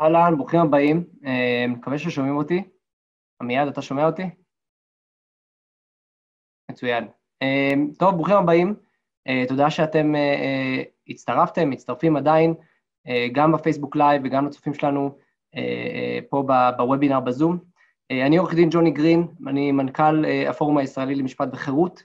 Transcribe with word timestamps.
אהלן, 0.00 0.36
ברוכים 0.36 0.60
הבאים. 0.60 1.04
אה, 1.26 1.64
מקווה 1.68 1.98
ששומעים 1.98 2.36
אותי. 2.36 2.62
עמיעד, 3.42 3.68
אתה 3.68 3.82
שומע 3.82 4.06
אותי? 4.06 4.22
מצוין. 6.70 7.08
אה, 7.42 7.72
טוב, 7.98 8.14
ברוכים 8.14 8.36
הבאים. 8.36 8.74
אה, 9.28 9.44
תודה 9.48 9.70
שאתם 9.70 10.12
הצטרפתם, 11.08 11.70
מצטרפים 11.70 12.16
עדיין, 12.16 12.54
גם 13.32 13.52
בפייסבוק 13.52 13.96
live 13.96 14.22
וגם 14.24 14.46
לצופים 14.46 14.74
שלנו 14.74 15.18
פה 16.30 16.46
בוובינר 16.76 17.20
בזום. 17.20 17.58
אני 18.10 18.36
עורך 18.36 18.54
דין 18.54 18.68
ג'וני 18.72 18.90
גרין, 18.90 19.26
אני 19.46 19.72
מנכ"ל 19.72 20.24
הפורום 20.48 20.78
הישראלי 20.78 21.14
למשפט 21.14 21.48
וחירות. 21.52 22.02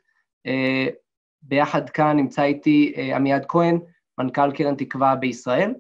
ביחד 1.41 1.89
כאן 1.89 2.17
נמצא 2.17 2.43
איתי 2.43 2.93
עמיעד 3.15 3.45
כהן, 3.47 3.79
מנכ"ל 4.17 4.51
קרן 4.51 4.75
תקווה 4.75 5.15
בישראל. 5.15 5.73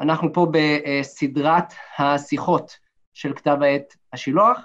אנחנו 0.00 0.32
פה 0.32 0.46
בסדרת 0.50 1.72
השיחות 1.98 2.78
של 3.14 3.32
כתב 3.34 3.56
העת 3.60 3.96
השילוח, 4.12 4.60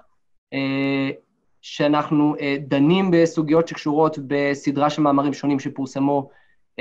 שאנחנו 1.61 2.35
דנים 2.59 3.11
בסוגיות 3.11 3.67
שקשורות 3.67 4.17
בסדרה 4.27 4.89
של 4.89 5.01
מאמרים 5.01 5.33
שונים 5.33 5.59
שפורסמו 5.59 6.29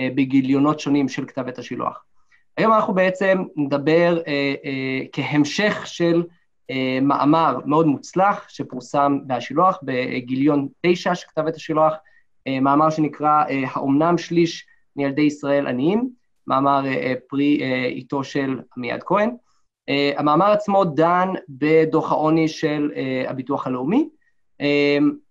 בגיליונות 0.01 0.81
שונים 0.81 1.09
של 1.09 1.27
כתב 1.27 1.49
עת 1.49 1.59
השילוח. 1.59 2.05
היום 2.57 2.73
אנחנו 2.73 2.95
בעצם 2.95 3.45
נדבר 3.57 4.23
כהמשך 5.13 5.83
של 5.87 6.25
מאמר 7.03 7.59
מאוד 7.65 7.87
מוצלח 7.87 8.49
שפורסם 8.49 9.19
בהשילוח, 9.27 9.79
בגיליון 9.83 10.69
9 10.83 11.15
של 11.15 11.27
כתב 11.29 11.47
עת 11.47 11.57
השילוח, 11.57 11.95
מאמר 12.49 12.91
שנקרא 12.91 13.45
האומנם 13.71 14.19
שליש 14.19 14.67
מילדי 14.97 15.23
ישראל 15.23 15.67
עניים, 15.67 16.11
מאמר 16.49 16.87
אה, 16.87 17.15
פרי 17.29 17.59
אה, 17.63 17.87
עיתו 17.87 18.25
של 18.25 18.61
עמיעד 18.77 19.03
כהן. 19.03 19.31
אה, 19.89 20.13
המאמר 20.17 20.51
עצמו 20.51 20.85
דן 20.85 21.29
בדוח 21.49 22.13
העוני 22.13 22.49
של 22.49 22.91
הביטוח 23.29 23.67
הלאומי. 23.67 24.09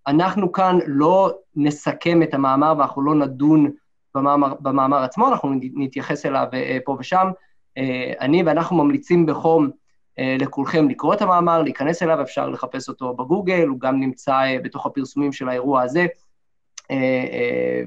אנחנו 0.06 0.52
כאן 0.52 0.78
לא 0.86 1.32
נסכם 1.56 2.22
את 2.22 2.34
המאמר 2.34 2.74
ואנחנו 2.78 3.02
לא 3.02 3.14
נדון 3.14 3.70
במאמר, 4.14 4.54
במאמר 4.60 4.96
עצמו, 4.96 5.28
אנחנו 5.28 5.54
נתייחס 5.74 6.26
אליו 6.26 6.46
פה 6.84 6.96
ושם. 7.00 7.30
אני 8.20 8.42
ואנחנו 8.42 8.76
ממליצים 8.76 9.26
בחום 9.26 9.70
לכולכם 10.18 10.88
לקרוא 10.88 11.14
את 11.14 11.22
המאמר, 11.22 11.62
להיכנס 11.62 12.02
אליו, 12.02 12.22
אפשר 12.22 12.48
לחפש 12.48 12.88
אותו 12.88 13.14
בגוגל, 13.14 13.66
הוא 13.68 13.80
גם 13.80 14.00
נמצא 14.00 14.38
בתוך 14.62 14.86
הפרסומים 14.86 15.32
של 15.32 15.48
האירוע 15.48 15.82
הזה, 15.82 16.06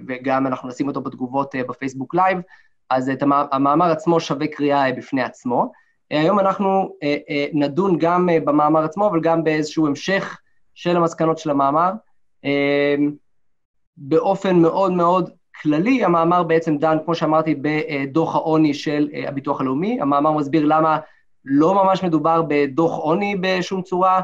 וגם 0.07 0.47
אנחנו 0.47 0.69
נשים 0.69 0.87
אותו 0.87 1.01
בתגובות 1.01 1.55
בפייסבוק 1.67 2.15
live. 2.15 2.37
אז 2.91 3.09
את 3.09 3.23
המאמר 3.51 3.91
עצמו 3.91 4.19
שווה 4.19 4.47
קריאה 4.47 4.91
בפני 4.91 5.21
עצמו. 5.21 5.71
היום 6.09 6.39
אנחנו 6.39 6.95
אה, 7.03 7.17
אה, 7.29 7.45
נדון 7.53 7.97
גם 7.97 8.29
אה, 8.29 8.39
במאמר 8.39 8.83
עצמו, 8.83 9.07
אבל 9.07 9.21
גם 9.21 9.43
באיזשהו 9.43 9.87
המשך 9.87 10.39
של 10.75 10.97
המסקנות 10.97 11.37
של 11.37 11.49
המאמר. 11.49 11.91
באופן 13.97 14.55
מאוד 14.55 14.91
מאוד 14.91 15.29
כללי, 15.61 16.03
המאמר 16.03 16.43
בעצם 16.43 16.77
דן, 16.77 16.97
כמו 17.05 17.15
שאמרתי, 17.15 17.55
בדוח 17.61 18.35
העוני 18.35 18.73
של 18.73 19.09
הביטוח 19.27 19.61
הלאומי. 19.61 20.01
המאמר 20.01 20.31
מסביר 20.31 20.65
למה 20.65 20.99
לא 21.45 21.73
ממש 21.73 22.03
מדובר 22.03 22.41
בדוח 22.47 22.97
עוני 22.97 23.35
בשום 23.41 23.81
צורה, 23.81 24.21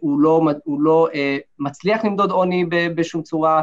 הוא 0.00 0.20
לא, 0.20 0.42
הוא 0.64 0.80
לא 0.80 1.08
מצליח 1.58 2.04
למדוד 2.04 2.30
עוני 2.30 2.64
בשום 2.94 3.22
צורה, 3.22 3.56
אה, 3.56 3.62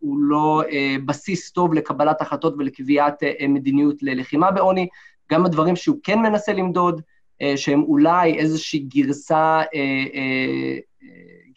הוא 0.00 0.18
לא 0.18 0.62
אה, 0.72 0.96
בסיס 1.06 1.50
טוב 1.50 1.74
לקבלת 1.74 2.20
החלטות 2.20 2.54
ולקביעת 2.58 3.22
מדיניות 3.48 4.02
ללחימה 4.02 4.50
בעוני, 4.50 4.88
גם 5.32 5.46
הדברים 5.46 5.76
שהוא 5.76 5.96
כן 6.02 6.18
מנסה 6.18 6.52
למדוד, 6.52 7.00
שהם 7.56 7.82
אולי 7.82 8.38
איזושהי 8.38 8.78
גרסה, 8.78 9.62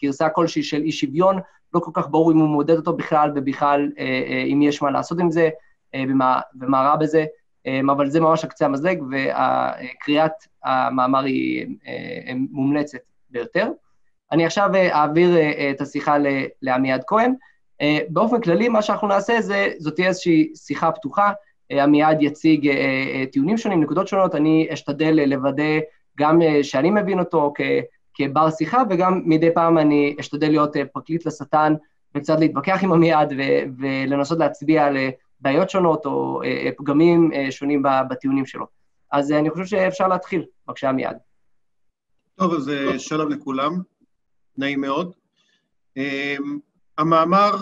גרסה 0.04 0.30
כלשהי 0.30 0.64
של 0.64 0.82
אי 0.82 0.92
שוויון, 0.92 1.40
לא 1.74 1.80
כל 1.80 1.92
כך 1.94 2.10
ברור 2.10 2.32
אם 2.32 2.38
הוא 2.38 2.48
מודד 2.48 2.76
אותו 2.78 2.94
בכלל, 2.94 3.32
ובכלל 3.36 3.92
אם 4.54 4.62
יש 4.62 4.82
מה 4.82 4.92
לעשות 4.92 5.20
עם 5.20 5.32
זה, 5.32 5.50
ומה, 5.96 6.42
רע 6.74 6.96
בזה, 6.96 7.26
אבל 7.92 8.10
זה 8.10 8.20
ממש 8.20 8.44
על 8.44 8.50
קצה 8.50 8.66
המזלג, 8.66 9.04
וקריאת 9.12 10.32
המאמר 10.64 11.24
היא 11.24 11.68
מומלצת 12.52 13.00
ביותר. 13.30 13.68
אני 14.32 14.46
עכשיו 14.46 14.70
אה, 14.76 14.96
אעביר 14.96 15.36
אה, 15.36 15.42
אה, 15.42 15.72
את 15.72 15.82
השיחה 15.82 16.18
לעמיעד 16.62 17.04
כהן. 17.08 17.34
באופן 18.10 18.42
כללי, 18.42 18.70
מה 18.70 18.82
שאנחנו 18.82 19.08
נעשה 19.08 19.42
זה, 19.42 19.68
זאת 19.80 19.96
תהיה 19.96 20.08
איזושהי 20.08 20.52
שיחה 20.56 20.92
פתוחה, 20.92 21.32
עמיעד 21.70 22.22
יציג 22.22 22.72
טיעונים 23.32 23.58
שונים, 23.58 23.84
נקודות 23.84 24.08
שונות, 24.08 24.36
אני 24.36 24.68
אשתדל 24.74 25.24
לוודא 25.28 25.80
גם 26.18 26.42
שאני 26.62 26.90
מבין 26.92 27.20
אותו 27.20 27.54
כבר 28.14 28.50
שיחה, 28.50 28.84
וגם 28.90 29.22
מדי 29.26 29.50
פעם 29.54 29.78
אני 29.78 30.16
אשתדל 30.20 30.50
להיות 30.50 30.76
פרקליט 30.94 31.26
לשטן, 31.26 31.74
וקצת 32.16 32.40
להתווכח 32.40 32.80
עם 32.84 32.94
עמיעד 32.94 33.34
ולנסות 33.80 34.40
להצביע 34.40 34.86
על 34.86 34.98
בעיות 35.40 35.70
שונות 35.70 36.06
או 36.06 36.42
פגמים 36.78 37.32
שונים 37.50 37.84
בטיעונים 38.10 38.46
שלו. 38.46 38.66
אז 39.12 39.32
אני 39.32 39.50
חושב 39.50 39.66
שאפשר 39.66 40.08
להתחיל. 40.08 40.46
בבקשה, 40.68 40.90
עמיעד. 40.90 41.18
טוב, 42.36 42.54
אז 42.54 42.72
שלום 42.98 43.32
לכולם. 43.32 43.82
נעים 44.58 44.82
מאוד. 44.82 45.14
אמ, 45.98 46.60
המאמר 46.98 47.56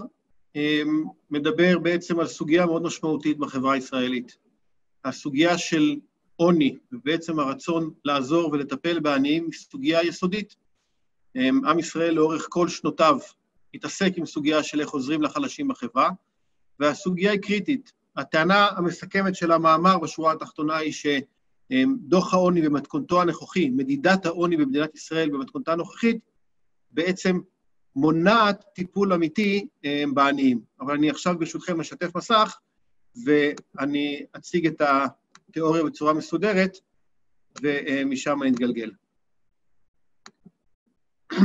אמ, 0.55 1.03
מדבר 1.31 1.79
בעצם 1.79 2.19
על 2.19 2.27
סוגיה 2.27 2.65
מאוד 2.65 2.83
משמעותית 2.83 3.37
בחברה 3.37 3.73
הישראלית. 3.73 4.37
הסוגיה 5.05 5.57
של 5.57 5.95
עוני, 6.35 6.77
ובעצם 6.91 7.39
הרצון 7.39 7.93
לעזור 8.05 8.51
ולטפל 8.51 8.99
בעניים, 8.99 9.43
היא 9.43 9.53
סוגיה 9.53 10.03
יסודית. 10.03 10.55
אמ, 11.35 11.65
עם 11.65 11.79
ישראל 11.79 12.13
לאורך 12.13 12.47
כל 12.49 12.67
שנותיו 12.69 13.17
התעסק 13.73 14.11
עם 14.17 14.25
סוגיה 14.25 14.63
של 14.63 14.81
איך 14.81 14.89
עוזרים 14.89 15.21
לחלשים 15.21 15.67
בחברה, 15.67 16.09
והסוגיה 16.79 17.31
היא 17.31 17.39
קריטית. 17.39 17.91
הטענה 18.17 18.67
המסכמת 18.67 19.35
של 19.35 19.51
המאמר 19.51 19.99
בשורה 19.99 20.31
התחתונה 20.31 20.77
היא 20.77 20.93
שדוח 20.93 22.33
העוני 22.33 22.61
במתכונתו 22.61 23.21
הנוכחי, 23.21 23.69
מדידת 23.69 24.25
העוני 24.25 24.57
במדינת 24.57 24.95
ישראל 24.95 25.29
במתכונתה 25.29 25.71
הנוכחית, 25.73 26.19
בעצם 26.95 27.39
מונעת 27.95 28.63
טיפול 28.75 29.13
אמיתי 29.13 29.67
אה, 29.85 30.03
בעניים. 30.13 30.61
אבל 30.79 30.93
אני 30.93 31.09
עכשיו 31.09 31.39
ברשותכם 31.39 31.79
אשתף 31.79 32.15
מסך, 32.15 32.57
ואני 33.25 34.25
אציג 34.35 34.67
את 34.67 34.81
התיאוריה 34.81 35.83
בצורה 35.83 36.13
מסודרת, 36.13 36.77
ומשם 37.61 38.43
אני 38.43 38.51
אתגלגל. 38.51 38.91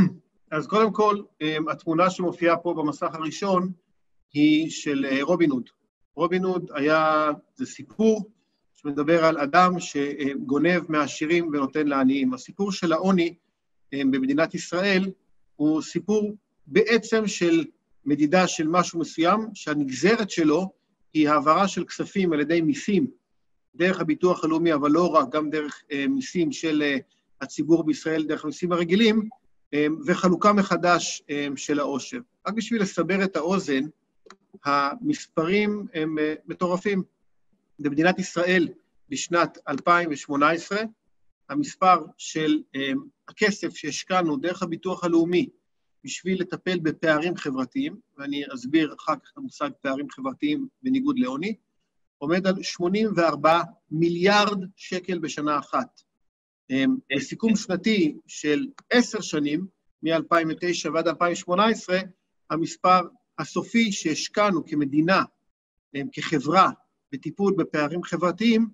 אז 0.50 0.66
קודם 0.66 0.92
כל, 0.92 1.16
אה, 1.42 1.56
התמונה 1.70 2.10
שמופיעה 2.10 2.56
פה 2.56 2.74
במסך 2.74 3.14
הראשון 3.14 3.72
היא 4.32 4.70
של 4.70 5.06
אה, 5.10 5.18
רובין 5.22 5.50
הוד. 5.50 5.70
רובין 6.14 6.44
הוד 6.44 6.70
היה, 6.74 7.30
זה 7.54 7.66
סיפור 7.66 8.30
שמדבר 8.76 9.24
על 9.24 9.38
אדם 9.38 9.80
שגונב 9.80 10.82
מהעשירים 10.88 11.48
ונותן 11.48 11.86
לעניים. 11.88 12.34
הסיפור 12.34 12.72
של 12.72 12.92
העוני 12.92 13.34
במדינת 13.92 14.54
ישראל 14.54 15.10
הוא 15.60 15.82
סיפור 15.82 16.36
בעצם 16.66 17.26
של 17.26 17.64
מדידה 18.04 18.46
של 18.46 18.68
משהו 18.68 19.00
מסוים, 19.00 19.40
שהנגזרת 19.54 20.30
שלו 20.30 20.72
היא 21.14 21.28
העברה 21.28 21.68
של 21.68 21.84
כספים 21.84 22.32
על 22.32 22.40
ידי 22.40 22.60
מיסים 22.60 23.06
דרך 23.74 24.00
הביטוח 24.00 24.44
הלאומי, 24.44 24.74
אבל 24.74 24.90
לא 24.90 25.06
רק, 25.06 25.28
גם 25.28 25.50
דרך 25.50 25.82
אה, 25.92 26.06
מיסים 26.08 26.52
של 26.52 26.82
אה, 26.82 26.96
הציבור 27.40 27.84
בישראל, 27.84 28.22
דרך 28.22 28.44
המיסים 28.44 28.72
הרגילים, 28.72 29.28
אה, 29.74 29.86
וחלוקה 30.06 30.52
מחדש 30.52 31.22
אה, 31.30 31.46
של 31.56 31.80
העושר. 31.80 32.18
רק 32.46 32.54
בשביל 32.54 32.82
לסבר 32.82 33.24
את 33.24 33.36
האוזן, 33.36 33.82
המספרים 34.64 35.86
הם 35.94 36.18
אה, 36.18 36.34
מטורפים. 36.46 37.02
במדינת 37.78 38.18
ישראל 38.18 38.68
בשנת 39.08 39.58
2018, 39.68 40.78
המספר 41.48 42.04
של 42.18 42.62
אה, 42.76 42.92
הכסף 43.30 43.76
שהשקענו 43.76 44.36
דרך 44.36 44.62
הביטוח 44.62 45.04
הלאומי 45.04 45.48
בשביל 46.04 46.40
לטפל 46.40 46.78
בפערים 46.78 47.36
חברתיים, 47.36 47.96
ואני 48.18 48.42
אסביר 48.54 48.94
אחר 48.98 49.14
כך 49.16 49.30
את 49.32 49.38
המושג 49.38 49.70
פערים 49.80 50.10
חברתיים 50.10 50.68
בניגוד 50.82 51.18
לעוני, 51.18 51.54
עומד 52.18 52.46
על 52.46 52.62
84 52.62 53.60
מיליארד 53.90 54.64
שקל 54.76 55.18
בשנה 55.18 55.58
אחת. 55.58 56.00
אה, 56.70 56.84
בסיכום 57.16 57.56
שנתי 57.56 58.16
של 58.26 58.66
עשר 58.90 59.20
שנים, 59.20 59.66
מ-2009 60.02 60.90
ועד 60.94 61.08
2018, 61.08 61.98
המספר 62.50 63.00
הסופי 63.38 63.92
שהשקענו 63.92 64.66
כמדינה, 64.66 65.22
אה, 65.96 66.00
כחברה, 66.12 66.70
בטיפול 67.12 67.54
בפערים 67.58 68.02
חברתיים, 68.02 68.68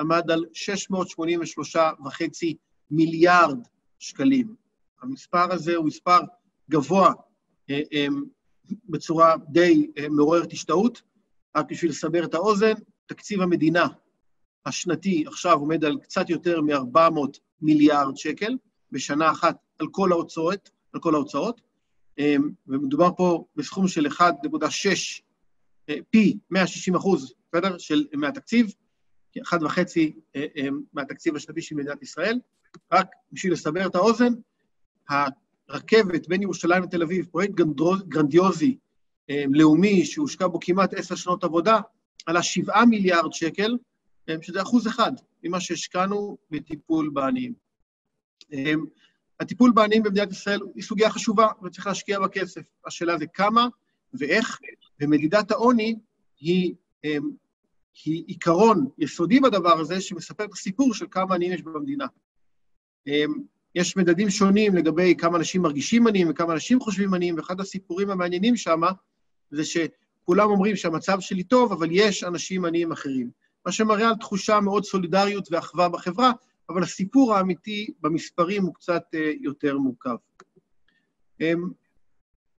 עמד 0.00 0.30
על 0.30 0.44
683.5 0.52 2.56
מיליארד 2.90 3.58
שקלים. 3.98 4.54
המספר 5.02 5.52
הזה 5.52 5.76
הוא 5.76 5.86
מספר 5.86 6.18
גבוה 6.70 7.12
אה, 7.70 7.80
אה, 7.92 8.06
בצורה 8.88 9.34
די 9.48 9.90
אה, 9.98 10.08
מעוררת 10.08 10.52
השתאות. 10.52 11.02
רק 11.56 11.66
בשביל 11.70 11.90
לסבר 11.90 12.24
את 12.24 12.34
האוזן, 12.34 12.72
תקציב 13.06 13.40
המדינה 13.40 13.86
השנתי 14.66 15.24
עכשיו 15.26 15.58
עומד 15.58 15.84
על 15.84 15.98
קצת 16.02 16.30
יותר 16.30 16.60
מ-400 16.60 17.38
מיליארד 17.62 18.16
שקל 18.16 18.56
בשנה 18.92 19.30
אחת 19.30 19.56
על 19.78 19.86
כל 19.90 20.12
ההוצאות, 20.12 20.70
על 20.92 21.00
כל 21.00 21.14
ההוצאות, 21.14 21.60
ומדובר 22.66 23.10
פה 23.16 23.44
בסכום 23.56 23.88
של 23.88 24.06
1.6 24.06 25.22
אה, 25.88 25.96
פי 26.10 26.38
160 26.50 26.94
אחוז, 26.94 27.34
בסדר? 27.52 27.78
של, 27.78 28.06
מהתקציב, 28.14 28.74
אחד 29.42 29.62
וחצי 29.62 30.12
אה, 30.36 30.46
אה, 30.56 30.68
מהתקציב 30.92 31.36
השנתי 31.36 31.62
של 31.62 31.74
מדינת 31.74 32.02
ישראל. 32.02 32.40
רק 32.92 33.06
בשביל 33.32 33.52
לסבר 33.52 33.86
את 33.86 33.94
האוזן, 33.94 34.32
הרכבת 35.68 36.28
בין 36.28 36.42
ירושלים 36.42 36.82
לתל 36.82 37.02
אביב, 37.02 37.26
פרויקט 37.26 37.54
גרנדיוזי, 38.08 38.78
לאומי, 39.50 40.04
שהושקע 40.04 40.46
בו 40.46 40.58
כמעט 40.60 40.94
עשר 40.94 41.14
שנות 41.14 41.44
עבודה, 41.44 41.80
עלה 42.26 42.42
שבעה 42.42 42.86
מיליארד 42.86 43.32
שקל, 43.32 43.76
שזה 44.42 44.62
אחוז 44.62 44.86
אחד 44.86 45.12
ממה 45.42 45.60
שהשקענו 45.60 46.38
בטיפול 46.50 47.10
בעניים. 47.12 47.52
הטיפול 49.40 49.72
בעניים 49.74 50.02
במדינת 50.02 50.30
ישראל 50.30 50.60
היא 50.74 50.82
סוגיה 50.82 51.10
חשובה 51.10 51.48
וצריך 51.62 51.86
להשקיע 51.86 52.20
בה 52.20 52.28
כסף. 52.28 52.62
השאלה 52.86 53.18
זה 53.18 53.26
כמה 53.26 53.68
ואיך, 54.14 54.58
ומדידת 55.00 55.50
העוני 55.50 55.96
היא, 56.40 56.74
היא 58.04 58.24
עיקרון 58.26 58.88
יסודי 58.98 59.40
בדבר 59.40 59.80
הזה 59.80 60.00
שמספר 60.00 60.44
את 60.44 60.52
הסיפור 60.52 60.94
של 60.94 61.06
כמה 61.10 61.34
עניים 61.34 61.52
יש 61.52 61.62
במדינה. 61.62 62.06
אמ, 63.08 63.32
יש 63.74 63.96
מדדים 63.96 64.30
שונים 64.30 64.74
לגבי 64.74 65.14
כמה 65.18 65.38
אנשים 65.38 65.62
מרגישים 65.62 66.06
עניים 66.06 66.30
וכמה 66.30 66.52
אנשים 66.52 66.80
חושבים 66.80 67.14
עניים, 67.14 67.36
ואחד 67.36 67.60
הסיפורים 67.60 68.10
המעניינים 68.10 68.56
שם 68.56 68.80
זה 69.50 69.62
שכולם 69.64 70.50
אומרים 70.50 70.76
שהמצב 70.76 71.20
שלי 71.20 71.42
טוב, 71.42 71.72
אבל 71.72 71.88
יש 71.90 72.24
אנשים 72.24 72.64
עניים 72.64 72.92
אחרים. 72.92 73.30
מה 73.66 73.72
שמראה 73.72 74.08
על 74.08 74.14
תחושה 74.14 74.60
מאוד 74.60 74.84
סולידריות 74.84 75.48
ואחווה 75.50 75.88
בחברה, 75.88 76.32
אבל 76.68 76.82
הסיפור 76.82 77.34
האמיתי 77.34 77.90
במספרים 78.00 78.62
הוא 78.62 78.74
קצת 78.74 79.02
אה, 79.14 79.32
יותר 79.40 79.78
מורכב. 79.78 80.16
אמ, 81.40 81.70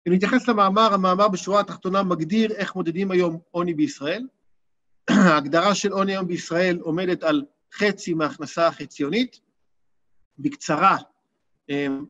אם 0.08 0.12
נתייחס 0.12 0.48
למאמר, 0.48 0.94
המאמר 0.94 1.28
בשורה 1.28 1.60
התחתונה 1.60 2.02
מגדיר 2.02 2.52
איך 2.52 2.74
מודדים 2.76 3.10
היום 3.10 3.38
עוני 3.50 3.74
בישראל. 3.74 4.26
ההגדרה 5.10 5.74
של 5.74 5.92
עוני 5.92 6.12
היום 6.12 6.26
בישראל 6.26 6.78
עומדת 6.80 7.22
על 7.22 7.42
חצי 7.74 8.14
מההכנסה 8.14 8.66
החציונית. 8.66 9.40
בקצרה, 10.38 10.96
אמ, 11.68 12.04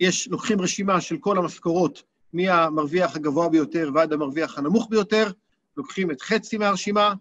יש, 0.00 0.28
לוקחים 0.28 0.60
רשימה 0.60 1.00
של 1.00 1.18
כל 1.18 1.38
המשכורות 1.38 2.02
מהמרוויח 2.32 3.16
הגבוה 3.16 3.48
ביותר 3.48 3.90
ועד 3.94 4.12
המרוויח 4.12 4.58
הנמוך 4.58 4.86
ביותר, 4.90 5.30
לוקחים 5.76 6.10
את 6.10 6.22
חצי 6.22 6.58
מהרשימה, 6.58 7.14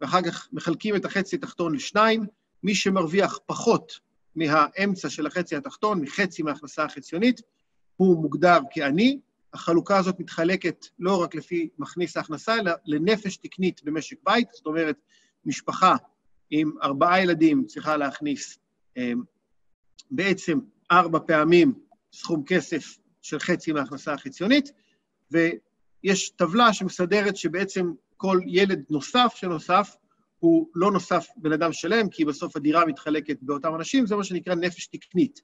ואחר 0.00 0.22
כך 0.22 0.48
מחלקים 0.52 0.96
את 0.96 1.04
החצי 1.04 1.36
התחתון 1.36 1.74
לשניים, 1.74 2.26
מי 2.62 2.74
שמרוויח 2.74 3.38
פחות 3.46 4.00
מהאמצע 4.36 5.10
של 5.10 5.26
החצי 5.26 5.56
התחתון, 5.56 6.00
מחצי 6.00 6.42
מההכנסה 6.42 6.84
החציונית, 6.84 7.40
הוא 7.96 8.22
מוגדר 8.22 8.58
כעני. 8.70 9.18
החלוקה 9.52 9.98
הזאת 9.98 10.20
מתחלקת 10.20 10.86
לא 10.98 11.22
רק 11.22 11.34
לפי 11.34 11.68
מכניס 11.78 12.16
ההכנסה, 12.16 12.54
אלא 12.54 12.72
לנפש 12.84 13.36
תקנית 13.36 13.84
במשק 13.84 14.16
בית, 14.24 14.48
זאת 14.52 14.66
אומרת, 14.66 14.96
משפחה 15.44 15.96
עם 16.50 16.72
ארבעה 16.82 17.22
ילדים 17.22 17.64
צריכה 17.64 17.96
להכניס 17.96 18.58
אה, 18.96 19.12
בעצם 20.10 20.58
ארבע 20.92 21.18
פעמים 21.26 21.72
סכום 22.12 22.42
כסף 22.46 22.98
של 23.22 23.38
חצי 23.38 23.72
מההכנסה 23.72 24.12
החציונית, 24.12 24.72
ויש 25.30 26.30
טבלה 26.30 26.72
שמסדרת 26.72 27.36
שבעצם 27.36 27.92
כל 28.16 28.40
ילד 28.46 28.84
נוסף 28.90 29.32
שנוסף 29.36 29.96
הוא 30.38 30.68
לא 30.74 30.92
נוסף 30.92 31.28
בן 31.36 31.52
אדם 31.52 31.72
שלם, 31.72 32.08
כי 32.08 32.24
בסוף 32.24 32.56
הדירה 32.56 32.86
מתחלקת 32.86 33.36
באותם 33.42 33.74
אנשים, 33.74 34.06
זה 34.06 34.16
מה 34.16 34.24
שנקרא 34.24 34.54
נפש 34.54 34.86
תקנית. 34.86 35.40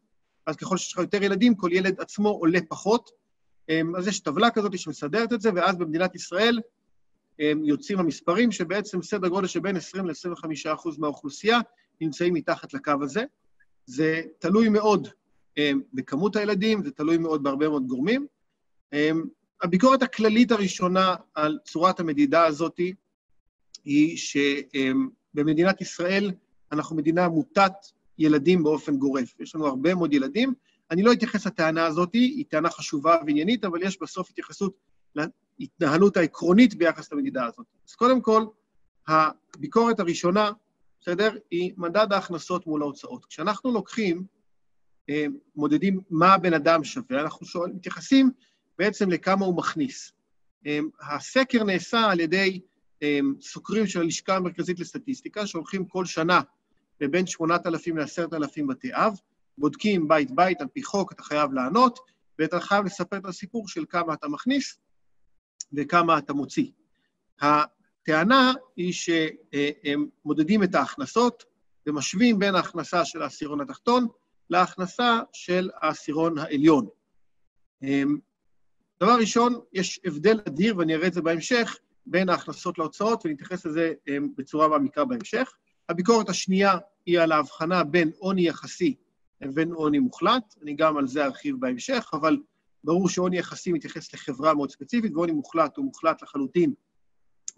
אז 0.46 0.56
ככל 0.56 0.76
שיש 0.76 0.92
לך 0.92 0.98
יותר 0.98 1.22
ילדים, 1.22 1.54
כל 1.54 1.68
ילד 1.72 2.00
עצמו 2.00 2.28
עולה 2.28 2.58
פחות. 2.68 3.10
אמ, 3.68 3.96
אז 3.96 4.08
יש 4.08 4.20
טבלה 4.20 4.50
כזאת 4.50 4.78
שמסדרת 4.78 5.32
את 5.32 5.40
זה, 5.40 5.50
ואז 5.54 5.76
במדינת 5.76 6.14
ישראל 6.14 6.60
אמ, 7.40 7.64
יוצאים 7.64 7.98
המספרים 7.98 8.52
שבעצם 8.52 9.02
סדר 9.02 9.28
גודל 9.28 9.46
שבין 9.46 9.76
20 9.76 10.06
ל-25 10.06 10.74
אחוז 10.74 10.98
מהאוכלוסייה 10.98 11.58
נמצאים 12.00 12.34
מתחת 12.34 12.74
לקו 12.74 12.92
הזה. 13.02 13.24
זה 13.86 14.22
תלוי 14.38 14.68
מאוד 14.68 15.08
אמ, 15.56 15.80
בכמות 15.94 16.36
הילדים, 16.36 16.84
זה 16.84 16.90
תלוי 16.90 17.18
מאוד 17.18 17.42
בהרבה 17.42 17.68
מאוד 17.68 17.86
גורמים. 17.86 18.26
הביקורת 19.62 20.02
הכללית 20.02 20.52
הראשונה 20.52 21.14
על 21.34 21.58
צורת 21.64 22.00
המדידה 22.00 22.44
הזאת 22.44 22.80
היא 23.84 24.16
שבמדינת 24.16 25.80
ישראל 25.80 26.30
אנחנו 26.72 26.96
מדינה 26.96 27.28
מוטת 27.28 27.72
ילדים 28.18 28.62
באופן 28.62 28.96
גורף. 28.96 29.40
יש 29.40 29.54
לנו 29.54 29.66
הרבה 29.66 29.94
מאוד 29.94 30.12
ילדים. 30.12 30.54
אני 30.90 31.02
לא 31.02 31.12
אתייחס 31.12 31.46
לטענה 31.46 31.86
הזאת, 31.86 32.12
היא 32.12 32.44
טענה 32.48 32.70
חשובה 32.70 33.16
ועניינית, 33.26 33.64
אבל 33.64 33.82
יש 33.82 34.00
בסוף 34.00 34.30
התייחסות 34.30 34.74
להתנהלות 35.58 36.16
העקרונית 36.16 36.74
ביחס 36.74 37.12
למדידה 37.12 37.46
הזאת. 37.46 37.66
אז 37.88 37.94
קודם 37.94 38.20
כל, 38.20 38.44
הביקורת 39.08 40.00
הראשונה, 40.00 40.50
בסדר, 41.02 41.30
היא 41.50 41.72
מדד 41.76 42.12
ההכנסות 42.12 42.66
מול 42.66 42.82
ההוצאות. 42.82 43.24
כשאנחנו 43.24 43.72
לוקחים, 43.72 44.24
אה, 45.10 45.26
מודדים 45.56 46.00
מה 46.10 46.34
הבן 46.34 46.54
אדם 46.54 46.84
שווה, 46.84 47.20
אנחנו 47.20 47.46
שואל, 47.46 47.70
מתייחסים 47.70 48.30
בעצם 48.78 49.10
לכמה 49.10 49.46
הוא 49.46 49.56
מכניס. 49.56 50.12
אה, 50.66 50.78
הסקר 51.00 51.64
נעשה 51.64 52.10
על 52.10 52.20
ידי 52.20 52.60
אמ, 53.02 53.34
סוקרים 53.40 53.86
של 53.86 54.00
הלשכה 54.00 54.36
המרכזית 54.36 54.80
לסטטיסטיקה, 54.80 55.46
שהולכים 55.46 55.86
כל 55.86 56.04
שנה 56.04 56.40
לבין 57.00 57.26
8,000 57.26 57.96
ל-10,000 57.96 58.66
בתי 58.68 58.94
אב, 58.94 59.12
בודקים 59.58 60.08
בית-בית, 60.08 60.60
על 60.60 60.66
פי 60.72 60.82
חוק 60.82 61.12
אתה 61.12 61.22
חייב 61.22 61.52
לענות, 61.52 61.98
ואתה 62.38 62.60
חייב 62.60 62.84
לספר 62.84 63.16
את 63.16 63.26
הסיפור 63.26 63.68
של 63.68 63.84
כמה 63.88 64.14
אתה 64.14 64.28
מכניס 64.28 64.78
וכמה 65.72 66.18
אתה 66.18 66.32
מוציא. 66.32 66.66
הטענה 68.02 68.52
היא 68.76 68.92
שהם 68.92 70.06
מודדים 70.24 70.62
את 70.62 70.74
ההכנסות 70.74 71.44
ומשווים 71.86 72.38
בין 72.38 72.54
ההכנסה 72.54 73.04
של 73.04 73.22
העשירון 73.22 73.60
התחתון 73.60 74.06
להכנסה 74.50 75.20
של 75.32 75.70
העשירון 75.74 76.38
העליון. 76.38 76.88
אמ, 77.82 78.18
דבר 79.02 79.16
ראשון, 79.20 79.60
יש 79.72 80.00
הבדל 80.04 80.40
אדיר, 80.48 80.78
ואני 80.78 80.94
אראה 80.94 81.06
את 81.06 81.14
זה 81.14 81.22
בהמשך, 81.22 81.78
בין 82.06 82.28
ההכנסות 82.28 82.78
להוצאות, 82.78 83.22
ונתייחס 83.24 83.66
לזה 83.66 83.92
אמ, 84.08 84.28
בצורה 84.36 84.68
מעמיקה 84.68 85.04
בהמשך. 85.04 85.52
הביקורת 85.88 86.28
השנייה 86.28 86.78
היא 87.06 87.20
על 87.20 87.32
ההבחנה 87.32 87.84
בין 87.84 88.10
עוני 88.18 88.48
יחסי 88.48 88.94
לבין 89.40 89.72
עוני 89.72 89.98
מוחלט, 89.98 90.54
אני 90.62 90.74
גם 90.74 90.96
על 90.96 91.06
זה 91.06 91.24
ארחיב 91.24 91.56
בהמשך, 91.60 92.10
אבל 92.12 92.38
ברור 92.84 93.08
שעוני 93.08 93.38
יחסי 93.38 93.72
מתייחס 93.72 94.14
לחברה 94.14 94.54
מאוד 94.54 94.70
ספציפית, 94.70 95.12
ועוני 95.14 95.32
מוחלט 95.32 95.76
הוא 95.76 95.84
מוחלט 95.84 96.22
לחלוטין 96.22 96.74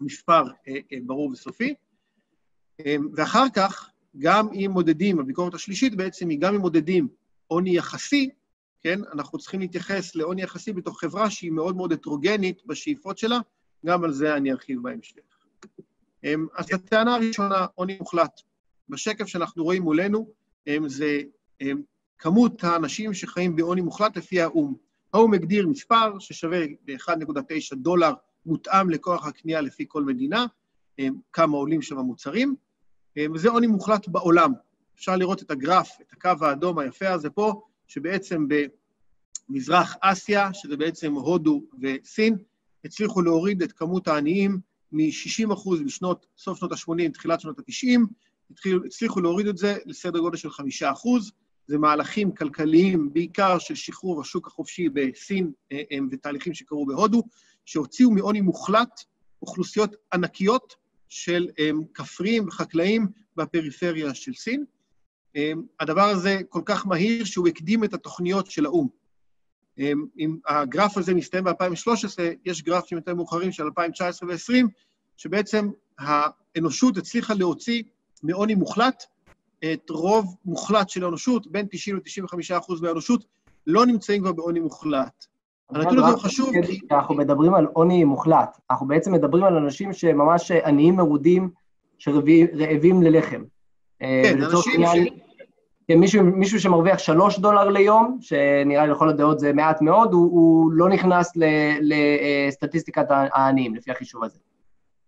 מספר 0.01 0.43
אה, 0.67 0.73
אה, 0.93 0.97
ברור 1.05 1.29
וסופי. 1.31 1.73
אה, 2.85 2.95
ואחר 3.13 3.45
כך, 3.55 3.89
גם 4.17 4.47
אם 4.53 4.71
מודדים, 4.71 5.19
הביקורת 5.19 5.53
השלישית 5.53 5.95
בעצם 5.95 6.29
היא 6.29 6.39
גם 6.39 6.55
אם 6.55 6.61
מודדים 6.61 7.07
עוני 7.47 7.77
יחסי, 7.77 8.29
כן, 8.81 8.99
אנחנו 9.13 9.39
צריכים 9.39 9.59
להתייחס 9.59 10.15
לעוני 10.15 10.41
יחסי 10.41 10.73
בתוך 10.73 10.99
חברה 10.99 11.29
שהיא 11.29 11.51
מאוד 11.51 11.75
מאוד 11.75 11.93
הטרוגנית 11.93 12.65
בשאיפות 12.65 13.17
שלה, 13.17 13.39
גם 13.85 14.03
על 14.03 14.13
זה 14.13 14.35
אני 14.35 14.51
ארחיב 14.51 14.83
בהמשך. 14.83 15.21
אז 16.55 16.73
הטענה 16.73 17.15
הראשונה, 17.15 17.65
עוני 17.75 17.97
מוחלט. 17.99 18.41
בשקף 18.89 19.25
שאנחנו 19.25 19.63
רואים 19.63 19.83
מולנו, 19.83 20.27
זה 20.87 21.21
כמות 22.17 22.63
האנשים 22.63 23.13
שחיים 23.13 23.55
בעוני 23.55 23.81
מוחלט 23.81 24.17
לפי 24.17 24.41
האו"ם. 24.41 24.75
האו"ם 25.13 25.33
הגדיר 25.33 25.67
מספר 25.67 26.19
ששווה 26.19 26.59
ב-1.9 26.85 27.75
דולר 27.75 28.13
מותאם 28.45 28.89
לכוח 28.89 29.27
הקנייה 29.27 29.61
לפי 29.61 29.85
כל 29.87 30.03
מדינה, 30.03 30.45
כמה 31.33 31.57
עולים 31.57 31.81
שם 31.81 31.97
המוצרים, 31.97 32.55
וזה 33.33 33.49
עוני 33.49 33.67
מוחלט 33.67 34.07
בעולם. 34.07 34.51
אפשר 34.95 35.15
לראות 35.15 35.41
את 35.41 35.51
הגרף, 35.51 35.89
את 36.01 36.13
הקו 36.13 36.45
האדום 36.45 36.79
היפה 36.79 37.09
הזה 37.09 37.29
פה, 37.29 37.61
שבעצם 37.87 38.47
במזרח 39.49 39.95
אסיה, 40.01 40.53
שזה 40.53 40.77
בעצם 40.77 41.13
הודו 41.13 41.61
וסין, 41.81 42.37
הצליחו 42.85 43.21
להוריד 43.21 43.61
את 43.61 43.71
כמות 43.71 44.07
העניים 44.07 44.59
מ-60% 44.91 45.69
בשנות, 45.85 46.25
סוף 46.37 46.59
שנות 46.59 46.71
ה-80, 46.71 47.11
תחילת 47.13 47.41
שנות 47.41 47.59
ה-90, 47.59 47.99
הצליחו 48.85 49.21
להוריד 49.21 49.47
את 49.47 49.57
זה 49.57 49.77
לסדר 49.85 50.19
גודל 50.19 50.37
של 50.37 50.49
5%. 50.49 50.53
זה 51.67 51.77
מהלכים 51.77 52.31
כלכליים, 52.31 53.13
בעיקר 53.13 53.59
של 53.59 53.75
שחרור 53.75 54.21
השוק 54.21 54.47
החופשי 54.47 54.89
בסין 54.89 55.51
אה, 55.71 55.81
אה, 55.91 55.97
ותהליכים 56.11 56.53
שקרו 56.53 56.85
בהודו, 56.85 57.23
שהוציאו 57.65 58.11
מעוני 58.11 58.41
מוחלט 58.41 59.01
אוכלוסיות 59.41 59.95
ענקיות 60.13 60.75
של 61.09 61.47
אה, 61.59 61.69
כפריים 61.93 62.47
וחקלאים 62.47 63.07
בפריפריה 63.37 64.13
של 64.13 64.33
סין. 64.33 64.65
הדבר 65.79 66.01
הזה 66.01 66.39
כל 66.49 66.61
כך 66.65 66.87
מהיר 66.87 67.25
שהוא 67.25 67.47
הקדים 67.47 67.83
את 67.83 67.93
התוכניות 67.93 68.51
של 68.51 68.65
האו"ם. 68.65 68.87
אם 69.77 70.05
אם 70.19 70.37
הגרף 70.47 70.97
הזה 70.97 71.13
מסתיים 71.13 71.43
ב-2013, 71.43 72.21
יש 72.45 72.61
גרפים 72.61 72.97
יותר 72.97 73.15
מאוחרים 73.15 73.51
של 73.51 73.63
2019 73.63 74.29
ו-2020, 74.29 74.67
שבעצם 75.17 75.69
האנושות 75.99 76.97
הצליחה 76.97 77.33
להוציא 77.33 77.83
מעוני 78.23 78.55
מוחלט. 78.55 79.03
את 79.73 79.89
רוב 79.89 80.35
מוחלט 80.45 80.89
של 80.89 81.03
האנושות, 81.03 81.47
בין 81.47 81.67
90 81.71 81.95
ל-95 81.95 82.57
אחוז 82.57 82.81
מהאנושות, 82.81 83.25
לא 83.67 83.85
נמצאים 83.85 84.21
כבר 84.21 84.31
בעוני 84.31 84.59
מוחלט. 84.59 85.25
הנתון 85.69 85.99
הזה 85.99 86.07
הוא 86.07 86.19
חשוב 86.19 86.49
כי... 86.65 86.79
אנחנו 86.91 87.15
מדברים 87.15 87.53
על 87.53 87.67
עוני 87.73 88.03
מוחלט. 88.03 88.57
אנחנו 88.71 88.87
בעצם 88.87 89.13
מדברים 89.13 89.43
על 89.43 89.57
אנשים 89.57 89.93
שממש 89.93 90.51
עניים 90.51 90.95
מרודים, 90.95 91.49
שרעבים 91.97 93.03
ללחם. 93.03 93.43
אה, 94.01 94.21
כן, 94.23 94.43
אנשים 94.43 94.85
ש... 94.85 95.09
כן, 95.87 95.99
מישהו, 95.99 96.23
מישהו 96.23 96.59
שמרוויח 96.59 96.99
שלוש 96.99 97.39
דולר 97.39 97.69
ליום, 97.69 98.17
שנראה 98.21 98.85
לי 98.85 98.91
לכל 98.91 99.09
הדעות 99.09 99.39
זה 99.39 99.53
מעט 99.53 99.81
מאוד, 99.81 100.13
הוא, 100.13 100.31
הוא 100.31 100.71
לא 100.71 100.89
נכנס 100.89 101.31
לסטטיסטיקת 101.81 103.05
העניים, 103.09 103.75
לפי 103.75 103.91
החישוב 103.91 104.23
הזה. 104.23 104.39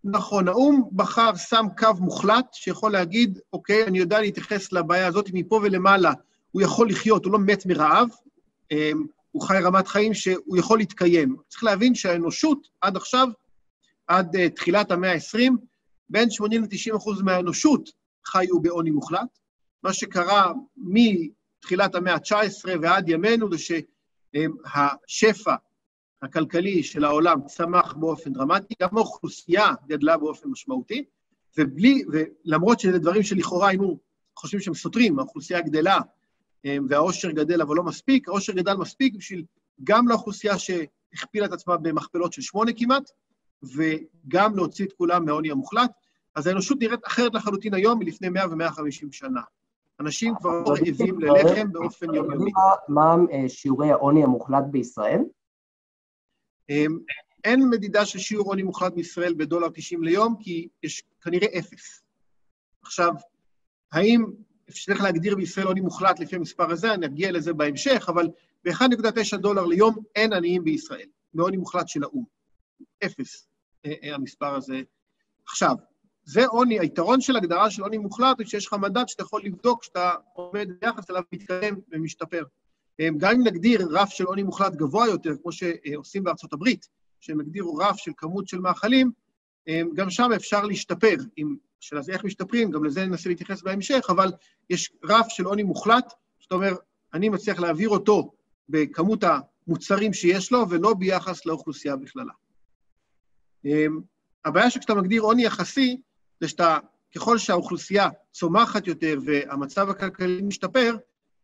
נכון, 0.04 0.48
האו"ם 0.48 0.84
בחר, 0.92 1.36
שם 1.36 1.66
קו 1.78 1.88
מוחלט 2.00 2.46
שיכול 2.54 2.92
להגיד, 2.92 3.40
אוקיי, 3.54 3.84
אני 3.88 4.00
יודע 4.00 4.22
להתייחס 4.22 4.72
לבעיה 4.72 5.08
הזאת 5.08 5.30
מפה 5.34 5.60
ולמעלה, 5.64 6.12
הוא 6.52 6.62
יכול 6.62 6.90
לחיות, 6.90 7.26
הוא 7.26 7.34
לא 7.34 7.40
מת 7.40 7.66
מרעב, 7.66 8.08
אמ, 8.72 9.06
הוא 9.38 9.48
חי 9.48 9.58
רמת 9.63 9.88
חיים 9.88 10.13
שהוא 10.13 10.58
יכול 10.58 10.77
להתקיים. 10.77 11.36
צריך 11.48 11.63
להבין 11.63 11.96
שהאנושות 11.96 12.67
עד 12.82 12.96
עכשיו, 12.98 13.27
עד 14.08 14.36
uh, 14.36 14.39
תחילת 14.56 14.91
המאה 14.91 15.13
ה-20, 15.13 15.51
בין 16.10 16.29
80 16.29 16.63
ל-90 16.63 16.98
אחוז 16.98 17.22
מהאנושות 17.22 17.89
חיו 18.25 18.62
בעוני 18.62 18.91
מוחלט. 18.91 19.39
מה 19.84 19.94
שקרה 19.94 20.51
מתחילת 20.77 21.96
המאה 21.96 22.13
ה-19 22.13 22.70
ועד 22.82 23.10
ימינו 23.10 23.50
זה 23.51 23.58
שהשפע 23.58 25.56
הכלכלי 26.22 26.84
של 26.84 27.03
העולם 27.03 27.39
צמח 27.48 27.94
באופן 27.94 28.34
דרמטי, 28.34 28.74
גם 28.82 28.98
האוכלוסייה 28.98 29.67
גדלה 29.88 30.17
באופן 30.17 30.50
משמעותי, 30.50 31.03
ובלי, 31.58 32.03
ולמרות 32.12 32.79
שזה 32.79 33.00
דברים 33.00 33.24
שלכאורה 33.24 33.67
היינו 33.67 34.00
חושבים 34.38 34.62
שהם 34.62 34.74
סותרים, 34.74 35.20
האוכלוסייה 35.20 35.62
גדלה 35.62 35.96
אה, 35.96 36.01
והעושר 36.90 37.32
גדל 37.32 37.62
אבל 37.62 37.76
לא 37.76 37.84
מספיק, 37.84 38.28
העושר 38.28 38.54
גדל 38.54 38.74
מספיק 38.74 39.16
בשביל 39.16 39.46
גם 39.84 40.08
לאוכלוסייה 40.08 40.54
שהכפילה 40.60 41.46
את 41.46 41.52
עצמה 41.52 41.78
במכפלות 41.78 42.34
של 42.34 42.42
שמונה 42.42 42.72
כמעט, 42.76 43.12
וגם 43.64 44.56
להוציא 44.56 44.86
את 44.86 44.94
כולם 44.94 45.26
מהעוני 45.26 45.52
המוחלט. 45.52 45.92
אז 46.36 46.48
האנושות 46.48 46.78
נראית 46.82 47.08
אחרת 47.08 47.34
לחלוטין 47.34 47.74
היום 47.74 48.00
מלפני 48.00 48.30
100 48.30 48.46
ו-150 48.50 49.08
שנה. 49.12 49.42
אנשים 50.00 50.36
כבר 50.36 50.64
רעבים 50.68 51.20
ללחם 51.20 51.72
באופן 51.72 52.14
יומיומי. 52.14 52.52
מה 52.88 53.16
אה, 53.32 53.50
שיעורי 53.50 53.92
העוני 53.92 54.24
המוחלט 54.24 54.64
בישראל? 54.72 55.22
אמ, 56.70 57.00
אין 57.44 57.70
מדידה 57.70 58.06
של 58.06 58.20
שיעור 58.20 58.48
עוני 58.48 58.64
מוחלט 58.64 58.94
בישראל 58.94 59.34
בדולר 59.34 59.70
90 59.74 60.04
ליום, 60.04 60.36
כי 60.40 60.68
יש 60.84 61.04
כנראה 61.22 61.48
אפס. 61.60 62.02
עכשיו, 62.82 63.12
האם 63.92 64.26
צריך 64.70 65.02
להגדיר 65.02 65.36
בישראל 65.36 65.68
עוני 65.68 65.82
מוחלט 65.82 66.20
לפי 66.20 66.36
המספר 66.36 66.72
הזה, 66.72 66.94
אני 66.94 67.06
אגיע 67.06 67.32
לזה 67.32 67.54
בהמשך, 67.54 68.06
אבל 68.10 68.28
ב-1.9 68.66 69.38
דולר 69.38 69.66
ליום 69.66 69.96
אין 70.16 70.34
עניים 70.34 70.64
בישראל, 70.64 71.08
מעוני 71.34 71.58
מוחלט 71.58 71.88
של 71.88 72.04
האו"ם. 72.04 72.24
אפס 73.06 73.48
אה, 73.86 73.94
אה, 74.04 74.16
המספר 74.16 74.56
הזה. 74.56 74.82
עכשיו, 75.46 75.76
זה 76.24 76.46
עוני, 76.46 76.80
היתרון 76.80 77.22
של 77.22 77.36
הגדרה 77.36 77.70
של 77.70 77.82
עוני 77.82 77.98
מוחלט 77.98 78.40
הוא 78.40 78.48
שיש 78.48 78.68
לך 78.68 78.74
מדד 78.74 79.08
שאתה 79.08 79.24
יכול 79.24 79.42
לבדוק 79.44 79.84
שאתה 79.84 80.12
עומד 80.34 80.70
ביחס 80.82 81.10
אליו 81.10 81.22
מתקדם 81.32 81.76
ומשתפר. 81.92 82.44
גם 83.18 83.32
אם 83.36 83.44
נגדיר 83.44 83.88
רף 83.92 84.10
של 84.10 84.24
עוני 84.24 84.44
מוחלט 84.44 84.76
גבוה 84.76 85.08
יותר, 85.08 85.32
כמו 85.42 85.52
שעושים 85.52 86.24
בארצות 86.24 86.54
הברית, 86.54 86.88
שהם 87.20 87.40
הגדירו 87.40 87.76
רף 87.76 87.98
של 87.98 88.12
כמות 88.18 88.48
של 88.48 88.60
מאכלים, 88.60 89.12
גם 89.94 90.10
שם 90.10 90.30
אפשר 90.36 90.64
להשתפר. 90.64 91.16
עם 91.36 91.56
שאלה 91.80 92.02
זה 92.02 92.12
איך 92.12 92.24
משתפרים, 92.24 92.72
גם 92.72 92.86
לזה 92.86 93.06
ננסה 93.06 93.30
להתייחס 93.30 93.62
בהמשך, 93.62 94.06
אבל 94.10 94.32
יש 94.70 94.92
רף 95.04 95.26
של 95.30 95.46
עוני 95.46 95.64
מוחלט, 95.64 96.14
זאת 96.42 96.52
אומרת, 96.52 96.78
אני 97.14 97.30
מצליח 97.30 97.60
להעביר 97.60 97.90
אותו 97.90 98.32
בכמות 98.70 99.24
המוצרים 99.24 100.14
שיש 100.14 100.52
לו, 100.52 100.70
ולא 100.70 100.94
ביחס 100.94 101.46
לאוכלוסייה 101.46 101.96
בכללה. 101.96 102.34
הבעיה 104.46 104.70
שכשאתה 104.70 104.94
מגדיר 104.94 105.22
עוני 105.22 105.46
יחסי, 105.46 106.02
זה 106.42 106.48
שאתה, 106.48 106.78
ככל 107.16 107.38
שהאוכלוסייה 107.38 108.10
צומחת 108.32 108.88
יותר 108.88 109.20
והמצב 109.26 109.90
הכלכלי 109.90 110.42
משתפר, 110.42 110.96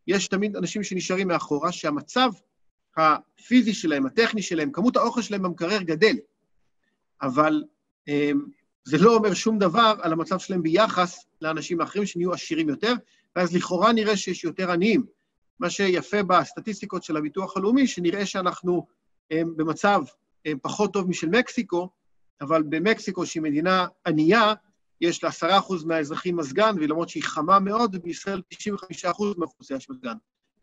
יש 0.07 0.27
תמיד 0.27 0.55
אנשים 0.55 0.83
שנשארים 0.83 1.27
מאחורה, 1.27 1.71
שהמצב 1.71 2.31
הפיזי 2.97 3.73
שלהם, 3.73 4.05
הטכני 4.05 4.41
שלהם, 4.41 4.71
כמות 4.71 4.97
האוכל 4.97 5.21
שלהם 5.21 5.43
במקרר 5.43 5.81
גדל, 5.81 6.15
אבל 7.21 7.63
אמ, 8.07 8.45
זה 8.85 8.97
לא 8.97 9.15
אומר 9.15 9.33
שום 9.33 9.59
דבר 9.59 9.95
על 10.01 10.13
המצב 10.13 10.39
שלהם 10.39 10.63
ביחס 10.63 11.25
לאנשים 11.41 11.81
האחרים 11.81 12.05
שנהיו 12.05 12.33
עשירים 12.33 12.69
יותר, 12.69 12.93
ואז 13.35 13.55
לכאורה 13.55 13.93
נראה 13.93 14.17
שיש 14.17 14.43
יותר 14.43 14.71
עניים. 14.71 15.05
מה 15.59 15.69
שיפה 15.69 16.23
בסטטיסטיקות 16.23 17.03
של 17.03 17.17
הביטוח 17.17 17.57
הלאומי, 17.57 17.87
שנראה 17.87 18.25
שאנחנו 18.25 18.87
הם, 19.31 19.53
במצב 19.57 20.01
הם, 20.45 20.57
פחות 20.61 20.93
טוב 20.93 21.09
משל 21.09 21.29
מקסיקו, 21.29 21.89
אבל 22.41 22.63
במקסיקו, 22.63 23.25
שהיא 23.25 23.43
מדינה 23.43 23.87
ענייה, 24.07 24.53
יש 25.01 25.23
לעשרה 25.23 25.57
אחוז 25.57 25.83
מהאזרחים 25.83 26.35
מזגן, 26.35 26.75
ולמרות 26.79 27.09
שהיא 27.09 27.23
חמה 27.23 27.59
מאוד, 27.59 27.95
בישראל 28.03 28.41
95 28.47 29.05
אחוז 29.05 29.37
מהאוכלוסייה 29.37 29.77
יש 29.77 29.89
מזגן. 29.89 30.13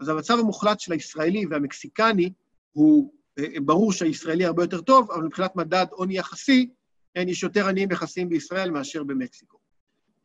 אז 0.00 0.09
המצב 0.09 0.39
המוחלט 0.39 0.81
של 0.81 0.93
הישראלי 0.93 1.47
והמקסיקני 1.50 2.33
הוא, 2.73 3.12
אה, 3.39 3.45
ברור 3.65 3.93
שהישראלי 3.93 4.45
הרבה 4.45 4.62
יותר 4.62 4.81
טוב, 4.81 5.11
אבל 5.11 5.23
מבחינת 5.23 5.57
מדד 5.57 5.87
עוני 5.91 6.19
יחסי, 6.19 6.71
יש 7.17 7.43
יותר 7.43 7.69
עניים 7.69 7.93
יחסיים 7.93 8.29
בישראל 8.29 8.71
מאשר 8.71 9.05
במקסיקו. 9.05 9.59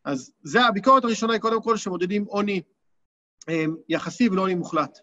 אז 0.04 0.32
זה 0.44 0.66
הביקורת 0.66 1.04
הראשונה 1.04 1.34
היא 1.34 1.42
קודם 1.42 1.62
כל 1.62 1.78
שמודדים 1.78 2.24
עוני 2.24 2.62
אה, 3.50 3.66
יחסי 3.90 4.30
ולא 4.30 4.42
עוני 4.42 4.56
מוחלט. 4.56 5.00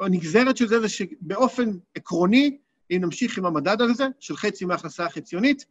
הנגזרת 0.00 0.56
של 0.56 0.68
זה 0.68 0.80
זה 0.80 0.88
שבאופן 0.88 1.70
עקרוני, 1.94 2.58
אם 2.90 2.98
נמשיך 3.00 3.38
עם 3.38 3.46
המדד 3.46 3.80
הזה, 3.80 4.06
של 4.20 4.36
חצי 4.36 4.64
מההכנסה 4.64 5.06
החציונית, 5.06 5.66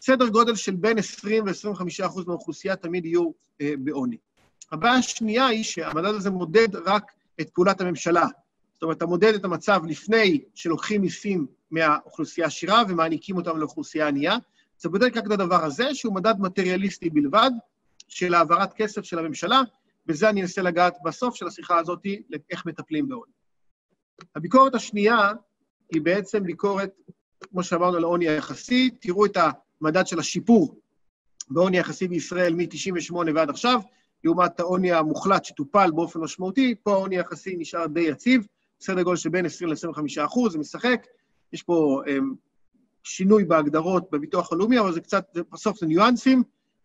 סדר 0.00 0.28
גודל 0.28 0.54
של 0.54 0.74
בין 0.74 0.98
20 0.98 1.46
ל-25 1.46 2.06
אחוז 2.06 2.26
מהאוכלוסייה 2.26 2.76
תמיד 2.76 3.06
יהיו 3.06 3.30
אה, 3.60 3.72
בעוני. 3.78 4.16
הבעיה 4.72 4.94
השנייה 4.94 5.46
היא 5.46 5.64
שהמדד 5.64 6.14
הזה 6.14 6.30
מודד 6.30 6.76
רק 6.76 7.12
את 7.40 7.50
פעולת 7.50 7.80
הממשלה. 7.80 8.26
זאת 8.80 8.82
אומרת, 8.82 8.96
אתה 8.96 9.06
מודד 9.06 9.34
את 9.34 9.44
המצב 9.44 9.82
לפני 9.86 10.40
שלוקחים 10.54 11.00
מיסים 11.00 11.46
מהאוכלוסייה 11.70 12.46
העשירה 12.46 12.82
ומעניקים 12.88 13.36
אותם 13.36 13.58
לאוכלוסייה 13.58 14.08
ענייה. 14.08 14.36
זה 14.78 14.88
בודק 14.88 15.16
רק 15.16 15.26
את 15.26 15.30
הדבר 15.30 15.64
הזה, 15.64 15.94
שהוא 15.94 16.14
מדד 16.14 16.34
מטריאליסטי 16.38 17.10
בלבד, 17.10 17.50
של 18.08 18.34
העברת 18.34 18.72
כסף 18.72 19.04
של 19.04 19.18
הממשלה, 19.18 19.60
בזה 20.06 20.28
אני 20.28 20.42
אנסה 20.42 20.62
לגעת 20.62 20.96
בסוף 21.04 21.34
של 21.34 21.46
השיחה 21.46 21.78
הזאת, 21.78 21.98
לאיך 22.30 22.66
מטפלים 22.66 23.08
בעוני. 23.08 23.32
הביקורת 24.36 24.74
השנייה 24.74 25.32
היא 25.92 26.02
בעצם 26.02 26.44
ביקורת, 26.44 26.90
כמו 27.50 27.62
שאמרנו, 27.62 27.96
על 27.96 28.04
העוני 28.04 28.28
היחסי. 28.28 28.90
תראו 29.00 29.26
את 29.26 29.36
המדד 29.80 30.06
של 30.06 30.18
השיפור 30.18 30.80
בעוני 31.50 31.78
היחסי 31.78 32.08
בישראל 32.08 32.54
מ-98 32.54 33.14
ועד 33.34 33.50
עכשיו, 33.50 33.80
לעומת 34.24 34.60
העוני 34.60 34.92
המוחלט 34.92 35.44
שטופל 35.44 35.90
באופן 35.94 36.20
משמעותי, 36.20 36.74
פה 36.82 36.92
העוני 36.92 37.16
היחסי 37.16 37.56
נשאר 37.58 37.86
די 37.86 38.00
יציב, 38.00 38.46
סדר 38.80 39.02
גודל 39.02 39.16
של 39.16 39.30
בין 39.30 39.46
20 39.46 39.70
ל-25 39.70 40.24
אחוז, 40.24 40.52
זה 40.52 40.58
משחק. 40.58 41.06
יש 41.52 41.62
פה 41.62 42.02
um, 42.06 42.34
שינוי 43.02 43.44
בהגדרות 43.44 44.10
בביטוח 44.10 44.52
הלאומי, 44.52 44.80
אבל 44.80 44.92
זה 44.92 45.00
קצת, 45.00 45.36
בסוף 45.52 45.78
זה 45.78 45.86
ניואנסים, 45.86 46.42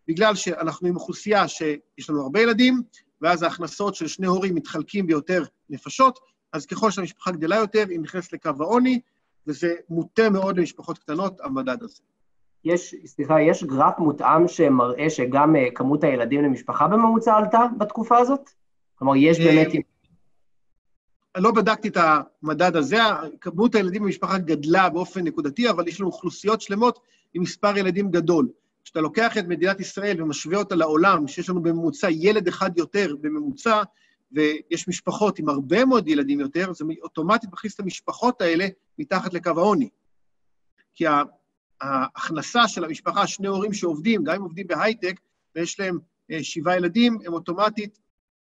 בגלל 0.08 0.34
שאנחנו 0.34 0.88
עם 0.88 0.96
אוכלוסייה 0.96 1.48
שיש 1.48 2.10
לנו 2.10 2.22
הרבה 2.22 2.40
ילדים, 2.40 2.82
ואז 3.20 3.42
ההכנסות 3.42 3.94
של 3.94 4.06
שני 4.06 4.26
הורים 4.26 4.54
מתחלקים 4.54 5.06
ביותר 5.06 5.42
נפשות, 5.70 6.18
אז 6.52 6.66
ככל 6.66 6.90
שהמשפחה 6.90 7.30
גדלה 7.30 7.56
יותר, 7.56 7.84
היא 7.88 8.00
נכנסת 8.00 8.32
לקו 8.32 8.50
העוני, 8.60 9.00
וזה 9.46 9.74
מוטה 9.88 10.30
מאוד 10.30 10.58
למשפחות 10.58 10.98
קטנות, 10.98 11.40
המדד 11.40 11.82
הזה. 11.82 12.02
יש, 12.64 12.94
סליחה, 13.06 13.40
יש 13.40 13.64
גרף 13.64 13.98
מותאם 13.98 14.48
שמראה 14.48 15.10
שגם 15.10 15.56
uh, 15.56 15.58
כמות 15.74 16.04
הילדים 16.04 16.42
למשפחה 16.42 16.88
בממוצע 16.88 17.34
עלתה 17.34 17.60
בתקופה 17.78 18.18
הזאת? 18.18 18.50
כלומר, 18.94 19.16
יש 19.16 19.38
באמת... 19.38 19.68
לא 21.36 21.50
בדקתי 21.50 21.88
את 21.88 21.96
המדד 21.96 22.76
הזה, 22.76 22.98
כמות 23.40 23.74
הילדים 23.74 24.02
במשפחה 24.02 24.38
גדלה 24.38 24.88
באופן 24.90 25.24
נקודתי, 25.24 25.70
אבל 25.70 25.88
יש 25.88 26.00
לנו 26.00 26.08
אוכלוסיות 26.08 26.60
שלמות 26.60 26.98
עם 27.34 27.42
מספר 27.42 27.78
ילדים 27.78 28.10
גדול. 28.10 28.48
כשאתה 28.84 29.00
לוקח 29.00 29.38
את 29.38 29.44
מדינת 29.44 29.80
ישראל 29.80 30.22
ומשווה 30.22 30.58
אותה 30.58 30.74
לעולם, 30.74 31.28
שיש 31.28 31.48
לנו 31.48 31.62
בממוצע 31.62 32.08
ילד 32.10 32.48
אחד 32.48 32.78
יותר 32.78 33.16
בממוצע, 33.20 33.82
ויש 34.32 34.88
משפחות 34.88 35.38
עם 35.38 35.48
הרבה 35.48 35.84
מאוד 35.84 36.08
ילדים 36.08 36.40
יותר, 36.40 36.72
זה 36.72 36.84
אוטומטית 37.02 37.52
מכניס 37.52 37.74
את 37.74 37.80
המשפחות 37.80 38.42
האלה 38.42 38.66
מתחת 38.98 39.34
לקו 39.34 39.50
העוני. 39.56 39.88
כי 40.94 41.04
ההכנסה 41.80 42.68
של 42.68 42.84
המשפחה, 42.84 43.26
שני 43.26 43.48
הורים 43.48 43.72
שעובדים, 43.72 44.24
גם 44.24 44.34
אם 44.34 44.42
עובדים 44.42 44.66
בהייטק, 44.66 45.20
ויש 45.54 45.80
להם 45.80 45.98
אה, 46.30 46.44
שבעה 46.44 46.76
ילדים, 46.76 47.18
הם 47.26 47.32
אוטומטית 47.32 47.98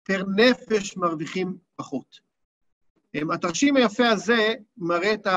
פר 0.04 0.24
נפש 0.36 0.98
מרוויחים 0.98 1.58
פחות. 1.76 2.31
אה, 3.16 3.22
התרשים 3.34 3.76
היפה 3.76 4.10
הזה 4.10 4.54
מראה 4.78 5.14
את 5.14 5.28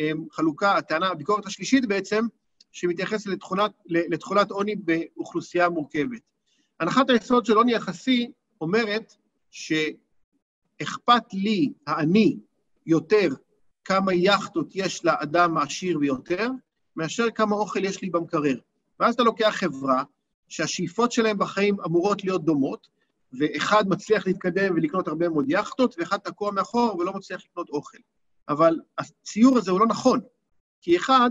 החלוקה, 0.00 0.72
אה, 0.72 0.76
הטענה, 0.76 1.08
הביקורת 1.08 1.46
השלישית 1.46 1.86
בעצם, 1.86 2.26
שמתייחסת 2.72 3.26
לתכולת, 3.26 3.70
לתכולת 3.86 4.50
עוני 4.50 4.76
באוכלוסייה 4.76 5.68
מורכבת. 5.68 6.20
הנחת 6.80 7.10
היסוד 7.10 7.46
של 7.46 7.56
עוני 7.56 7.72
יחסי 7.72 8.30
אומרת 8.60 9.14
שאכפת 9.50 11.22
לי, 11.32 11.72
האני, 11.86 12.36
יותר 12.86 13.28
כמה 13.84 14.14
יכטות 14.14 14.70
יש 14.74 15.04
לאדם 15.04 15.56
העשיר 15.56 15.98
ביותר, 15.98 16.48
מאשר 16.96 17.30
כמה 17.30 17.56
אוכל 17.56 17.84
יש 17.84 18.02
לי 18.02 18.10
במקרר. 18.10 18.58
ואז 19.00 19.14
אתה 19.14 19.22
לוקח 19.22 19.50
חברה 19.50 20.02
שהשאיפות 20.48 21.12
שלהם 21.12 21.38
בחיים 21.38 21.76
אמורות 21.86 22.24
להיות 22.24 22.44
דומות, 22.44 22.88
ואחד 23.32 23.88
מצליח 23.88 24.26
להתקדם 24.26 24.74
ולקנות 24.74 25.08
הרבה 25.08 25.28
מאוד 25.28 25.44
יכטות, 25.48 25.94
ואחד 25.98 26.16
תקוע 26.16 26.50
מאחור 26.50 26.96
ולא 26.98 27.12
מצליח 27.12 27.40
לקנות 27.50 27.68
אוכל. 27.68 27.98
אבל 28.48 28.80
הציור 28.98 29.58
הזה 29.58 29.70
הוא 29.70 29.80
לא 29.80 29.86
נכון, 29.86 30.20
כי 30.80 30.96
אחד, 30.96 31.30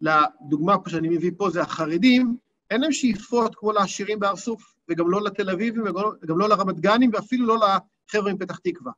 לדוגמה 0.00 0.78
פה 0.78 0.90
שאני 0.90 1.08
מביא 1.08 1.30
פה, 1.36 1.50
זה 1.50 1.62
החרדים, 1.62 2.36
אין 2.70 2.80
להם 2.80 2.92
שאיפות 2.92 3.54
כמו 3.54 3.72
לעשירים 3.72 4.18
בהר 4.18 4.36
סוף, 4.36 4.74
וגם 4.88 5.10
לא 5.10 5.22
לתל 5.22 5.50
אביבים, 5.50 5.84
וגם 6.22 6.38
לא 6.38 6.48
לרמת 6.48 6.80
גנים, 6.80 7.10
ואפילו 7.12 7.46
לא 7.46 7.56
לחבר'ה 7.56 8.34
מפתח 8.34 8.58
תקווה. 8.58 8.92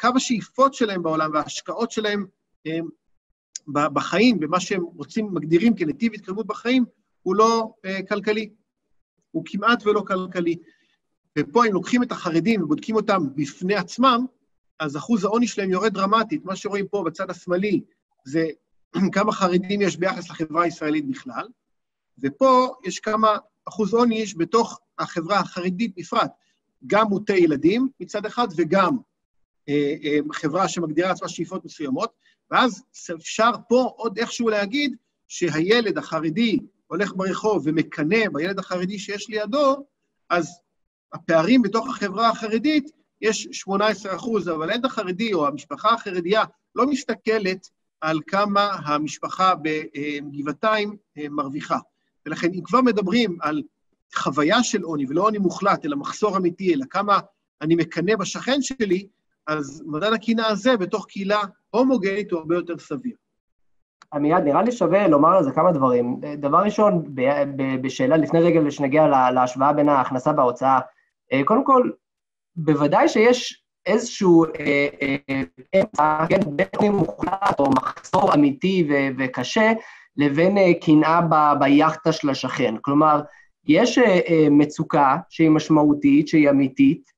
קו 0.00 0.08
השאיפות 0.16 0.74
שלהם 0.74 1.02
בעולם 1.02 1.30
וההשקעות 1.34 1.90
שלהם 1.90 2.26
הם, 2.66 2.88
בחיים, 3.72 4.40
במה 4.40 4.60
שהם 4.60 4.82
רוצים, 4.82 5.34
מגדירים 5.34 5.74
כנתיב 5.76 6.14
התקדמות 6.14 6.46
בחיים, 6.46 6.84
הוא 7.22 7.36
לא 7.36 7.72
uh, 7.86 8.06
כלכלי. 8.08 8.50
הוא 9.30 9.42
כמעט 9.46 9.86
ולא 9.86 10.00
כלכלי. 10.06 10.56
ופה, 11.38 11.66
אם 11.66 11.72
לוקחים 11.72 12.02
את 12.02 12.12
החרדים 12.12 12.62
ובודקים 12.62 12.96
אותם 12.96 13.22
בפני 13.34 13.74
עצמם, 13.74 14.26
אז 14.80 14.96
אחוז 14.96 15.24
העוני 15.24 15.46
שלהם 15.46 15.70
יורד 15.70 15.94
דרמטית. 15.94 16.44
מה 16.44 16.56
שרואים 16.56 16.88
פה 16.88 17.02
בצד 17.06 17.30
השמאלי 17.30 17.80
זה 18.24 18.46
כמה 19.14 19.32
חרדים 19.32 19.82
יש 19.82 19.96
ביחס 19.96 20.30
לחברה 20.30 20.64
הישראלית 20.64 21.08
בכלל, 21.08 21.48
ופה 22.22 22.74
יש 22.84 23.00
כמה 23.00 23.36
אחוז 23.68 23.94
עוני 23.94 24.18
יש 24.18 24.36
בתוך 24.36 24.80
החברה 24.98 25.38
החרדית 25.38 25.94
בפרט, 25.96 26.30
גם 26.86 27.06
מוטי 27.06 27.36
ילדים 27.36 27.88
מצד 28.00 28.26
אחד 28.26 28.48
וגם 28.56 28.96
אה, 29.68 29.94
אה, 30.04 30.18
חברה 30.32 30.68
שמגדירה 30.68 31.08
לעצמה 31.08 31.28
שאיפות 31.28 31.64
מסוימות, 31.64 32.12
ואז 32.50 32.82
אפשר 33.14 33.50
פה 33.68 33.92
עוד 33.96 34.18
איכשהו 34.18 34.48
להגיד 34.48 34.96
שהילד 35.28 35.98
החרדי 35.98 36.58
הולך 36.86 37.12
ברחוב 37.16 37.62
ומקנא 37.64 38.28
בילד 38.32 38.58
החרדי 38.58 38.98
שיש 38.98 39.28
לידו, 39.28 39.86
אז 40.30 40.60
הפערים 41.12 41.62
בתוך 41.62 41.88
החברה 41.88 42.28
החרדית 42.28 42.90
יש 43.20 43.48
18 43.52 44.16
אחוז, 44.16 44.48
אבל 44.48 44.70
הילד 44.70 44.84
החרדי 44.84 45.32
או 45.32 45.46
המשפחה 45.46 45.94
החרדיה 45.94 46.44
לא 46.74 46.86
מסתכלת 46.86 47.68
על 48.00 48.20
כמה 48.26 48.70
המשפחה 48.84 49.54
בגבעתיים 49.62 50.96
אה, 51.18 51.26
מרוויחה. 51.30 51.78
ולכן 52.26 52.48
אם 52.54 52.60
כבר 52.64 52.80
מדברים 52.80 53.38
על 53.40 53.62
חוויה 54.14 54.62
של 54.62 54.82
עוני, 54.82 55.06
ולא 55.08 55.22
עוני 55.22 55.38
מוחלט, 55.38 55.84
אלא 55.84 55.96
מחסור 55.96 56.36
אמיתי, 56.36 56.74
אלא 56.74 56.84
כמה 56.90 57.18
אני 57.62 57.74
מקנא 57.74 58.16
בשכן 58.16 58.62
שלי, 58.62 59.06
אז 59.46 59.82
מדד 59.86 60.12
הקנאה 60.12 60.48
הזה 60.48 60.76
בתוך 60.76 61.06
קהילה 61.06 61.40
הומוגנית 61.70 62.30
הוא 62.30 62.38
הרבה 62.38 62.54
יותר 62.54 62.78
סביר. 62.78 63.16
עמיעד, 64.14 64.44
נראה 64.44 64.62
לי 64.62 64.72
שווה 64.72 65.08
לומר 65.08 65.36
על 65.36 65.44
זה 65.44 65.50
כמה 65.50 65.72
דברים. 65.72 66.20
דבר 66.38 66.58
ראשון, 66.58 67.04
בשאלה, 67.82 68.16
לפני 68.16 68.40
רגע 68.40 68.70
שנגיע 68.70 69.30
להשוואה 69.30 69.72
בין 69.72 69.88
ההכנסה 69.88 70.30
וההוצאה, 70.36 70.74
אה, 70.74 70.80
קודם 71.44 71.64
כל, 71.64 71.90
בוודאי 72.56 73.08
שיש 73.08 73.62
איזשהו 73.86 74.44
אה, 74.44 74.88
אה, 75.02 75.42
אמצע, 75.80 76.26
כן, 76.28 76.40
בין 76.80 76.92
מוחלט 76.92 77.58
או 77.58 77.70
מחסור 77.70 78.34
אמיתי 78.34 78.88
וקשה, 79.18 79.72
לבין 80.16 80.58
קנאה 80.80 81.20
ביאכטה 81.58 82.12
של 82.12 82.30
השכן. 82.30 82.74
כלומר, 82.80 83.20
יש 83.66 83.98
מצוקה 84.50 85.16
שהיא 85.28 85.50
משמעותית, 85.50 86.28
שהיא 86.28 86.50
אמיתית, 86.50 87.10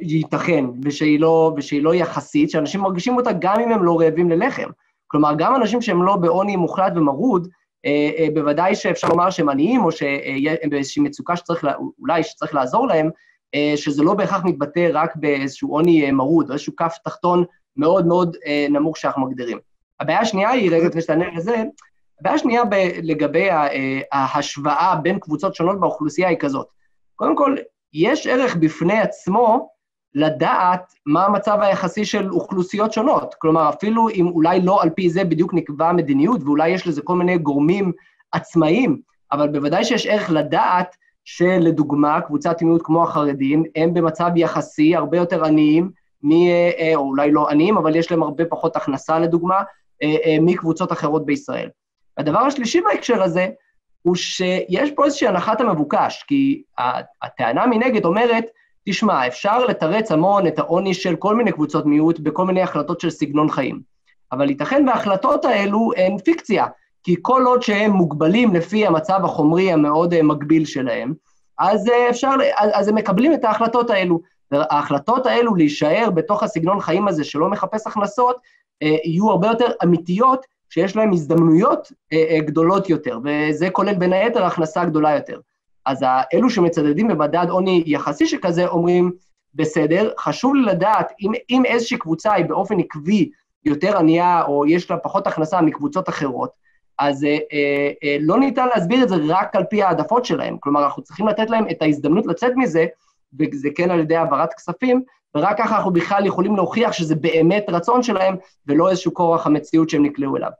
ייתכן, 0.00 0.64
ושהיא 0.82 1.20
לא, 1.20 1.54
ושהיא 1.56 1.82
לא 1.82 1.94
יחסית, 1.94 2.50
שאנשים 2.50 2.80
מרגישים 2.80 3.16
אותה 3.16 3.30
גם 3.38 3.60
אם 3.60 3.72
הם 3.72 3.84
לא 3.84 4.00
רעבים 4.00 4.30
ללחם. 4.30 4.68
כלומר, 5.06 5.34
גם 5.38 5.56
אנשים 5.56 5.82
שהם 5.82 6.02
לא 6.02 6.16
בעוני 6.16 6.56
מוחלט 6.56 6.92
ומרוד, 6.96 7.42
אה, 7.44 7.50
אה, 7.50 7.63
בוודאי 8.34 8.74
שאפשר 8.74 9.08
לומר 9.08 9.30
שהם 9.30 9.48
עניים, 9.48 9.84
או 9.84 9.92
שהם 9.92 10.70
באיזושהי 10.70 11.02
מצוקה 11.02 11.36
שצריך, 11.36 11.66
אולי 12.00 12.22
שצריך 12.22 12.54
לעזור 12.54 12.86
להם, 12.86 13.10
אה, 13.54 13.72
שזה 13.76 14.02
לא 14.02 14.14
בהכרח 14.14 14.44
מתבטא 14.44 14.88
רק 14.92 15.16
באיזשהו 15.16 15.72
עוני 15.72 16.10
מרוד, 16.10 16.48
או 16.48 16.52
איזשהו 16.52 16.76
כף 16.76 16.96
תחתון 17.04 17.44
מאוד 17.76 18.06
מאוד 18.06 18.36
נמוך 18.70 18.96
שאנחנו 18.96 19.26
מגדירים. 19.26 19.58
הבעיה 20.00 20.20
השנייה 20.20 20.50
היא, 20.50 20.70
רגע 20.70 20.86
לפני 20.86 21.02
שתענה 21.02 21.24
לזה, 21.36 21.64
הבעיה 22.20 22.34
השנייה 22.34 22.62
לגבי 23.02 23.48
ההשוואה 24.12 24.96
בין 25.02 25.18
קבוצות 25.18 25.54
שונות 25.54 25.80
באוכלוסייה 25.80 26.28
היא 26.28 26.38
כזאת. 26.38 26.66
קודם 27.16 27.36
כל, 27.36 27.56
יש 27.92 28.26
ערך 28.26 28.56
בפני 28.56 29.00
עצמו 29.00 29.73
לדעת 30.14 30.94
מה 31.06 31.24
המצב 31.24 31.58
היחסי 31.60 32.04
של 32.04 32.30
אוכלוסיות 32.30 32.92
שונות. 32.92 33.34
כלומר, 33.38 33.68
אפילו 33.68 34.08
אם 34.08 34.26
אולי 34.26 34.60
לא 34.60 34.82
על 34.82 34.90
פי 34.90 35.10
זה 35.10 35.24
בדיוק 35.24 35.54
נקבע 35.54 35.92
מדיניות, 35.92 36.42
ואולי 36.42 36.68
יש 36.68 36.86
לזה 36.86 37.02
כל 37.02 37.16
מיני 37.16 37.38
גורמים 37.38 37.92
עצמאיים, 38.32 39.00
אבל 39.32 39.48
בוודאי 39.48 39.84
שיש 39.84 40.06
ערך 40.06 40.30
לדעת 40.30 40.96
שלדוגמה, 41.24 42.20
קבוצת 42.20 42.62
מיעוט 42.62 42.82
כמו 42.84 43.02
החרדים, 43.02 43.64
הם 43.76 43.94
במצב 43.94 44.30
יחסי 44.36 44.96
הרבה 44.96 45.16
יותר 45.16 45.44
עניים, 45.44 45.90
מ, 46.22 46.32
אה, 46.32 46.92
או 46.94 47.00
אולי 47.00 47.30
לא 47.30 47.48
עניים, 47.50 47.76
אבל 47.76 47.96
יש 47.96 48.10
להם 48.10 48.22
הרבה 48.22 48.44
פחות 48.44 48.76
הכנסה 48.76 49.18
לדוגמה, 49.18 49.62
אה, 50.02 50.16
אה, 50.24 50.36
מקבוצות 50.40 50.92
אחרות 50.92 51.26
בישראל. 51.26 51.68
הדבר 52.18 52.38
השלישי 52.38 52.80
בהקשר 52.80 53.22
הזה, 53.22 53.48
הוא 54.02 54.14
שיש 54.14 54.90
פה 54.90 55.04
איזושהי 55.04 55.28
הנחת 55.28 55.60
המבוקש, 55.60 56.24
כי 56.26 56.62
הטענה 57.22 57.66
מנגד 57.66 58.04
אומרת, 58.04 58.44
תשמע, 58.88 59.26
אפשר 59.26 59.64
לתרץ 59.64 60.12
המון 60.12 60.46
את 60.46 60.58
העוני 60.58 60.94
של 60.94 61.16
כל 61.16 61.36
מיני 61.36 61.52
קבוצות 61.52 61.86
מיעוט 61.86 62.18
בכל 62.18 62.44
מיני 62.44 62.62
החלטות 62.62 63.00
של 63.00 63.10
סגנון 63.10 63.50
חיים. 63.50 63.94
אבל 64.32 64.50
ייתכן 64.50 64.88
וההחלטות 64.88 65.44
האלו 65.44 65.90
הן 65.96 66.18
פיקציה, 66.18 66.66
כי 67.02 67.16
כל 67.22 67.42
עוד 67.46 67.62
שהם 67.62 67.90
מוגבלים 67.90 68.54
לפי 68.54 68.86
המצב 68.86 69.20
החומרי 69.24 69.72
המאוד 69.72 70.14
אה, 70.14 70.22
מגביל 70.22 70.64
שלהם, 70.64 71.14
אז 71.58 71.88
אה, 71.88 72.10
אפשר, 72.10 72.30
אז 72.56 72.88
הם 72.88 72.94
מקבלים 72.94 73.34
את 73.34 73.44
ההחלטות 73.44 73.90
האלו. 73.90 74.20
וההחלטות 74.50 75.26
האלו 75.26 75.54
להישאר 75.54 76.10
בתוך 76.14 76.42
הסגנון 76.42 76.80
חיים 76.80 77.08
הזה 77.08 77.24
שלא 77.24 77.48
מחפש 77.48 77.86
הכנסות, 77.86 78.36
אה, 78.82 78.96
יהיו 79.04 79.30
הרבה 79.30 79.48
יותר 79.48 79.66
אמיתיות, 79.84 80.46
שיש 80.70 80.96
להם 80.96 81.12
הזדמנויות 81.12 81.92
גדולות 82.38 82.90
יותר, 82.90 83.18
וזה 83.24 83.70
כולל 83.70 83.94
בין 83.94 84.12
היתר 84.12 84.44
הכנסה 84.44 84.84
גדולה 84.84 85.14
יותר. 85.14 85.40
אז 85.86 86.04
אלו 86.34 86.50
שמצדדים 86.50 87.08
במדד 87.08 87.46
עוני 87.50 87.82
יחסי 87.86 88.26
שכזה 88.26 88.66
אומרים, 88.66 89.12
בסדר, 89.54 90.10
חשוב 90.18 90.54
לי 90.54 90.62
לדעת 90.62 91.12
אם, 91.20 91.32
אם 91.50 91.62
איזושהי 91.64 91.98
קבוצה 91.98 92.32
היא 92.32 92.44
באופן 92.44 92.80
עקבי 92.80 93.30
יותר 93.64 93.98
ענייה 93.98 94.42
או 94.42 94.66
יש 94.66 94.90
לה 94.90 94.96
פחות 94.96 95.26
הכנסה 95.26 95.60
מקבוצות 95.60 96.08
אחרות, 96.08 96.50
אז 96.98 97.24
אה, 97.24 97.38
אה, 97.52 97.90
אה, 98.04 98.16
לא 98.20 98.38
ניתן 98.38 98.68
להסביר 98.74 99.02
את 99.02 99.08
זה 99.08 99.14
רק 99.26 99.56
על 99.56 99.64
פי 99.64 99.82
העדפות 99.82 100.24
שלהם. 100.24 100.58
כלומר, 100.58 100.84
אנחנו 100.84 101.02
צריכים 101.02 101.28
לתת 101.28 101.50
להם 101.50 101.64
את 101.70 101.82
ההזדמנות 101.82 102.26
לצאת 102.26 102.52
מזה, 102.56 102.86
וזה 103.38 103.68
כן 103.76 103.90
על 103.90 104.00
ידי 104.00 104.16
העברת 104.16 104.54
כספים, 104.54 105.02
ורק 105.34 105.58
ככה 105.58 105.76
אנחנו 105.76 105.92
בכלל 105.92 106.26
יכולים 106.26 106.56
להוכיח 106.56 106.92
שזה 106.92 107.14
באמת 107.14 107.64
רצון 107.68 108.02
שלהם, 108.02 108.36
ולא 108.66 108.90
איזשהו 108.90 109.14
כורח 109.14 109.46
המציאות 109.46 109.90
שהם 109.90 110.02
נקלעו 110.02 110.36
אליו. 110.36 110.50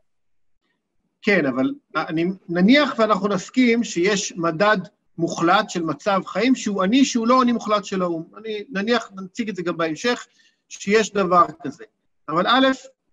כן, 1.22 1.46
אבל 1.46 1.70
אני, 1.96 2.26
נניח 2.48 2.94
ואנחנו 2.98 3.28
נסכים 3.28 3.84
שיש 3.84 4.32
מדד 4.36 4.78
מוחלט 5.18 5.70
של 5.70 5.82
מצב 5.82 6.20
חיים 6.26 6.54
שהוא 6.54 6.82
עני, 6.82 7.04
שהוא 7.04 7.26
לא 7.26 7.42
עני 7.42 7.52
מוחלט 7.52 7.84
של 7.84 8.02
האו"ם. 8.02 8.24
אני 8.38 8.64
נניח, 8.70 9.10
נציג 9.16 9.48
את 9.48 9.56
זה 9.56 9.62
גם 9.62 9.76
בהמשך, 9.76 10.26
שיש 10.68 11.12
דבר 11.12 11.46
כזה. 11.62 11.84
אבל 12.28 12.46
א', 12.46 12.66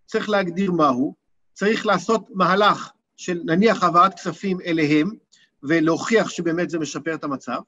צריך 0.06 0.30
להגדיר 0.30 0.72
מהו, 0.72 1.16
צריך 1.54 1.86
לעשות 1.86 2.28
מהלך 2.34 2.92
של 3.18 3.42
נניח 3.46 3.84
העברת 3.84 4.14
כספים 4.14 4.62
אליהם, 4.62 5.12
ולהוכיח 5.64 6.30
שבאמת 6.30 6.70
זה 6.70 6.80
משפר 6.80 7.14
את 7.14 7.24
המצב. 7.24 7.60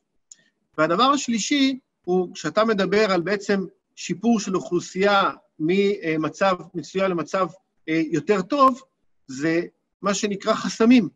והדבר 0.77 1.03
השלישי 1.03 1.79
הוא, 2.03 2.33
כשאתה 2.33 2.65
מדבר 2.65 3.11
על 3.11 3.21
בעצם 3.21 3.65
שיפור 3.95 4.39
של 4.39 4.55
אוכלוסייה 4.55 5.31
ממצב 5.59 6.55
מצוין 6.73 7.11
למצב 7.11 7.47
אה, 7.89 8.01
יותר 8.11 8.41
טוב, 8.41 8.81
זה 9.27 9.61
מה 10.01 10.13
שנקרא 10.13 10.53
חסמים. 10.53 11.09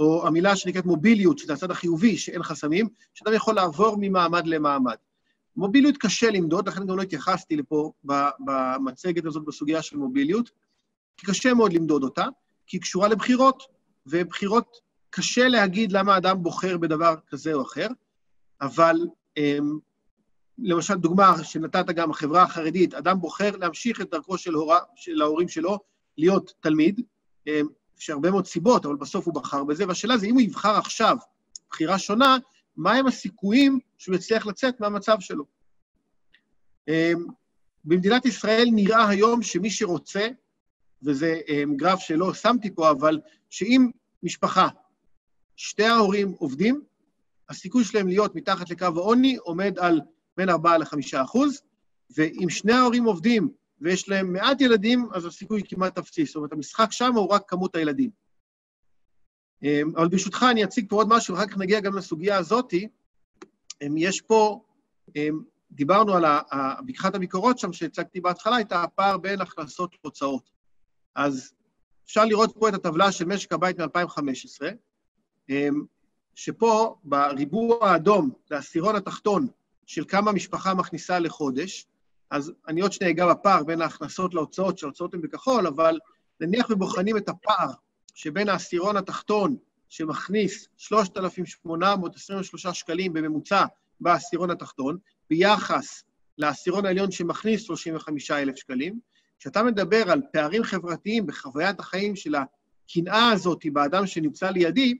או 0.00 0.26
המילה 0.26 0.56
שנקראת 0.56 0.86
מוביליות, 0.86 1.38
שזה 1.38 1.52
הצד 1.52 1.70
החיובי, 1.70 2.16
שאין 2.16 2.42
חסמים, 2.42 2.88
שאדם 3.14 3.34
יכול 3.34 3.54
לעבור 3.54 3.96
ממעמד 4.00 4.46
למעמד. 4.46 4.96
מוביליות 5.56 5.96
קשה 5.96 6.30
למדוד, 6.30 6.68
לכן 6.68 6.86
גם 6.86 6.96
לא 6.96 7.02
התייחסתי 7.02 7.56
לפה 7.56 7.92
במצגת 8.38 9.24
הזאת 9.24 9.44
בסוגיה 9.44 9.82
של 9.82 9.96
מוביליות, 9.96 10.50
כי 11.16 11.26
קשה 11.26 11.54
מאוד 11.54 11.72
למדוד 11.72 12.02
אותה, 12.02 12.26
כי 12.66 12.76
היא 12.76 12.82
קשורה 12.82 13.08
לבחירות, 13.08 13.62
ובחירות, 14.06 14.76
קשה 15.10 15.48
להגיד 15.48 15.92
למה 15.92 16.16
אדם 16.16 16.42
בוחר 16.42 16.78
בדבר 16.78 17.14
כזה 17.28 17.52
או 17.52 17.62
אחר, 17.62 17.86
אבל 18.60 18.96
אמ, 19.36 19.78
למשל, 20.58 20.94
דוגמה 20.94 21.44
שנתת 21.44 21.86
גם, 21.86 22.10
החברה 22.10 22.42
החרדית, 22.42 22.94
אדם 22.94 23.20
בוחר 23.20 23.56
להמשיך 23.56 24.00
את 24.00 24.10
דרכו 24.10 24.38
של, 24.38 24.54
הורה, 24.54 24.78
של 24.96 25.22
ההורים 25.22 25.48
שלו 25.48 25.78
להיות 26.18 26.52
תלמיד, 26.60 27.00
אמ, 27.46 27.66
יש 28.00 28.10
הרבה 28.10 28.30
מאוד 28.30 28.46
סיבות, 28.46 28.86
אבל 28.86 28.96
בסוף 28.96 29.26
הוא 29.26 29.34
בחר 29.34 29.64
בזה, 29.64 29.88
והשאלה 29.88 30.18
זה 30.18 30.26
אם 30.26 30.34
הוא 30.34 30.40
יבחר 30.40 30.76
עכשיו 30.76 31.16
בחירה 31.70 31.98
שונה, 31.98 32.36
מהם 32.76 33.06
הסיכויים 33.06 33.78
שהוא 33.98 34.14
יצליח 34.14 34.46
לצאת 34.46 34.80
מהמצב 34.80 35.16
שלו. 35.20 35.44
אמ, 36.88 37.26
במדינת 37.84 38.26
ישראל 38.26 38.68
נראה 38.72 39.08
היום 39.08 39.42
שמי 39.42 39.70
שרוצה, 39.70 40.28
וזה 41.02 41.40
אמ, 41.48 41.76
גרף 41.76 42.00
שלא 42.00 42.34
שמתי 42.34 42.74
פה, 42.74 42.90
אבל 42.90 43.20
שאם 43.50 43.90
משפחה, 44.22 44.68
שתי 45.56 45.84
ההורים 45.84 46.34
עובדים, 46.38 46.82
הסיכוי 47.48 47.84
שלהם 47.84 48.08
להיות 48.08 48.34
מתחת 48.34 48.70
לקו 48.70 48.84
העוני 48.84 49.36
עומד 49.36 49.78
על 49.78 50.00
בין 50.36 50.48
4 50.48 50.78
ל-5 50.78 50.96
אחוז, 51.24 51.62
ואם 52.16 52.50
שני 52.50 52.72
ההורים 52.72 53.04
עובדים 53.04 53.48
ויש 53.80 54.08
להם 54.08 54.32
מעט 54.32 54.60
ילדים, 54.60 55.08
אז 55.12 55.26
הסיכוי 55.26 55.62
כמעט 55.68 55.98
אפסי. 55.98 56.24
זאת 56.24 56.36
אומרת, 56.36 56.52
המשחק 56.52 56.92
שם 56.92 57.14
הוא 57.14 57.28
רק 57.28 57.48
כמות 57.48 57.74
הילדים. 57.76 58.10
אמ, 59.62 59.92
אבל 59.96 60.08
ברשותך, 60.08 60.46
אני 60.50 60.64
אציג 60.64 60.86
פה 60.88 60.96
עוד 60.96 61.08
משהו, 61.08 61.34
ואחר 61.34 61.46
כך 61.46 61.58
נגיע 61.58 61.80
גם 61.80 61.96
לסוגיה 61.96 62.36
הזאתי. 62.38 62.88
אמ, 63.82 63.96
יש 63.96 64.20
פה, 64.20 64.64
אמ, 65.16 65.42
דיברנו 65.70 66.14
על 66.14 66.24
בקחת 66.86 67.14
הביקורות 67.14 67.58
שם, 67.58 67.72
שהצגתי 67.72 68.20
בהתחלה, 68.20 68.60
את 68.60 68.72
הפער 68.72 69.18
בין 69.18 69.40
הכנסות 69.40 69.96
להוצאות. 70.04 70.50
אז 71.14 71.52
אפשר 72.04 72.24
לראות 72.24 72.54
פה 72.58 72.68
את 72.68 72.74
הטבלה 72.74 73.12
של 73.12 73.24
משק 73.24 73.52
הבית 73.52 73.80
מ-2015, 73.80 75.54
שפה, 76.34 76.96
בריבוע 77.04 77.88
האדום, 77.88 78.30
זה 78.48 78.54
העשירון 78.56 78.96
התחתון 78.96 79.46
של 79.86 80.04
כמה 80.08 80.32
משפחה 80.32 80.74
מכניסה 80.74 81.18
לחודש, 81.18 81.86
אז 82.30 82.52
אני 82.68 82.80
עוד 82.80 82.92
שנייה 82.92 83.10
אגע 83.10 83.32
בפער 83.32 83.64
בין 83.64 83.82
ההכנסות 83.82 84.34
להוצאות, 84.34 84.78
שההוצאות 84.78 85.14
הן 85.14 85.20
בכחול, 85.20 85.66
אבל 85.66 85.98
נניח 86.40 86.66
ובוחנים 86.70 87.16
את 87.16 87.28
הפער 87.28 87.70
שבין 88.14 88.48
העשירון 88.48 88.96
התחתון, 88.96 89.56
שמכניס 89.88 90.68
3,823 90.76 92.66
שקלים 92.66 93.12
בממוצע 93.12 93.64
בעשירון 94.00 94.50
התחתון, 94.50 94.98
ביחס 95.30 96.04
לעשירון 96.38 96.86
העליון 96.86 97.10
שמכניס 97.10 97.62
35,000 97.62 98.56
שקלים. 98.56 99.00
כשאתה 99.38 99.62
מדבר 99.62 100.10
על 100.10 100.22
פערים 100.32 100.64
חברתיים 100.64 101.26
בחוויית 101.26 101.80
החיים 101.80 102.16
של 102.16 102.34
הקנאה 102.34 103.32
הזאת 103.32 103.66
באדם 103.72 104.06
שנמצא 104.06 104.50
לידי, 104.50 104.94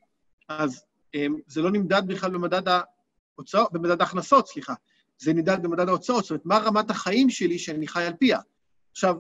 אז 0.48 0.82
הם, 1.14 1.34
אמ, 1.34 1.40
זה 1.46 1.62
לא 1.62 1.70
נמדד 1.70 2.02
בכלל 2.06 2.30
במדד 2.30 2.62
ההוצאות, 2.68 3.72
במדד 3.72 4.00
ההכנסות, 4.00 4.48
סליחה, 4.48 4.74
זה 5.20 5.32
נמדד 5.32 5.62
במדד 5.62 5.88
ההוצאות, 5.88 6.24
זאת 6.24 6.30
אומרת, 6.30 6.46
מה 6.46 6.58
רמת 6.58 6.90
החיים 6.90 7.30
שלי 7.30 7.58
שאני 7.58 7.88
חי 7.88 8.02
על 8.04 8.12
פיה. 8.18 8.38
עכשיו, 8.92 9.16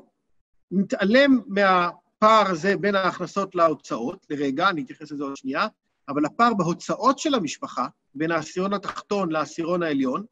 נתעלם 0.70 1.40
מה... 1.46 1.90
הפער 2.22 2.50
הזה 2.50 2.76
בין 2.76 2.94
ההכנסות 2.94 3.54
להוצאות, 3.54 4.26
לרגע, 4.30 4.68
אני 4.68 4.82
אתייחס 4.82 5.12
לזה 5.12 5.24
עוד 5.24 5.36
שנייה, 5.36 5.66
אבל 6.08 6.24
הפער 6.24 6.54
בהוצאות 6.54 7.18
של 7.18 7.34
המשפחה, 7.34 7.86
בין 8.14 8.30
העשירון 8.30 8.72
התחתון 8.72 9.32
לעשירון 9.32 9.82
העליון, 9.82 10.24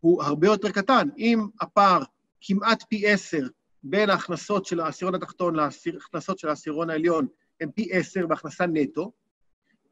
הוא 0.00 0.22
הרבה 0.22 0.46
יותר 0.46 0.70
קטן. 0.70 1.08
אם 1.18 1.46
הפער 1.60 2.02
כמעט 2.40 2.84
פי 2.88 3.06
עשר 3.06 3.46
בין 3.82 4.10
ההכנסות 4.10 4.66
של 4.66 4.80
העשירון 4.80 5.14
התחתון 5.14 5.54
להכנסות 5.54 6.38
של 6.38 6.48
העשירון 6.48 6.90
העליון 6.90 7.26
הם 7.60 7.70
פי 7.70 7.88
עשר 7.92 8.26
בהכנסה 8.26 8.66
נטו, 8.66 9.12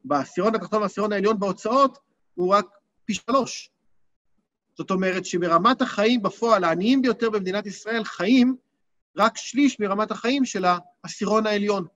בעשירון 0.04 0.54
התחתון 0.54 0.80
והעשירון 0.80 1.12
העליון 1.12 1.38
בהוצאות 1.40 1.98
הוא 2.34 2.54
רק 2.54 2.66
פי 3.04 3.14
שלוש. 3.14 3.70
זאת 4.78 4.90
אומרת 4.90 5.24
שברמת 5.24 5.82
החיים 5.82 6.22
בפועל, 6.22 6.64
העניים 6.64 7.02
ביותר 7.02 7.30
במדינת 7.30 7.66
ישראל 7.66 8.04
חיים 8.04 8.56
רק 9.16 9.36
שליש 9.36 9.80
מרמת 9.80 10.10
החיים 10.10 10.44
של 10.44 10.64
העשירון 10.64 11.46
העליון. 11.46 11.86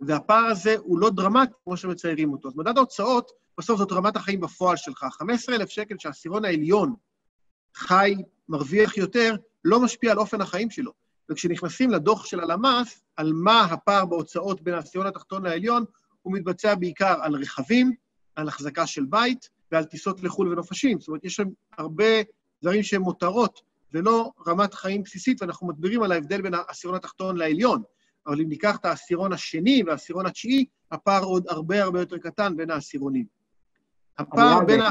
והפער 0.00 0.44
הזה 0.44 0.76
הוא 0.78 0.98
לא 0.98 1.10
דרמטי 1.10 1.52
כמו 1.64 1.76
שמציירים 1.76 2.32
אותו. 2.32 2.48
אז 2.48 2.56
מדד 2.56 2.78
ההוצאות, 2.78 3.30
בסוף 3.58 3.78
זאת 3.78 3.92
רמת 3.92 4.16
החיים 4.16 4.40
בפועל 4.40 4.76
שלך. 4.76 5.06
15,000 5.10 5.70
שקל 5.70 5.94
שהעשירון 5.98 6.44
העליון 6.44 6.94
חי, 7.74 8.14
מרוויח 8.48 8.96
יותר, 8.96 9.36
לא 9.64 9.80
משפיע 9.80 10.12
על 10.12 10.18
אופן 10.18 10.40
החיים 10.40 10.70
שלו. 10.70 10.92
וכשנכנסים 11.30 11.90
לדוח 11.90 12.26
של 12.26 12.40
הלמ"ס, 12.40 13.02
על 13.16 13.32
מה 13.32 13.60
הפער 13.60 14.04
בהוצאות 14.04 14.62
בין 14.62 14.74
העשירון 14.74 15.06
התחתון 15.06 15.42
לעליון, 15.42 15.84
הוא 16.22 16.32
מתבצע 16.32 16.74
בעיקר 16.74 17.16
על 17.22 17.34
רכבים, 17.34 17.92
על 18.36 18.48
החזקה 18.48 18.86
של 18.86 19.04
בית 19.04 19.50
ועל 19.74 19.84
טיסות 19.84 20.22
לחו"ל 20.22 20.48
ונופשים. 20.48 21.00
זאת 21.00 21.08
אומרת, 21.08 21.24
יש 21.24 21.34
שם 21.34 21.48
הרבה 21.78 22.04
דברים 22.62 22.82
שהם 22.82 23.02
מותרות 23.02 23.60
ולא 23.92 24.30
רמת 24.46 24.74
חיים 24.74 25.02
בסיסית, 25.02 25.42
ואנחנו 25.42 25.66
מדברים 25.66 26.02
על 26.02 26.12
ההבדל 26.12 26.42
בין 26.42 26.54
העשירון 26.54 26.96
התחתון 26.96 27.36
לעליון. 27.36 27.82
אבל 28.26 28.40
אם 28.40 28.48
ניקח 28.48 28.76
את 28.76 28.84
העשירון 28.84 29.32
השני 29.32 29.82
והעשירון 29.86 30.26
התשיעי, 30.26 30.64
הפער 30.90 31.24
עוד 31.24 31.46
הרבה 31.48 31.82
הרבה 31.82 32.00
יותר 32.00 32.18
קטן 32.18 32.56
בין 32.56 32.70
העשירונים. 32.70 33.24
הפער 34.18 34.64
בין 34.64 34.80
ה... 34.80 34.90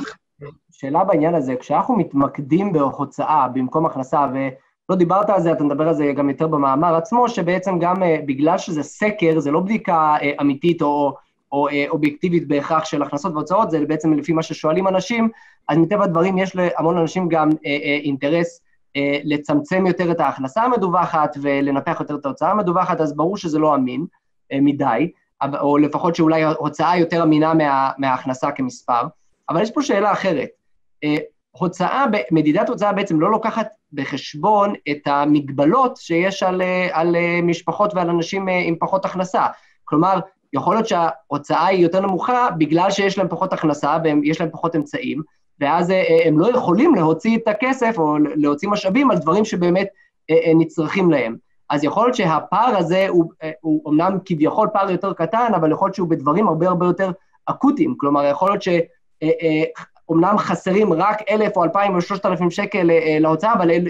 שאלה 0.72 1.04
בעניין 1.04 1.36
הזה, 1.36 1.56
כשאנחנו 1.56 1.96
מתמקדים 1.96 2.74
בהוצאה 2.74 3.48
במקום 3.48 3.86
הכנסה, 3.86 4.26
ולא 4.34 4.98
דיברת 4.98 5.30
על 5.30 5.42
זה, 5.42 5.52
אתה 5.52 5.64
מדבר 5.64 5.88
על 5.88 5.94
זה 5.94 6.12
גם 6.18 6.30
יותר 6.30 6.48
במאמר 6.48 6.96
עצמו, 6.96 7.30
שבעצם 7.30 7.80
גם 7.80 8.04
uh, 8.04 8.06
בגלל 8.26 8.58
שזה 8.58 8.84
סקר, 8.84 9.40
זה 9.40 9.52
לא 9.52 9.60
בדיקה 9.60 10.16
uh, 10.20 10.42
אמיתית 10.42 10.82
או, 10.82 11.16
או 11.54 11.70
uh, 11.70 11.74
אובייקטיבית 11.90 12.48
בהכרח 12.48 12.86
של 12.86 13.02
הכנסות 13.02 13.34
והוצאות, 13.34 13.72
זה 13.72 13.86
בעצם 13.86 14.14
לפי 14.14 14.34
מה 14.34 14.44
ששואלים 14.44 14.88
אנשים, 14.88 15.30
אז 15.70 15.78
מטבע 15.78 16.04
הדברים 16.04 16.38
יש 16.38 16.56
להמון 16.56 16.98
אנשים 16.98 17.30
גם 17.30 17.50
uh, 17.50 17.54
uh, 17.54 17.58
אינטרס 18.04 18.62
אה, 18.96 19.20
לצמצם 19.24 19.86
יותר 19.88 20.12
את 20.12 20.20
ההכנסה 20.20 20.64
המדווחת 20.64 21.38
ולנפח 21.42 21.98
יותר 22.00 22.16
את 22.16 22.26
ההוצאה 22.26 22.52
המדווחת, 22.52 23.02
אז 23.02 23.16
ברור 23.16 23.38
שזה 23.38 23.60
לא 23.60 23.76
אמין 23.76 24.06
אה, 24.52 24.58
מדי, 24.62 25.12
או 25.60 25.78
לפחות 25.78 26.16
שאולי 26.16 26.44
הוצאה 26.44 26.98
יותר 26.98 27.24
אמינה 27.24 27.54
מה, 27.54 27.92
מההכנסה 27.98 28.52
כמספר. 28.52 29.02
אבל 29.50 29.62
יש 29.62 29.72
פה 29.72 29.82
שאלה 29.82 30.12
אחרת. 30.12 30.50
אה, 31.04 31.16
הוצאה, 31.52 32.06
מדידת 32.32 32.70
הוצאה 32.70 32.94
בעצם 32.94 33.22
לא 33.22 33.32
לוקחת 33.32 33.68
בחשבון 33.94 34.74
את 34.92 35.02
המגבלות 35.06 35.98
שיש 35.98 36.44
על, 36.44 36.62
על 36.92 37.16
משפחות 37.44 37.94
ועל 37.94 38.10
אנשים 38.10 38.48
עם 38.48 38.76
פחות 38.80 39.06
הכנסה. 39.06 39.46
כלומר, 39.86 40.20
יכול 40.54 40.76
להיות 40.76 40.88
שההוצאה 40.88 41.66
היא 41.66 41.84
יותר 41.84 42.00
נמוכה 42.00 42.48
בגלל 42.58 42.92
שיש 42.92 43.18
להם 43.18 43.28
פחות 43.28 43.54
הכנסה 43.54 43.98
ויש 44.04 44.42
להם 44.42 44.50
פחות 44.50 44.76
אמצעים, 44.76 45.22
ואז 45.60 45.92
אה, 45.92 45.96
אה, 45.96 46.28
הם 46.28 46.40
לא 46.40 46.50
יכולים 46.50 46.96
להוציא 46.96 47.38
את 47.38 47.48
הכסף 47.48 47.96
או 47.98 48.18
להוציא 48.18 48.70
משאבים 48.70 49.12
על 49.12 49.18
דברים 49.18 49.46
שבאמת 49.46 49.88
אה, 50.30 50.52
נצרכים 50.56 51.12
להם. 51.12 51.36
אז 51.70 51.84
יכול 51.84 52.06
להיות 52.06 52.16
שהפער 52.16 52.78
הזה 52.78 53.06
הוא, 53.10 53.32
הוא 53.62 53.92
אמנם 53.92 54.18
כביכול 54.26 54.68
פער 54.74 54.92
יותר 54.92 55.14
קטן, 55.14 55.52
אבל 55.56 55.72
יכול 55.72 55.88
להיות 55.88 55.96
שהוא 55.96 56.10
בדברים 56.10 56.48
הרבה 56.48 56.68
הרבה 56.68 56.86
יותר 56.86 57.12
אקוטיים. 57.46 57.96
כלומר, 57.98 58.26
יכול 58.26 58.50
להיות 58.50 58.62
שאומנם 58.62 60.38
חסרים 60.38 60.94
רק 60.94 61.18
אלף 61.30 61.58
או 61.58 61.64
אלפיים 61.64 61.96
או 61.96 62.02
שלושת 62.02 62.26
אלפים 62.26 62.52
שקל 62.52 62.90
להוצאה, 63.20 63.54
אבל 63.54 63.72
אל, 63.72 63.88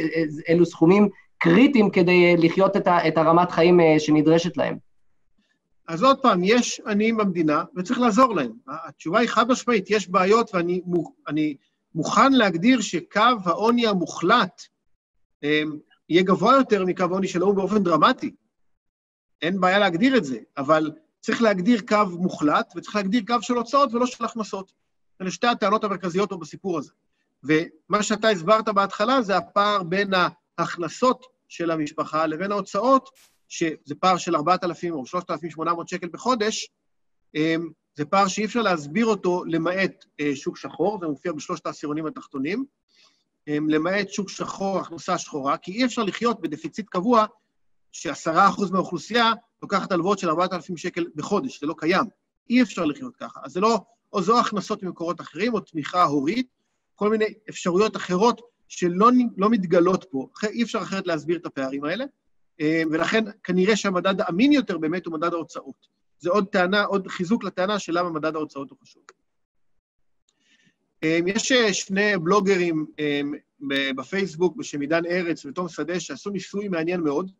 אלו 0.49 0.65
סכומים 0.65 1.09
קריטיים 1.37 1.89
כדי 1.89 2.37
לחיות 2.37 2.77
את 2.87 3.17
הרמת 3.17 3.51
חיים 3.51 3.79
שנדרשת 3.99 4.57
להם. 4.57 4.77
אז 5.87 6.03
עוד 6.03 6.19
פעם, 6.19 6.41
יש 6.43 6.81
עניים 6.87 7.17
במדינה 7.17 7.63
וצריך 7.75 7.99
לעזור 7.99 8.35
להם. 8.35 8.51
התשובה 8.67 9.19
היא 9.19 9.29
חד 9.29 9.47
משמעית, 9.47 9.89
יש 9.89 10.09
בעיות 10.09 10.55
ואני 10.55 11.55
מוכן 11.95 12.33
להגדיר 12.33 12.81
שקו 12.81 13.21
העוני 13.45 13.87
המוחלט 13.87 14.61
אמ, 15.43 15.77
יהיה 16.09 16.23
גבוה 16.23 16.55
יותר 16.55 16.85
מקו 16.85 17.03
העוני 17.03 17.27
של 17.27 17.41
האו"ם 17.41 17.55
באופן 17.55 17.83
דרמטי. 17.83 18.35
אין 19.41 19.59
בעיה 19.59 19.79
להגדיר 19.79 20.17
את 20.17 20.25
זה, 20.25 20.37
אבל 20.57 20.91
צריך 21.19 21.41
להגדיר 21.41 21.81
קו 21.87 22.05
מוחלט 22.19 22.73
וצריך 22.75 22.95
להגדיר 22.95 23.21
קו 23.27 23.35
של 23.41 23.53
הוצאות 23.53 23.93
ולא 23.93 24.05
של 24.05 24.25
הכנסות. 24.25 24.73
אלה 25.21 25.31
שתי 25.31 25.47
הטענות 25.47 25.83
המרכזיות 25.83 26.29
פה 26.29 26.37
בסיפור 26.37 26.77
הזה. 26.77 26.91
ומה 27.43 28.03
שאתה 28.03 28.29
הסברת 28.29 28.69
בהתחלה 28.69 29.21
זה 29.21 29.37
הפער 29.37 29.83
בין 29.83 30.11
ההכנסות 30.57 31.25
של 31.47 31.71
המשפחה 31.71 32.25
לבין 32.25 32.51
ההוצאות 32.51 33.09
שזה 33.53 33.95
פער 33.99 34.17
של 34.17 34.35
4,000 34.35 34.93
או 34.93 35.05
3,800 35.05 35.87
שקל 35.89 36.07
בחודש, 36.11 36.69
אמ, 37.35 37.69
זה 37.95 38.05
פער 38.05 38.27
שאי 38.27 38.45
אפשר 38.45 38.61
להסביר 38.61 39.05
אותו 39.05 39.43
למעט 39.45 40.05
אה, 40.19 40.35
שוק 40.35 40.57
שחור, 40.57 40.99
זה 41.01 41.07
מופיע 41.07 41.31
בשלושת 41.31 41.65
העשירונים 41.65 42.05
התחתונים, 42.05 42.65
אמ, 43.47 43.69
למעט 43.69 44.09
שוק 44.09 44.29
שחור, 44.29 44.79
הכנסה 44.79 45.17
שחורה, 45.17 45.57
כי 45.57 45.71
אי 45.71 45.85
אפשר 45.85 46.03
לחיות 46.03 46.41
בדפיציט 46.41 46.89
קבוע 46.89 47.25
שעשרה 47.91 48.49
אחוז 48.49 48.71
מהאוכלוסייה 48.71 49.31
לוקחת 49.61 49.91
הלוואות 49.91 50.19
של 50.19 50.29
4,000 50.29 50.77
שקל 50.77 51.05
בחודש, 51.15 51.59
זה 51.59 51.67
לא 51.67 51.75
קיים. 51.77 52.05
אי 52.49 52.61
אפשר 52.61 52.85
לחיות 52.85 53.15
ככה. 53.15 53.39
אז 53.43 53.51
זה 53.51 53.59
לא, 53.59 53.79
או 54.13 54.21
זו 54.21 54.39
הכנסות 54.39 54.83
ממקורות 54.83 55.21
אחרים, 55.21 55.53
או 55.53 55.59
תמיכה 55.59 56.03
הורית, 56.03 56.47
כל 56.95 57.09
מיני 57.09 57.25
אפשרויות 57.49 57.95
אחרות 57.95 58.41
שלא 58.67 59.09
לא 59.37 59.49
מתגלות 59.49 60.05
פה. 60.11 60.27
אי 60.43 60.63
אפשר 60.63 60.81
אחרת 60.81 61.07
להסביר 61.07 61.37
את 61.37 61.45
הפערים 61.45 61.83
האלה. 61.83 62.05
אה, 62.61 62.83
ולכן 62.91 63.23
כנראה 63.43 63.75
שהמדד 63.75 64.21
האמין 64.21 64.51
יותר 64.51 64.77
באמת 64.77 65.05
הוא 65.05 65.13
מדד 65.13 65.33
ההוצאות. 65.33 65.87
זה 66.19 66.29
עוד 66.29 66.47
טענה, 66.47 66.83
עוד 66.83 67.07
חיזוק 67.07 67.43
לטענה 67.43 67.79
של 67.79 67.99
למה 67.99 68.09
מדד 68.09 68.35
ההוצאות 68.35 68.69
הוא 68.69 68.77
חשוב. 68.81 69.03
אה, 71.03 71.19
יש 71.27 71.51
אה, 71.51 71.73
שני 71.73 72.17
בלוגרים 72.17 72.85
בפייסבוק 73.95 74.55
בשם 74.57 74.81
עידן 74.81 75.05
ארץ 75.05 75.45
ותום 75.45 75.69
שדה 75.69 75.99
שעשו 75.99 76.29
ניסוי 76.29 76.67
מעניין 76.67 77.01
מאוד 77.01 77.31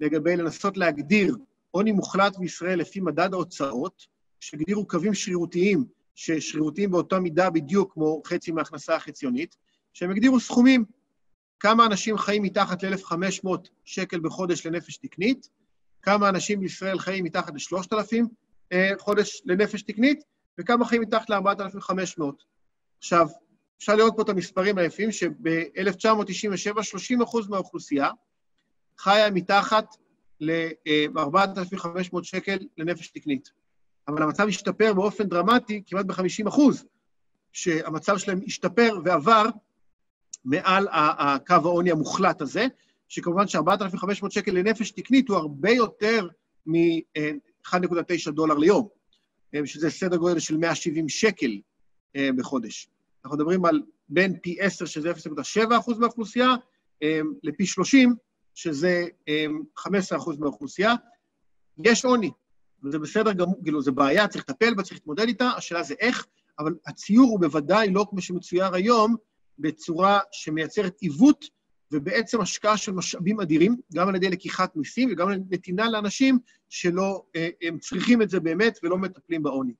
לגבי 0.00 0.36
לנסות 0.36 0.76
להגדיר 0.76 1.36
עוני 1.70 1.92
מוחלט 1.92 2.36
בישראל 2.36 2.78
לפי 2.78 3.00
מדד 3.00 3.32
ההוצאות, 3.32 4.06
שהגדירו 4.40 4.86
קווים 4.86 5.14
שרירותיים 5.14 5.84
ששרירותיים 6.14 6.90
באותה 6.90 7.20
מידה 7.20 7.50
בדיוק 7.50 7.92
כמו 7.92 8.22
חצי 8.26 8.52
מההכנסה 8.52 8.96
החציונית, 8.96 9.56
שהם 9.92 10.10
הגדירו 10.10 10.40
סכומים, 10.40 10.84
כמה 11.60 11.86
אנשים 11.86 12.18
חיים 12.18 12.42
מתחת 12.42 12.82
ל-1,500 12.82 13.48
שקל 13.84 14.20
בחודש 14.20 14.66
לנפש 14.66 14.96
תקנית, 14.96 15.48
כמה 16.02 16.28
אנשים 16.28 16.60
בישראל 16.60 16.98
חיים 16.98 17.24
מתחת 17.24 17.52
ל-3,000 17.54 18.24
אה, 18.72 18.90
חודש 18.98 19.42
לנפש 19.44 19.82
תקנית, 19.82 20.24
וכמה 20.58 20.84
חיים 20.84 21.02
מתחת 21.02 21.30
ל-4,500. 21.30 22.22
עכשיו, 22.98 23.26
אפשר 23.78 23.94
לראות 23.94 24.12
פה 24.16 24.22
את 24.22 24.28
המספרים 24.28 24.78
היפים, 24.78 25.12
שב-1997 25.12 26.82
30 26.82 27.18
מהאוכלוסייה 27.48 28.10
חיה 28.98 29.30
מתחת 29.30 29.86
ל-4,500 30.40 32.22
שקל 32.22 32.58
לנפש 32.78 33.08
תקנית. 33.08 33.50
אבל 34.08 34.22
המצב 34.22 34.48
השתפר 34.48 34.92
באופן 34.94 35.24
דרמטי, 35.24 35.82
כמעט 35.86 36.06
ב-50 36.06 36.48
אחוז, 36.48 36.84
שהמצב 37.52 38.18
שלהם 38.18 38.40
השתפר 38.46 38.98
ועבר 39.04 39.44
מעל 40.44 40.88
הקו 40.90 41.54
העוני 41.54 41.90
המוחלט 41.90 42.40
הזה, 42.40 42.66
שכמובן 43.08 43.48
ש-4,500 43.48 44.30
שקל 44.30 44.52
לנפש 44.52 44.90
תקנית 44.90 45.28
הוא 45.28 45.36
הרבה 45.36 45.70
יותר 45.70 46.28
מ-1.9 46.66 48.30
דולר 48.30 48.54
ליום, 48.54 48.88
שזה 49.64 49.90
סדר 49.90 50.16
גודל 50.16 50.38
של 50.38 50.56
170 50.56 51.08
שקל 51.08 51.60
אה, 52.16 52.28
בחודש. 52.36 52.88
אנחנו 53.24 53.36
מדברים 53.36 53.64
על 53.64 53.82
בין 54.08 54.38
פי 54.42 54.56
10, 54.60 54.84
שזה 54.84 55.10
0.7 55.10 55.78
אחוז 55.78 55.98
מהאוכלוסייה, 55.98 56.48
אה, 57.02 57.20
לפי 57.42 57.66
30, 57.66 58.14
שזה 58.54 59.04
15 59.76 60.18
אה, 60.18 60.22
אחוז 60.22 60.38
מהאוכלוסייה. 60.38 60.94
יש 61.84 62.04
עוני, 62.04 62.30
וזה 62.84 62.98
בסדר 62.98 63.32
גמור, 63.32 63.60
כאילו, 63.62 63.82
זו 63.82 63.92
בעיה, 63.92 64.28
צריך 64.28 64.44
לטפל 64.48 64.74
בה, 64.74 64.82
צריך 64.82 64.94
להתמודד 64.94 65.28
איתה, 65.28 65.50
השאלה 65.56 65.82
זה 65.82 65.94
איך, 66.00 66.26
אבל 66.58 66.74
הציור 66.86 67.30
הוא 67.30 67.40
בוודאי 67.40 67.90
לא 67.90 68.06
כמו 68.10 68.20
שמצויר 68.20 68.74
היום, 68.74 69.16
בצורה 69.58 70.20
שמייצרת 70.32 70.96
עיוות 71.00 71.44
ובעצם 71.92 72.40
השקעה 72.40 72.76
של 72.76 72.92
משאבים 72.92 73.40
אדירים, 73.40 73.76
גם 73.94 74.08
על 74.08 74.16
ידי 74.16 74.28
לקיחת 74.30 74.76
מיסים 74.76 75.08
וגם 75.12 75.28
על 75.28 75.40
נתינה 75.50 75.90
לאנשים 75.90 76.38
שלא, 76.68 77.22
אה, 77.36 77.48
הם 77.62 77.78
צריכים 77.78 78.22
את 78.22 78.30
זה 78.30 78.40
באמת 78.40 78.78
ולא 78.82 78.98
מטפלים 78.98 79.42
בעוני. 79.42 79.72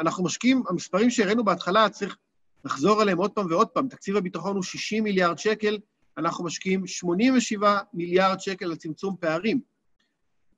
אנחנו 0.00 0.24
משקיעים, 0.24 0.62
המספרים 0.68 1.10
שהראינו 1.10 1.44
בהתחלה, 1.44 1.88
צריך 1.88 2.16
לחזור 2.64 3.00
עליהם 3.02 3.18
עוד 3.18 3.30
פעם 3.30 3.46
ועוד 3.50 3.68
פעם. 3.68 3.88
תקציב 3.88 4.16
הביטחון 4.16 4.54
הוא 4.56 4.62
60 4.62 5.04
מיליארד 5.04 5.38
שקל, 5.38 5.78
אנחנו 6.18 6.44
משקיעים 6.44 6.86
87 6.86 7.78
מיליארד 7.94 8.40
שקל 8.40 8.66
לצמצום 8.66 9.16
פערים. 9.20 9.60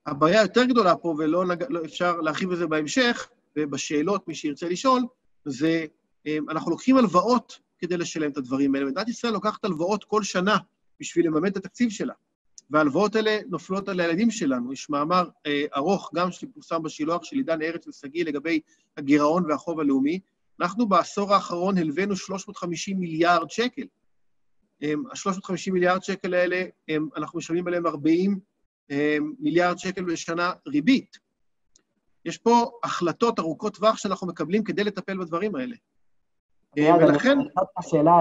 הבעיה 0.06 0.40
היותר 0.40 0.64
גדולה 0.64 0.96
פה, 0.96 1.14
ולא 1.18 1.46
נג... 1.46 1.64
לא 1.68 1.84
אפשר 1.84 2.16
להרחיב 2.16 2.50
בזה 2.50 2.66
בהמשך, 2.66 3.28
ובשאלות, 3.56 4.28
מי 4.28 4.34
שירצה 4.34 4.68
לשאול, 4.68 5.02
זה 5.44 5.86
אנחנו 6.50 6.70
לוקחים 6.70 6.96
הלוואות 6.96 7.58
כדי 7.80 7.96
לשלם 7.96 8.30
את 8.30 8.36
הדברים 8.36 8.74
האלה. 8.74 8.86
מדינת 8.86 9.08
ישראל 9.08 9.32
לוקחת 9.32 9.64
הלוואות 9.64 10.04
כל 10.04 10.22
שנה 10.22 10.56
בשביל 11.00 11.26
לממן 11.26 11.48
את 11.48 11.56
התקציב 11.56 11.90
שלה, 11.90 12.14
וההלוואות 12.70 13.16
האלה 13.16 13.38
נופלות 13.48 13.88
על 13.88 14.00
הילדים 14.00 14.30
שלנו. 14.30 14.72
יש 14.72 14.90
מאמר 14.90 15.28
אה, 15.46 15.64
ארוך, 15.76 16.10
גם 16.14 16.32
שפורסם 16.32 16.82
בשילוח 16.82 17.24
של 17.24 17.36
עידן 17.36 17.62
ארץ 17.62 17.86
ושגיא 17.86 18.24
לגבי 18.24 18.60
הגירעון 18.96 19.50
והחוב 19.50 19.80
הלאומי. 19.80 20.20
אנחנו 20.60 20.88
בעשור 20.88 21.34
האחרון 21.34 21.78
הלווינו 21.78 22.16
350 22.16 23.00
מיליארד 23.00 23.50
שקל. 23.50 23.86
ה-350 24.82 25.72
מיליארד 25.72 26.02
שקל 26.02 26.34
האלה, 26.34 26.64
אנחנו 27.16 27.38
משלמים 27.38 27.66
עליהם 27.66 27.86
40 27.86 28.40
מיליארד 29.38 29.78
שקל 29.78 30.04
בשנה 30.04 30.52
ריבית. 30.66 31.18
יש 32.24 32.38
פה 32.38 32.70
החלטות 32.82 33.38
ארוכות 33.38 33.74
טווח 33.74 33.96
שאנחנו 33.96 34.26
מקבלים 34.26 34.64
כדי 34.64 34.84
לטפל 34.84 35.18
בדברים 35.18 35.54
האלה. 35.54 35.76
ולכן... 36.76 37.38
אני 37.38 37.48
חושב 37.48 37.66
השאלה, 37.78 38.20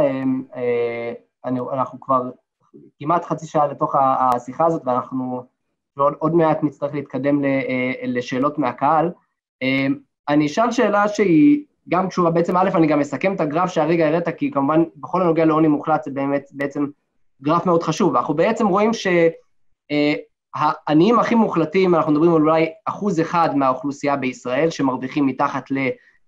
אה, 0.55 1.13
אנחנו 1.73 1.99
כבר 1.99 2.29
כמעט 2.99 3.25
חצי 3.25 3.47
שעה 3.47 3.67
לתוך 3.67 3.95
השיחה 3.95 4.65
הזאת, 4.65 4.81
ואנחנו 4.85 5.43
עוד 5.97 6.35
מעט 6.35 6.63
נצטרך 6.63 6.93
להתקדם 6.93 7.45
אה, 7.45 7.93
לשאלות 8.03 8.57
מהקהל. 8.57 9.11
אני 10.29 10.45
אשאל 10.45 10.71
שאלה 10.71 11.07
שהיא 11.07 11.65
גם 11.89 12.09
קשורה, 12.09 12.31
בעצם 12.31 12.57
א', 12.57 12.69
אני 12.75 12.87
גם 12.87 13.01
אסכם 13.01 13.35
את 13.35 13.41
הגרף 13.41 13.69
שהרגע 13.69 14.07
הראת, 14.07 14.29
כי 14.37 14.51
כמובן 14.51 14.83
בכל 14.95 15.21
הנוגע 15.21 15.45
לעוני 15.45 15.67
מוחלט 15.67 16.03
זה 16.03 16.11
באמת 16.11 16.43
בעצם 16.51 16.85
גרף 17.41 17.65
מאוד 17.65 17.83
חשוב. 17.83 18.15
אנחנו 18.15 18.33
בעצם 18.33 18.67
רואים 18.67 18.91
שהעניים 18.93 20.25
אה, 21.15 21.21
הכי 21.21 21.35
מוחלטים, 21.35 21.95
אנחנו 21.95 22.11
מדברים 22.11 22.35
על 22.35 22.41
אולי 22.41 22.69
אחוז 22.85 23.21
אחד 23.21 23.55
מהאוכלוסייה 23.55 24.15
בישראל, 24.15 24.69
שמרוויחים 24.69 25.25
מתחת 25.25 25.71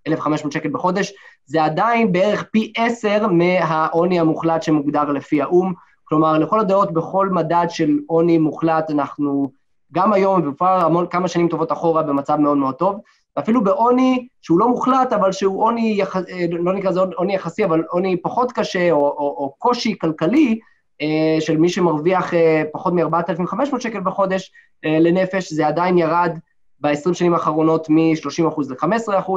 ל-1,500 0.07 0.51
שקל 0.51 0.69
בחודש, 0.69 1.13
זה 1.45 1.63
עדיין 1.63 2.11
בערך 2.11 2.43
פי 2.51 2.73
עשר 2.77 3.27
מהעוני 3.27 4.19
המוחלט 4.19 4.63
שמוגדר 4.63 5.03
לפי 5.03 5.41
האו"ם. 5.41 5.73
כלומר, 6.03 6.37
לכל 6.37 6.59
הדעות, 6.59 6.93
בכל 6.93 7.29
מדד 7.29 7.65
של 7.69 7.99
עוני 8.07 8.37
מוחלט, 8.37 8.91
אנחנו 8.91 9.51
גם 9.93 10.13
היום, 10.13 10.49
וכבר 10.49 10.85
המון, 10.85 11.07
כמה 11.07 11.27
שנים 11.27 11.47
טובות 11.47 11.71
אחורה, 11.71 12.03
במצב 12.03 12.35
מאוד 12.35 12.57
מאוד 12.57 12.75
טוב. 12.75 12.99
ואפילו 13.37 13.63
בעוני 13.63 14.27
שהוא 14.41 14.59
לא 14.59 14.69
מוחלט, 14.69 15.13
אבל 15.13 15.31
שהוא 15.31 15.63
עוני, 15.63 15.93
יח... 15.97 16.15
אה, 16.15 16.45
לא 16.49 16.73
נקרא 16.73 16.89
לזה 16.89 16.99
עוני 16.99 17.35
יחסי, 17.35 17.65
אבל 17.65 17.83
עוני 17.89 18.21
פחות 18.21 18.51
קשה, 18.51 18.91
או, 18.91 18.97
או, 18.97 19.35
או 19.37 19.55
קושי 19.57 19.97
כלכלי, 19.99 20.59
אה, 21.01 21.37
של 21.39 21.57
מי 21.57 21.69
שמרוויח 21.69 22.33
אה, 22.33 22.63
פחות 22.73 22.93
מ-4,500 22.93 23.79
שקל 23.79 23.99
בחודש 23.99 24.51
לנפש, 24.83 25.53
זה 25.53 25.67
עדיין 25.67 25.97
ירד 25.97 26.37
ב-20 26.79 27.13
שנים 27.13 27.33
האחרונות 27.33 27.89
מ-30% 27.89 28.61
ל-15%, 28.69 29.31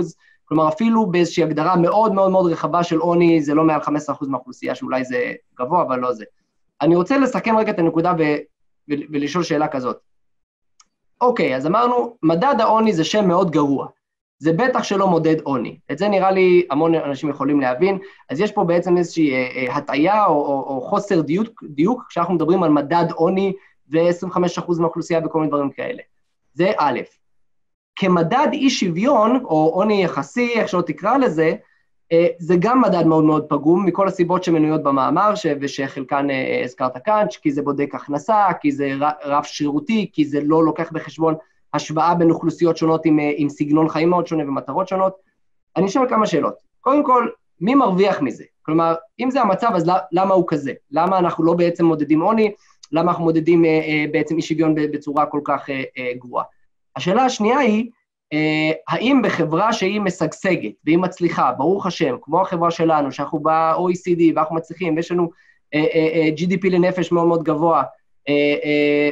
כלומר, 0.44 0.68
אפילו 0.68 1.06
באיזושהי 1.06 1.42
הגדרה 1.42 1.76
מאוד 1.76 2.14
מאוד 2.14 2.30
מאוד 2.30 2.52
רחבה 2.52 2.84
של 2.84 2.98
עוני, 2.98 3.42
זה 3.42 3.54
לא 3.54 3.64
מעל 3.64 3.80
15% 3.80 3.88
מהאוכלוסייה, 4.28 4.74
שאולי 4.74 5.04
זה 5.04 5.32
גבוה, 5.58 5.82
אבל 5.82 5.98
לא 5.98 6.12
זה. 6.12 6.24
אני 6.80 6.96
רוצה 6.96 7.18
לסכם 7.18 7.56
רגע 7.56 7.72
את 7.72 7.78
הנקודה 7.78 8.12
ו- 8.18 8.36
ו- 8.90 9.04
ולשאול 9.12 9.44
שאלה 9.44 9.68
כזאת. 9.68 9.98
אוקיי, 11.20 11.56
אז 11.56 11.66
אמרנו, 11.66 12.16
מדד 12.22 12.54
העוני 12.58 12.92
זה 12.92 13.04
שם 13.04 13.28
מאוד 13.28 13.50
גרוע. 13.50 13.86
זה 14.38 14.52
בטח 14.52 14.82
שלא 14.82 15.06
מודד 15.06 15.40
עוני. 15.40 15.78
את 15.92 15.98
זה 15.98 16.08
נראה 16.08 16.30
לי 16.30 16.66
המון 16.70 16.94
אנשים 16.94 17.28
יכולים 17.28 17.60
להבין. 17.60 17.98
אז 18.30 18.40
יש 18.40 18.52
פה 18.52 18.64
בעצם 18.64 18.96
איזושהי 18.96 19.32
אה, 19.32 19.48
אה, 19.56 19.76
הטעיה 19.76 20.26
או, 20.26 20.32
או, 20.32 20.74
או 20.74 20.80
חוסר 20.80 21.20
דיוק, 21.20 21.64
דיוק 21.68 22.04
כשאנחנו 22.08 22.34
מדברים 22.34 22.62
על 22.62 22.70
מדד 22.70 23.06
עוני 23.14 23.52
ו-25% 23.92 24.80
מהאוכלוסייה 24.80 25.20
וכל 25.24 25.38
מיני 25.38 25.50
דברים 25.50 25.70
כאלה. 25.70 26.02
זה 26.52 26.72
א'. 26.78 27.00
כמדד 27.96 28.48
אי 28.52 28.70
שוויון, 28.70 29.44
או 29.44 29.70
עוני 29.74 30.04
יחסי, 30.04 30.52
איך 30.54 30.68
שלא 30.68 30.82
תקרא 30.82 31.16
לזה, 31.16 31.54
אה, 32.12 32.26
זה 32.38 32.56
גם 32.58 32.80
מדד 32.80 33.06
מאוד 33.06 33.24
מאוד 33.24 33.46
פגום, 33.48 33.86
מכל 33.86 34.08
הסיבות 34.08 34.44
שמנויות 34.44 34.82
במאמר, 34.82 35.34
ש... 35.34 35.46
ושחלקן 35.60 36.30
אה, 36.30 36.62
הזכרת 36.64 37.04
כאן, 37.04 37.26
כי 37.42 37.52
זה 37.52 37.62
בודק 37.62 37.94
הכנסה, 37.94 38.46
כי 38.60 38.72
זה 38.72 38.90
רף 39.24 39.46
שרירותי, 39.46 40.10
כי 40.12 40.24
זה 40.24 40.40
לא 40.44 40.64
לוקח 40.64 40.92
בחשבון 40.92 41.34
השוואה 41.74 42.14
בין 42.14 42.30
אוכלוסיות 42.30 42.76
שונות 42.76 43.06
עם, 43.06 43.20
אה, 43.20 43.32
עם 43.36 43.48
סגנון 43.48 43.88
חיים 43.88 44.10
מאוד 44.10 44.26
שונה 44.26 44.42
ומטרות 44.48 44.88
שונות. 44.88 45.14
אני 45.76 45.86
אשאל 45.86 46.08
כמה 46.08 46.26
שאלות. 46.26 46.54
קודם 46.80 47.04
כל, 47.04 47.28
מי 47.60 47.74
מרוויח 47.74 48.20
מזה? 48.20 48.44
כלומר, 48.62 48.94
אם 49.20 49.30
זה 49.30 49.40
המצב, 49.40 49.70
אז 49.74 49.90
למה 50.12 50.34
הוא 50.34 50.44
כזה? 50.48 50.72
למה 50.90 51.18
אנחנו 51.18 51.44
לא 51.44 51.54
בעצם 51.54 51.84
מודדים 51.84 52.20
עוני? 52.20 52.52
למה 52.92 53.10
אנחנו 53.10 53.24
מודדים 53.24 53.64
בעצם 54.12 54.36
אי 54.36 54.42
שוויון 54.42 54.74
בצורה 54.74 55.26
כל 55.26 55.40
כך 55.44 55.66
גרועה? 56.18 56.44
השאלה 56.96 57.24
השנייה 57.24 57.58
היא, 57.58 57.90
אה, 58.32 58.72
האם 58.88 59.22
בחברה 59.24 59.72
שהיא 59.72 60.00
משגשגת 60.00 60.72
והיא 60.84 60.98
מצליחה, 60.98 61.52
ברוך 61.52 61.86
השם, 61.86 62.16
כמו 62.22 62.42
החברה 62.42 62.70
שלנו, 62.70 63.12
שאנחנו 63.12 63.38
ב-OECD 63.38 64.20
ואנחנו 64.34 64.56
מצליחים, 64.56 64.96
ויש 64.96 65.10
לנו 65.10 65.30
אה, 65.74 65.84
אה, 65.94 66.28
GDP 66.36 66.70
לנפש 66.70 67.12
מאוד 67.12 67.26
מאוד 67.26 67.42
גבוה 67.42 67.82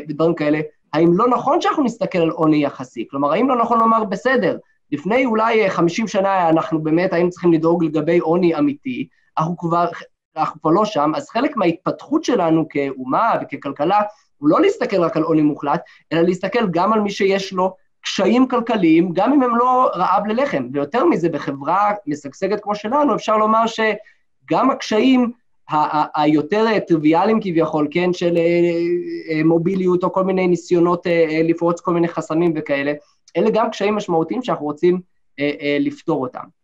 ודברים 0.09 0.35
כאלה, 0.35 0.61
האם 0.93 1.13
לא 1.13 1.29
נכון 1.29 1.61
שאנחנו 1.61 1.85
נסתכל 1.85 2.19
על 2.19 2.31
עוני 2.31 2.65
יחסי? 2.65 3.07
כלומר, 3.11 3.33
האם 3.33 3.49
לא 3.49 3.57
נכון 3.57 3.79
לומר, 3.79 4.05
בסדר, 4.05 4.59
לפני 4.93 5.27
אולי 5.27 5.71
50 5.71 6.09
שנה 6.09 6.49
אנחנו 6.49 6.83
באמת 6.83 7.13
היינו 7.13 7.31
צריכים 7.31 7.53
לדאוג 7.53 7.85
לגבי 7.85 8.19
עוני 8.19 8.59
אמיתי, 8.59 9.09
אנחנו 9.39 9.57
כבר, 9.57 9.87
אנחנו 10.37 10.61
כבר 10.61 10.71
לא 10.71 10.85
שם, 10.85 11.13
אז 11.17 11.29
חלק 11.29 11.57
מההתפתחות 11.57 12.25
שלנו 12.25 12.69
כאומה 12.69 13.33
וככלכלה 13.43 14.01
הוא 14.39 14.49
לא 14.49 14.61
להסתכל 14.61 15.01
רק 15.05 15.17
על 15.17 15.23
עוני 15.23 15.43
מוחלט, 15.43 15.81
אלא 16.13 16.21
להסתכל 16.21 16.69
גם 16.71 16.93
על 16.93 17.01
מי 17.01 17.11
שיש 17.11 17.53
לו 17.53 17.75
קשיים 18.01 18.49
כלכליים, 18.49 19.13
גם 19.13 19.33
אם 19.33 19.43
הם 19.43 19.57
לא 19.57 19.91
רעב 19.95 20.27
ללחם. 20.27 20.69
ויותר 20.73 21.05
מזה, 21.05 21.29
בחברה 21.29 21.91
משגשגת 22.07 22.61
כמו 22.61 22.75
שלנו, 22.75 23.15
אפשר 23.15 23.37
לומר 23.37 23.65
שגם 23.67 24.71
הקשיים 24.71 25.33
היותר 26.15 26.79
טריוויאליים 26.89 27.41
כביכול, 27.41 27.89
כן, 27.91 28.13
של 28.13 28.37
אה, 28.37 28.43
אה, 29.31 29.45
מוביליות 29.45 30.05
או 30.05 30.13
כל 30.13 30.25
מיני 30.25 30.47
ניסיונות 30.47 31.07
אה, 31.07 31.41
לפרוץ 31.45 31.81
כל 31.81 31.95
מיני 31.95 32.09
חסמים 32.09 32.53
וכאלה, 32.57 32.93
אלה 33.37 33.51
גם 33.51 33.71
קשיים 33.71 33.95
משמעותיים 33.95 34.43
שאנחנו 34.43 34.65
רוצים 34.65 35.01
לפתור 35.81 36.23
אותם. 36.23 36.62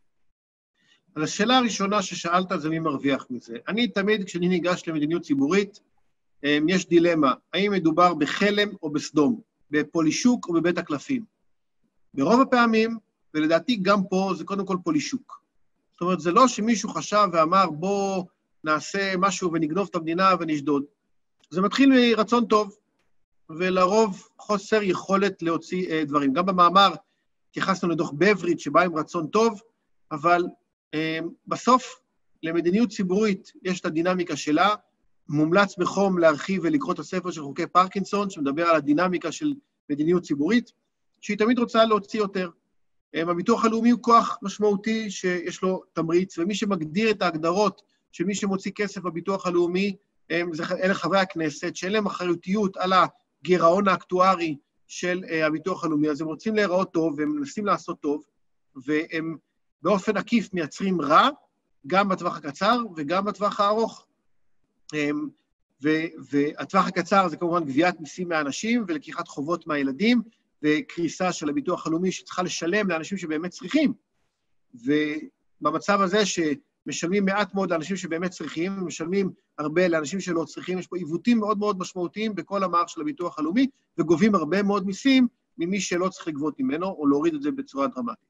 אז 1.18 1.24
השאלה 1.24 1.58
הראשונה 1.58 2.02
ששאלת 2.02 2.52
זה 2.56 2.70
מי 2.70 2.78
מרוויח 2.78 3.26
מזה. 3.30 3.56
אני 3.68 3.88
תמיד, 3.88 4.24
כשאני 4.24 4.48
ניגש 4.48 4.82
למדיניות 4.86 5.22
ציבורית, 5.22 5.80
יש 6.42 6.88
דילמה, 6.88 7.34
האם 7.52 7.72
מדובר 7.72 8.14
בחלם 8.14 8.68
או 8.82 8.90
בסדום. 8.90 9.40
בפולישוק 9.70 10.48
או 10.48 10.52
בבית 10.52 10.78
הקלפים. 10.78 11.24
ברוב 12.14 12.40
הפעמים 12.40 12.98
ולדעתי 13.34 13.76
גם 13.76 14.04
פה 14.04 14.32
זה 14.36 14.44
קודם 14.44 14.66
כל 14.66 14.76
פולישוק. 14.84 15.42
זאת 15.92 16.00
אומרת, 16.00 16.20
זה 16.20 16.32
לא 16.32 16.48
שמישהו 16.48 16.88
חשב 16.88 17.28
ואמר, 17.32 17.70
בוא 17.70 18.24
נעשה 18.64 19.14
משהו 19.18 19.52
ונגנוב 19.52 19.88
את 19.90 19.94
המדינה 19.94 20.30
ונשדוד. 20.40 20.84
זה 21.50 21.60
מתחיל 21.60 21.90
מרצון 21.90 22.46
טוב, 22.46 22.76
ולרוב 23.50 24.28
חוסר 24.38 24.82
יכולת 24.82 25.42
להוציא 25.42 25.88
אה, 25.88 26.04
דברים. 26.04 26.32
גם 26.32 26.46
במאמר 26.46 26.94
התייחסנו 27.50 27.88
לדוח 27.88 28.12
בבריד, 28.18 28.60
שבא 28.60 28.82
עם 28.82 28.96
רצון 28.96 29.26
טוב, 29.26 29.60
אבל 30.12 30.42
בסוף 31.46 32.00
למדיניות 32.42 32.90
ציבורית 32.90 33.52
יש 33.62 33.80
את 33.80 33.86
הדינמיקה 33.86 34.36
שלה. 34.36 34.74
מומלץ 35.28 35.78
בחום 35.78 36.18
להרחיב 36.18 36.62
ולקרוא 36.64 36.92
את 36.92 36.98
הספר 36.98 37.30
של 37.30 37.42
חוקי 37.42 37.66
פרקינסון, 37.66 38.30
שמדבר 38.30 38.66
על 38.66 38.76
הדינמיקה 38.76 39.32
של 39.32 39.54
מדיניות 39.90 40.22
ציבורית, 40.22 40.72
שהיא 41.20 41.38
תמיד 41.38 41.58
רוצה 41.58 41.84
להוציא 41.84 42.20
יותר. 42.20 42.50
אה, 43.14 43.22
הביטוח 43.22 43.64
הלאומי 43.64 43.90
הוא 43.90 44.02
כוח 44.02 44.38
משמעותי 44.42 45.10
שיש 45.10 45.62
לו 45.62 45.82
תמריץ, 45.92 46.38
ומי 46.38 46.54
שמגדיר 46.54 47.10
את 47.10 47.22
ההגדרות 47.22 47.82
של 48.12 48.24
מי 48.24 48.34
שמוציא 48.34 48.72
כסף 48.74 49.00
בביטוח 49.00 49.46
הלאומי, 49.46 49.96
אלה 50.82 50.94
חברי 50.94 51.18
הכנסת, 51.18 51.76
שאין 51.76 51.92
להם 51.92 52.06
אחריותיות 52.06 52.76
על 52.76 52.92
הגירעון 52.92 53.88
האקטוארי 53.88 54.56
של 54.86 55.22
uh, 55.24 55.32
הביטוח 55.46 55.84
הלאומי, 55.84 56.10
אז 56.10 56.20
הם 56.20 56.26
רוצים 56.26 56.54
להיראות 56.54 56.92
טוב, 56.92 57.14
והם 57.18 57.36
מנסים 57.36 57.66
לעשות 57.66 58.00
טוב, 58.00 58.22
והם 58.86 59.36
באופן 59.82 60.16
עקיף 60.16 60.54
מייצרים 60.54 61.00
רע, 61.00 61.28
גם 61.86 62.08
בטווח 62.08 62.36
הקצר 62.36 62.76
וגם 62.96 63.24
בטווח 63.24 63.60
הארוך. 63.60 64.06
Um, 64.94 64.98
והטווח 66.30 66.86
הקצר 66.86 67.28
זה 67.28 67.36
כמובן 67.36 67.64
גביית 67.64 68.00
מיסים 68.00 68.28
מהאנשים 68.28 68.84
ולקיחת 68.88 69.28
חובות 69.28 69.66
מהילדים, 69.66 70.22
וקריסה 70.62 71.32
של 71.32 71.48
הביטוח 71.48 71.86
הלאומי 71.86 72.12
שצריכה 72.12 72.42
לשלם 72.42 72.88
לאנשים 72.88 73.18
שבאמת 73.18 73.50
צריכים. 73.50 73.92
ובמצב 74.74 76.00
הזה 76.00 76.18
שמשלמים 76.26 77.24
מעט 77.24 77.54
מאוד 77.54 77.70
לאנשים 77.70 77.96
שבאמת 77.96 78.30
צריכים, 78.30 78.82
ומשלמים 78.82 79.30
הרבה 79.58 79.88
לאנשים 79.88 80.20
שלא 80.20 80.44
צריכים, 80.44 80.78
יש 80.78 80.86
פה 80.86 80.96
עיוותים 80.96 81.38
מאוד 81.38 81.58
מאוד 81.58 81.78
משמעותיים 81.78 82.34
בכל 82.34 82.64
המערך 82.64 82.88
של 82.88 83.00
הביטוח 83.00 83.38
הלאומי, 83.38 83.66
וגובים 83.98 84.34
הרבה 84.34 84.62
מאוד 84.62 84.86
מיסים 84.86 85.28
ממי 85.58 85.80
שלא 85.80 86.08
צריך 86.08 86.28
לגבות 86.28 86.60
ממנו, 86.60 86.86
או 86.86 87.06
להוריד 87.06 87.34
את 87.34 87.42
זה 87.42 87.50
בצורה 87.50 87.86
דרמטית. 87.86 88.27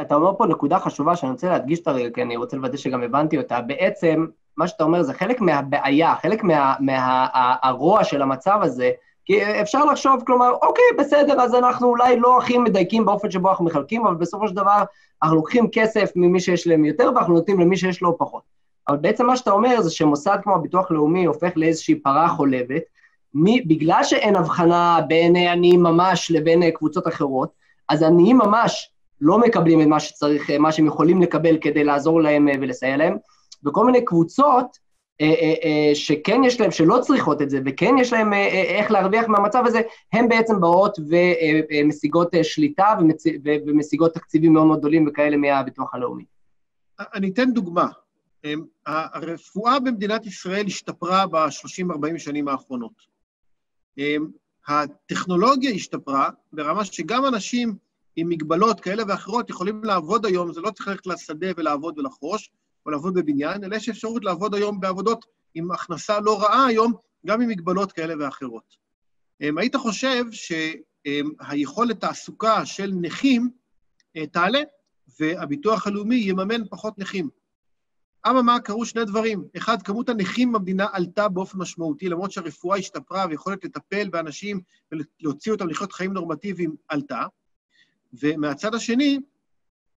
אתה 0.00 0.14
אומר 0.14 0.32
פה 0.38 0.46
נקודה 0.46 0.78
חשובה 0.78 1.16
שאני 1.16 1.32
רוצה 1.32 1.48
להדגיש 1.48 1.78
אותה 1.78 1.90
רגע, 1.90 2.10
כי 2.14 2.22
אני 2.22 2.36
רוצה 2.36 2.56
לוודא 2.56 2.76
שגם 2.76 3.02
הבנתי 3.02 3.38
אותה. 3.38 3.60
בעצם, 3.60 4.26
מה 4.56 4.68
שאתה 4.68 4.84
אומר 4.84 5.02
זה 5.02 5.14
חלק 5.14 5.40
מהבעיה, 5.40 6.14
חלק 6.22 6.44
מהרוע 6.44 7.92
מה, 7.94 7.98
מה, 7.98 8.04
של 8.04 8.22
המצב 8.22 8.58
הזה, 8.62 8.90
כי 9.24 9.60
אפשר 9.60 9.84
לחשוב, 9.84 10.22
כלומר, 10.26 10.52
אוקיי, 10.62 10.84
בסדר, 10.98 11.40
אז 11.40 11.54
אנחנו 11.54 11.88
אולי 11.88 12.20
לא 12.20 12.38
הכי 12.38 12.58
מדייקים 12.58 13.06
באופן 13.06 13.30
שבו 13.30 13.48
אנחנו 13.48 13.64
מחלקים, 13.64 14.06
אבל 14.06 14.14
בסופו 14.14 14.48
של 14.48 14.54
דבר 14.54 14.82
אנחנו 15.22 15.36
לוקחים 15.36 15.68
כסף 15.72 16.10
ממי 16.16 16.40
שיש 16.40 16.66
להם 16.66 16.84
יותר 16.84 17.10
ואנחנו 17.14 17.34
נותנים 17.34 17.60
למי 17.60 17.76
שיש 17.76 18.02
לו 18.02 18.18
פחות. 18.18 18.42
אבל 18.88 18.96
בעצם 18.96 19.26
מה 19.26 19.36
שאתה 19.36 19.50
אומר 19.50 19.80
זה 19.80 19.90
שמוסד 19.90 20.38
כמו 20.42 20.54
הביטוח 20.54 20.90
הלאומי 20.90 21.24
הופך 21.24 21.52
לאיזושהי 21.56 21.94
פרה 21.94 22.28
חולבת, 22.28 22.82
מי, 23.34 23.60
בגלל 23.60 24.04
שאין 24.04 24.36
הבחנה 24.36 25.00
בין 25.08 25.36
עניים 25.36 25.82
ממש 25.82 26.30
לבין 26.30 26.70
קבוצות 26.70 27.08
אחרות, 27.08 27.50
אז 27.88 28.02
עניים 28.02 28.38
ממש 28.38 28.90
לא 29.20 29.38
מקבלים 29.38 29.80
את 29.80 29.86
מה 29.86 30.00
שצריך, 30.00 30.50
מה 30.50 30.72
שהם 30.72 30.86
יכולים 30.86 31.22
לקבל 31.22 31.58
כדי 31.60 31.84
לעזור 31.84 32.20
להם 32.22 32.48
ולסייע 32.60 32.96
להם, 32.96 33.16
וכל 33.64 33.86
מיני 33.86 34.04
קבוצות 34.04 34.78
אה, 35.20 35.26
אה, 35.26 35.54
אה, 35.64 35.94
שכן 35.94 36.44
יש 36.44 36.60
להם, 36.60 36.70
שלא 36.70 36.98
צריכות 37.02 37.42
את 37.42 37.50
זה, 37.50 37.60
וכן 37.66 37.94
יש 38.00 38.12
להם 38.12 38.32
איך 38.32 38.90
להרוויח 38.90 39.28
מהמצב 39.28 39.62
הזה, 39.66 39.80
הן 40.12 40.28
בעצם 40.28 40.60
באות 40.60 40.98
ומשיגות 41.70 42.34
שליטה 42.42 42.94
ומשיגות 43.66 44.14
תקציבים 44.14 44.52
מאוד 44.52 44.66
מאוד 44.66 44.78
גדולים 44.78 45.08
וכאלה 45.08 45.36
מהביטוח 45.36 45.94
הלאומי. 45.94 46.24
אני 47.14 47.30
אתן 47.30 47.52
דוגמה. 47.52 47.88
הרפואה 48.86 49.80
במדינת 49.80 50.26
ישראל 50.26 50.66
השתפרה 50.66 51.26
ב-30-40 51.26 52.18
שנים 52.18 52.48
האחרונות. 52.48 52.92
הטכנולוגיה 54.68 55.70
השתפרה 55.70 56.30
ברמה 56.52 56.84
שגם 56.84 57.26
אנשים 57.26 57.74
עם 58.20 58.28
מגבלות 58.28 58.80
כאלה 58.80 59.02
ואחרות 59.08 59.50
יכולים 59.50 59.84
לעבוד 59.84 60.26
היום, 60.26 60.52
זה 60.52 60.60
לא 60.60 60.70
צריך 60.70 60.88
ללכת 60.88 61.06
לשדה 61.06 61.46
ולעבוד 61.56 61.98
ולחרוש, 61.98 62.50
או 62.86 62.90
לעבוד 62.90 63.14
בבניין, 63.14 63.64
אלא 63.64 63.76
יש 63.76 63.88
אפשרות 63.88 64.24
לעבוד 64.24 64.54
היום 64.54 64.80
בעבודות 64.80 65.26
עם 65.54 65.70
הכנסה 65.70 66.20
לא 66.20 66.42
רעה 66.42 66.66
היום, 66.66 66.92
גם 67.26 67.40
עם 67.40 67.48
מגבלות 67.48 67.92
כאלה 67.92 68.14
ואחרות. 68.18 68.76
אמ, 69.40 69.58
היית 69.58 69.76
חושב 69.76 70.24
שהיכולת 70.30 72.00
תעסוקה 72.00 72.66
של 72.66 72.92
נכים 73.00 73.50
אה, 74.16 74.26
תעלה, 74.26 74.60
והביטוח 75.20 75.86
הלאומי 75.86 76.16
יממן 76.16 76.68
פחות 76.70 76.98
נכים. 76.98 77.28
אממה, 78.28 78.60
קרו 78.60 78.84
שני 78.84 79.04
דברים. 79.04 79.44
אחד, 79.56 79.82
כמות 79.82 80.08
הנכים 80.08 80.52
במדינה 80.52 80.86
עלתה 80.92 81.28
באופן 81.28 81.58
משמעותי, 81.58 82.08
למרות 82.08 82.32
שהרפואה 82.32 82.78
השתפרה 82.78 83.26
ויכולת 83.28 83.64
לטפל 83.64 84.08
באנשים 84.08 84.60
ולהוציא 84.92 85.52
אותם 85.52 85.68
לחיות 85.68 85.92
חיים 85.92 86.12
נורמטיביים 86.12 86.76
עלתה. 86.88 87.22
ומהצד 88.12 88.74
השני, 88.74 89.18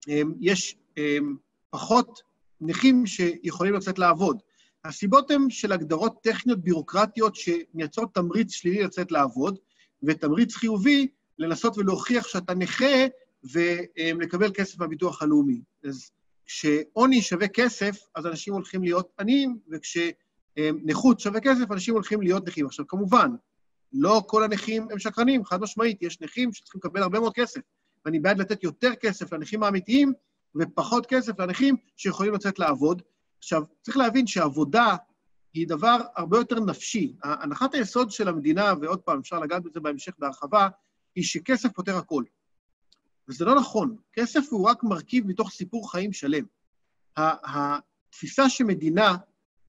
אמ, 0.08 0.34
יש 0.40 0.78
אמ, 0.98 1.36
פחות 1.70 2.22
נכים 2.62 3.06
שיכולים 3.06 3.74
לצאת 3.74 4.00
לעבוד. 4.00 4.42
הסיבות 4.86 5.32
הן 5.32 5.50
של 5.50 5.72
הגדרות 5.72 6.24
טכניות 6.24 6.60
בירוקרטיות 6.60 7.36
שמייצרות 7.36 8.14
תמריץ 8.14 8.52
שלילי 8.52 8.84
לצאת 8.84 9.12
לעבוד, 9.12 9.58
ותמריץ 10.04 10.56
חיובי 10.56 11.08
לנסות 11.40 11.78
ולהוכיח 11.78 12.28
שאתה 12.28 12.54
נכה 12.54 13.06
ולקבל 13.44 14.52
כסף 14.54 14.80
מהביטוח 14.80 15.22
הלאומי. 15.22 15.62
אז 15.84 16.12
כשעוני 16.46 17.22
שווה 17.22 17.48
כסף, 17.48 17.98
אז 18.16 18.26
אנשים 18.26 18.54
הולכים 18.54 18.84
להיות 18.84 19.10
עניים, 19.20 19.60
וכשנכות 19.72 21.20
שווה 21.20 21.40
כסף, 21.40 21.72
אנשים 21.72 21.94
הולכים 21.94 22.22
להיות 22.22 22.48
נכים. 22.48 22.66
עכשיו, 22.66 22.88
כמובן, 22.88 23.32
לא 23.94 24.24
כל 24.28 24.44
הנכים 24.44 24.88
הם 24.92 25.00
שקרנים, 25.00 25.46
חד 25.46 25.62
משמעית, 25.62 26.02
יש 26.02 26.22
נכים 26.22 26.54
שצריכים 26.54 26.82
לקבל 26.84 27.04
הרבה 27.04 27.20
מאוד 27.20 27.34
כסף, 27.34 27.62
ואני 28.06 28.20
בעד 28.20 28.40
לתת 28.40 28.64
יותר 28.64 28.96
כסף 28.96 29.34
לנכים 29.34 29.64
האמיתיים, 29.64 30.14
ופחות 30.56 31.06
כסף 31.06 31.40
לנכים 31.40 31.76
שיכולים 31.98 32.34
לצאת 32.34 32.60
לעבוד. 32.60 33.02
עכשיו, 33.38 33.64
צריך 33.82 33.98
להבין 33.98 34.28
שעבודה 34.28 34.96
היא 35.54 35.68
דבר 35.68 35.98
הרבה 36.16 36.38
יותר 36.38 36.60
נפשי. 36.60 37.16
הנחת 37.24 37.74
היסוד 37.74 38.12
של 38.12 38.28
המדינה, 38.28 38.74
ועוד 38.82 39.00
פעם, 39.02 39.20
אפשר 39.20 39.40
לגעת 39.40 39.64
בזה 39.64 39.80
בהמשך 39.80 40.14
בהרחבה, 40.20 40.68
היא 41.16 41.24
שכסף 41.24 41.70
פותר 41.74 41.98
הכול. 41.98 42.26
וזה 43.30 43.46
לא 43.46 43.56
נכון. 43.56 43.96
כסף 44.14 44.42
הוא 44.52 44.70
רק 44.70 44.84
מרכיב 44.84 45.28
מתוך 45.28 45.52
סיפור 45.52 45.92
חיים 45.92 46.14
שלם. 46.14 46.44
התפיסה 47.18 48.50
שמדינה 48.50 49.18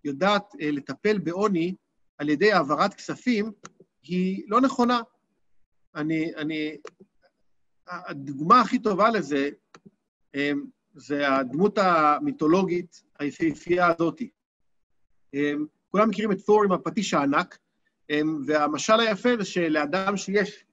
יודעת 0.04 0.52
אה, 0.60 0.70
לטפל 0.70 1.18
בעוני 1.18 1.74
על 2.18 2.28
ידי 2.28 2.52
העברת 2.52 2.94
כספים 2.94 3.52
היא 4.02 4.44
לא 4.48 4.60
נכונה. 4.60 5.00
אני, 5.94 6.34
אני, 6.34 6.76
הדוגמה 8.06 8.60
הכי 8.60 8.78
טובה 8.78 9.10
לזה 9.10 9.50
אמ, 10.34 10.64
זה 10.94 11.34
הדמות 11.34 11.78
המיתולוגית 11.78 13.02
היפהפייה 13.18 13.92
הזאתי. 13.98 14.30
אמ, 15.34 15.66
כולם 15.90 16.08
מכירים 16.08 16.32
את 16.32 16.40
תור 16.46 16.64
עם 16.64 16.72
הפטיש 16.72 17.14
הענק, 17.14 17.58
אמ, 18.10 18.42
והמשל 18.46 19.00
היפה 19.00 19.28
זה 19.38 19.44
שלאדם 19.44 20.16
שיש 20.16 20.64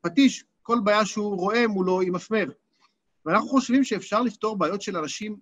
פטיש, 0.00 0.44
כל 0.62 0.78
בעיה 0.84 1.06
שהוא 1.06 1.36
רואה 1.36 1.66
מולו 1.66 2.00
היא 2.00 2.12
מסמר. 2.12 2.44
ואנחנו 3.24 3.48
חושבים 3.48 3.84
שאפשר 3.84 4.22
לפתור 4.22 4.58
בעיות 4.58 4.82
של 4.82 4.96
אנשים 4.96 5.36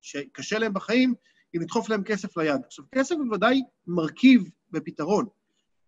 שקשה 0.00 0.58
להם 0.58 0.74
בחיים, 0.74 1.14
אם 1.56 1.60
לדחוף 1.60 1.88
להם 1.88 2.02
כסף 2.04 2.36
ליד. 2.36 2.60
עכשיו, 2.66 2.84
כסף 2.94 3.14
בוודאי 3.24 3.62
מרכיב 3.86 4.44
בפתרון, 4.70 5.26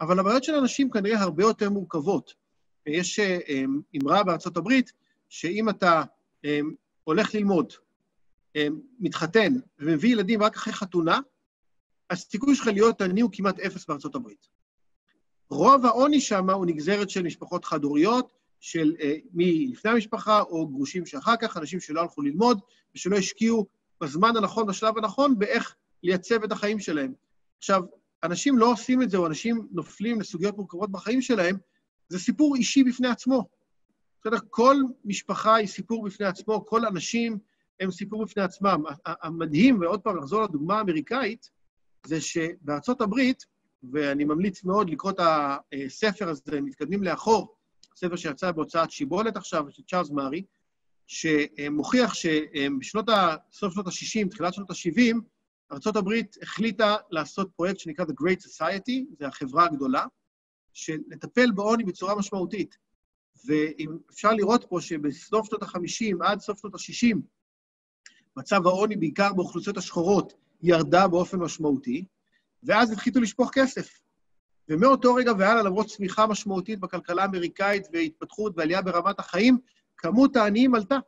אבל 0.01 0.19
הבעיות 0.19 0.45
של 0.45 0.55
אנשים 0.55 0.91
כנראה 0.91 1.21
הרבה 1.21 1.43
יותר 1.43 1.71
מורכבות. 1.71 2.35
יש 2.87 3.21
אמרה 4.03 4.25
בארצות 4.25 4.57
הברית, 4.57 4.93
שאם 5.29 5.69
אתה 5.69 6.03
אמ, 6.45 6.75
הולך 7.05 7.35
ללמוד, 7.35 7.73
אמ, 8.57 8.81
מתחתן 8.99 9.53
ומביא 9.79 10.13
ילדים 10.13 10.43
רק 10.43 10.57
אחרי 10.57 10.73
חתונה, 10.73 11.21
הסיכוי 12.11 12.57
שלך 12.57 12.67
להיות 12.67 13.03
עני 13.03 13.21
הוא 13.21 13.31
כמעט 13.33 13.61
אפס 13.61 13.87
בארצות 13.87 14.15
הברית. 14.15 14.49
רוב 15.51 15.87
העוני 15.87 16.21
שם 16.21 16.51
הוא 16.51 16.67
נגזרת 16.67 17.11
של 17.11 17.23
משפחות 17.23 17.65
חד-הוריות, 17.65 18.33
של 18.61 18.95
אה, 19.01 19.17
לפני 19.71 19.91
המשפחה 19.91 20.41
או 20.41 20.69
גרושים 20.69 21.07
שאחר 21.07 21.37
כך, 21.41 21.57
אנשים 21.57 21.81
שלא 21.81 22.01
הלכו 22.01 22.23
ללמוד 22.23 22.61
ושלא 22.95 23.17
השקיעו 23.17 23.67
בזמן 24.01 24.37
הנכון, 24.37 24.67
בשלב 24.67 24.99
הנכון, 24.99 25.39
באיך 25.39 25.75
לייצב 26.03 26.45
את 26.45 26.53
החיים 26.53 26.79
שלהם. 26.79 27.13
עכשיו, 27.59 27.83
אנשים 28.23 28.59
לא 28.59 28.73
עושים 28.73 29.03
את 29.03 29.11
זה, 29.11 29.17
או 29.17 29.27
אנשים 29.27 29.69
נופלים 29.71 30.21
לסוגיות 30.21 30.57
מורכבות 30.57 30.91
בחיים 30.93 31.23
שלהם, 31.23 31.57
זה 32.09 32.19
סיפור 32.19 32.57
אישי 32.57 32.85
בפני 32.85 33.09
עצמו. 33.09 33.49
בסדר? 34.21 34.39
כל 34.51 34.77
משפחה 35.05 35.55
היא 35.55 35.67
סיפור 35.67 36.05
בפני 36.05 36.27
עצמו, 36.27 36.67
כל 36.67 36.87
אנשים 36.87 37.39
הם 37.81 37.91
סיפור 37.91 38.25
בפני 38.25 38.43
עצמם. 38.43 38.83
המדהים, 39.07 39.81
ועוד 39.81 40.01
פעם, 40.01 40.17
לחזור 40.17 40.43
לדוגמה 40.43 40.79
האמריקאית, 40.79 41.51
זה 42.07 42.21
שבארצות 42.21 43.01
הברית, 43.01 43.45
ואני 43.93 44.25
ממליץ 44.25 44.65
מאוד 44.65 44.91
לקרוא 44.91 45.13
את 45.13 45.21
הספר 45.21 46.29
הזה, 46.29 46.61
מתקדמים 46.61 47.03
לאחור, 47.03 47.55
ספר 47.97 48.17
שיצא 48.17 48.53
בהוצאת 48.53 48.91
שיבולת 48.91 49.37
עכשיו, 49.37 49.65
של 49.71 49.83
צ'ארלס 49.91 50.11
מארי, 50.11 50.45
שמוכיח 51.07 52.15
שבשנות 52.15 53.09
ה... 53.09 53.37
סוף 53.53 53.75
שנות 53.75 53.87
ה-60, 53.87 54.29
תחילת 54.31 54.55
שנות 54.55 54.71
ה-70, 54.71 55.17
ארה"ב 55.73 56.09
החליטה 56.43 56.97
לעשות 57.11 57.51
פרויקט 57.57 57.79
שנקרא 57.79 58.05
The 58.05 58.09
Great 58.09 58.41
Society, 58.41 59.17
זו 59.19 59.27
החברה 59.27 59.65
הגדולה, 59.65 60.07
שלטפל 60.73 61.51
בעוני 61.55 61.85
בצורה 61.85 62.15
משמעותית. 62.15 62.77
ואפשר 63.47 64.33
לראות 64.33 64.65
פה 64.69 64.81
שבסוף 64.81 65.47
שנות 65.47 65.63
ה-50 65.63 66.25
עד 66.25 66.41
סוף 66.41 66.61
שנות 66.61 66.75
ה-60, 66.75 67.17
מצב 68.37 68.67
העוני, 68.67 68.97
בעיקר 68.97 69.33
באוכלוסיות 69.33 69.77
השחורות, 69.77 70.33
ירדה 70.63 71.09
באופן 71.09 71.39
משמעותי, 71.39 72.05
ואז 72.63 72.93
התחילו 72.93 73.21
לשפוך 73.21 73.51
כסף. 73.53 74.01
ומאותו 74.69 75.15
רגע 75.15 75.33
והלאה, 75.39 75.63
למרות 75.63 75.87
צמיחה 75.87 76.27
משמעותית 76.27 76.81
בכלכלה 76.81 77.23
האמריקאית 77.23 77.87
והתפתחות 77.93 78.53
ועלייה 78.57 78.83
ברמת 78.83 79.19
החיים, 79.19 79.59
כמות 79.97 80.37
העניים 80.37 80.75
עלתה. 80.75 80.99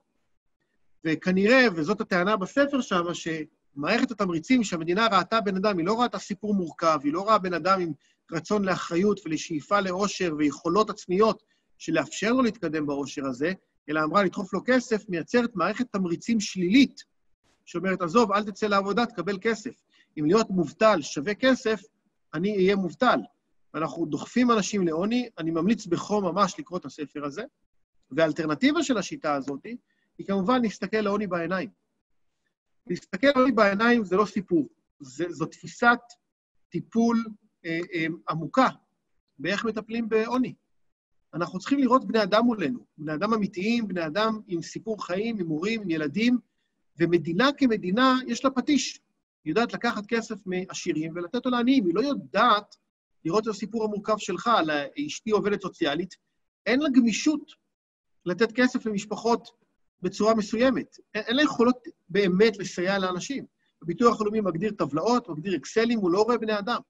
וכנראה, 1.05 1.67
וזאת 1.75 2.01
הטענה 2.01 2.37
בספר 2.37 2.81
שם, 2.81 3.05
שמערכת 3.13 4.11
התמריצים 4.11 4.65
שהמדינה 4.65 5.07
ראתה 5.07 5.41
בן 5.41 5.57
אדם, 5.57 5.79
היא 5.79 5.87
לא 5.87 6.01
ראתה 6.01 6.19
סיפור 6.19 6.55
מורכב, 6.55 6.99
היא 7.05 7.13
לא 7.13 7.29
ראה 7.29 7.39
בן 7.39 7.55
אדם 7.55 7.81
עם 7.81 7.93
רצון 8.33 8.65
לאחריות 8.65 9.21
ולשאיפה 9.25 9.81
לאושר 9.81 10.35
ויכולות 10.39 10.91
עצמיות 10.91 11.43
שלאפשר 11.79 12.33
לו 12.33 12.43
להתקדם 12.43 12.87
באושר 12.87 13.27
הזה, 13.27 13.53
אלא 13.89 14.01
אמרה 14.05 14.25
לדחוף 14.25 14.55
לו 14.55 14.61
כסף, 14.65 15.09
מייצרת 15.09 15.57
מערכת 15.57 15.93
תמריצים 15.93 16.41
שלילית, 16.41 17.01
שאומרת, 17.65 18.03
עזוב, 18.03 18.33
אל 18.33 18.45
תצא 18.45 18.67
לעבודה, 18.67 19.07
תקבל 19.07 19.39
כסף. 19.41 19.75
אם 20.19 20.25
להיות 20.27 20.51
מובטל 20.51 21.03
שווה 21.03 21.35
כסף, 21.35 21.81
אני 22.35 22.57
אהיה 22.57 22.77
מובטל. 22.77 23.21
ואנחנו 23.75 24.07
דוחפים 24.07 24.51
אנשים 24.51 24.87
לעוני, 24.87 25.29
אני 25.39 25.51
ממליץ 25.51 25.87
בחום 25.87 26.25
ממש 26.25 26.55
לקרוא 26.59 26.79
את 26.79 26.85
הספר 26.85 27.25
הזה, 27.25 27.43
והאלטרנטיבה 28.11 28.83
של 28.83 28.99
השיטה 28.99 29.35
הזאת 29.35 29.65
היא 30.19 30.27
כמובן 30.27 30.63
להסתכל 30.63 31.01
לעוני 31.01 31.27
בעיניים. 31.27 31.69
להסתכל 32.87 33.27
לעוני 33.37 33.53
בעיניים 33.53 34.05
זה 34.05 34.17
לא 34.17 34.27
סיפור, 34.27 34.69
זה, 35.01 35.25
זו 35.29 35.47
תפיסת 35.47 35.99
טיפול 36.69 37.25
עמוקה 38.29 38.69
באיך 39.39 39.65
מטפלים 39.65 40.09
בעוני. 40.09 40.55
אנחנו 41.35 41.59
צריכים 41.59 41.79
לראות 41.79 42.05
בני 42.05 42.23
אדם 42.23 42.45
מולנו, 42.45 42.87
בני 42.99 43.15
אדם 43.15 43.35
אמיתיים, 43.35 43.89
בני 43.89 44.07
אדם 44.07 44.41
עם 44.47 44.63
סיפור 44.63 45.07
חיים, 45.07 45.39
עם 45.41 45.49
הורים, 45.49 45.83
עם 45.83 45.91
ילדים, 45.91 46.39
ומדינה 46.99 47.49
כמדינה 47.57 48.19
יש 48.27 48.45
לה 48.45 48.51
פטיש. 48.51 49.01
היא 49.45 49.51
יודעת 49.51 49.73
לקחת 49.73 50.07
כסף 50.07 50.37
מעשירים 50.47 51.13
ולתת 51.15 51.35
אותו 51.35 51.51
לעניים, 51.51 51.87
היא 51.87 51.95
לא 51.95 52.01
יודעת 52.01 52.77
לראות 53.25 53.43
את 53.43 53.49
הסיפור 53.49 53.85
המורכב 53.85 54.19
שלך, 54.19 54.47
על 54.47 54.71
אשתי 55.07 55.31
עובדת 55.31 55.63
סוציאלית, 55.63 56.15
אין 56.67 56.81
לה 56.81 56.89
גמישות 56.89 57.53
לתת 58.27 58.53
כסף 58.53 58.87
למשפחות 58.87 59.49
בצורה 60.03 60.35
מסוימת. 60.35 60.97
אין 61.15 61.37
לה 61.37 61.43
יכולות 61.43 61.77
באמת 62.09 62.59
לסייע 62.59 62.99
לאנשים. 62.99 63.45
הביטוח 63.83 64.21
הלאומי 64.21 64.41
מגדיר 64.41 64.73
טבלאות, 64.79 65.29
מגדיר 65.29 65.57
אקסלים, 65.57 65.99
הוא 65.99 66.11
לא 66.11 66.23
רואה 66.23 66.39
בני 66.39 66.59
אדם. 66.59 66.81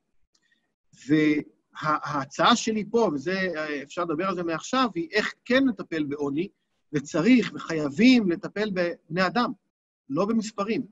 וההצעה 1.09 2.57
שלי 2.57 2.85
פה, 2.91 3.09
וזה, 3.13 3.49
אפשר 3.83 4.05
לדבר 4.05 4.29
על 4.29 4.35
זה 4.35 4.43
מעכשיו, 4.43 4.89
היא 4.95 5.09
איך 5.13 5.35
כן 5.45 5.67
לטפל 5.67 6.05
בעוני, 6.05 6.49
וצריך 6.93 7.53
וחייבים 7.55 8.31
לטפל 8.31 8.71
בבני 8.71 9.27
אדם, 9.27 9.53
לא 10.11 10.25
במספרים. 10.27 10.83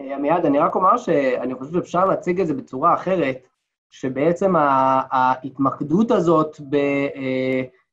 עמיעד, 0.00 0.46
אני 0.46 0.58
רק 0.58 0.74
אומר 0.74 0.96
שאני 0.96 1.54
חושב 1.54 1.72
שאפשר 1.72 2.04
להציג 2.04 2.40
את 2.40 2.46
זה 2.46 2.54
בצורה 2.54 2.94
אחרת, 2.94 3.48
שבעצם 3.90 4.54
ההתמקדות 4.56 6.10
הזאת 6.10 6.60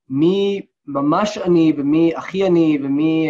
במי 0.10 0.62
ממש 0.86 1.38
עני 1.38 1.74
ומי 1.78 2.16
הכי 2.16 2.46
עני 2.46 2.80
ומי 2.84 3.30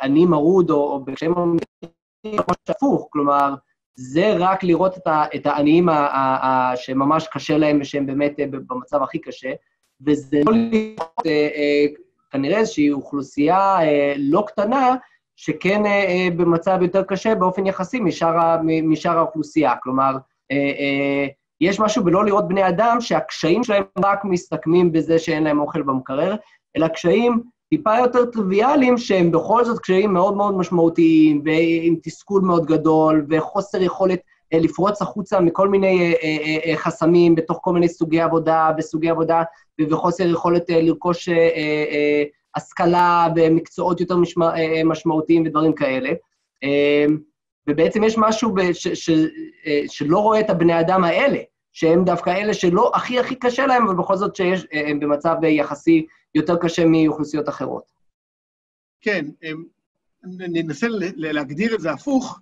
עני 0.00 0.26
מרוד 0.26 0.70
או 0.70 1.04
בקשיים 1.04 1.32
ממש 1.32 2.56
הפוך, 2.68 3.08
כלומר, 3.10 3.54
זה 4.00 4.34
רק 4.38 4.64
לראות 4.64 4.94
את 5.34 5.46
העניים 5.46 5.88
שממש 6.76 7.26
קשה 7.32 7.58
להם 7.58 7.78
ושהם 7.80 8.06
באמת 8.06 8.36
במצב 8.50 9.02
הכי 9.02 9.18
קשה, 9.18 9.52
וזה 10.06 10.40
לא 10.46 10.52
לראות 10.52 11.22
כנראה 12.30 12.58
איזושהי 12.58 12.92
אוכלוסייה 12.92 13.78
לא 14.16 14.44
קטנה, 14.46 14.96
שכן 15.36 15.82
במצב 16.36 16.78
יותר 16.82 17.02
קשה 17.02 17.34
באופן 17.34 17.66
יחסי 17.66 18.00
משאר 18.82 19.18
האוכלוסייה. 19.18 19.74
כלומר, 19.82 20.16
יש 21.60 21.80
משהו 21.80 22.04
בלא 22.04 22.24
לראות 22.24 22.48
בני 22.48 22.68
אדם 22.68 22.96
שהקשיים 23.00 23.64
שלהם 23.64 23.82
רק 24.04 24.24
מסתכמים 24.24 24.92
בזה 24.92 25.18
שאין 25.18 25.44
להם 25.44 25.60
אוכל 25.60 25.82
במקרר, 25.82 26.36
אלא 26.76 26.88
קשיים 26.88 27.42
טיפה 27.70 27.98
יותר 27.98 28.24
טריוויאליים, 28.24 28.98
שהם 28.98 29.30
בכל 29.30 29.64
זאת 29.64 29.78
קשיים 29.78 30.12
מאוד 30.12 30.36
מאוד 30.36 30.56
משמעותיים, 30.56 31.42
ועם 31.44 31.96
תסכול 32.02 32.42
מאוד 32.42 32.66
גדול, 32.66 33.26
וחוסר 33.30 33.82
יכולת 33.82 34.20
אה, 34.52 34.58
לפרוץ 34.58 35.02
החוצה 35.02 35.40
מכל 35.40 35.68
מיני 35.68 36.14
אה, 36.22 36.36
אה, 36.66 36.76
חסמים 36.76 37.34
בתוך 37.34 37.58
כל 37.62 37.72
מיני 37.72 37.88
סוגי 37.88 38.20
עבודה 38.20 38.70
וסוגי 38.78 39.10
עבודה, 39.10 39.42
וחוסר 39.90 40.26
יכולת 40.26 40.70
לרכוש 40.70 41.28
השכלה 42.56 43.28
ומקצועות 43.36 44.00
יותר 44.00 44.16
משמעותיים 44.84 45.42
ודברים 45.46 45.72
כאלה. 45.72 46.10
ובעצם 47.68 48.04
יש 48.04 48.18
משהו 48.18 48.54
ש, 48.72 48.88
ש, 48.88 49.10
שלא 49.86 50.18
רואה 50.18 50.40
את 50.40 50.50
הבני 50.50 50.80
אדם 50.80 51.04
האלה, 51.04 51.38
שהם 51.78 52.04
דווקא 52.04 52.30
אלה 52.30 52.54
שלא 52.54 52.90
הכי 52.94 53.18
הכי 53.18 53.34
קשה 53.34 53.66
להם, 53.66 53.86
אבל 53.86 53.94
בכל 53.94 54.16
זאת 54.16 54.36
שיש, 54.36 54.66
אה, 54.74 54.88
הם 54.88 55.00
במצב 55.00 55.36
יחסי 55.44 56.06
יותר 56.34 56.56
קשה 56.60 56.84
מאוכלוסיות 56.84 57.48
אחרות. 57.48 57.92
כן, 59.00 59.26
ננסה 60.24 60.86
להגדיר 61.16 61.74
את 61.74 61.80
זה 61.80 61.90
הפוך. 61.90 62.40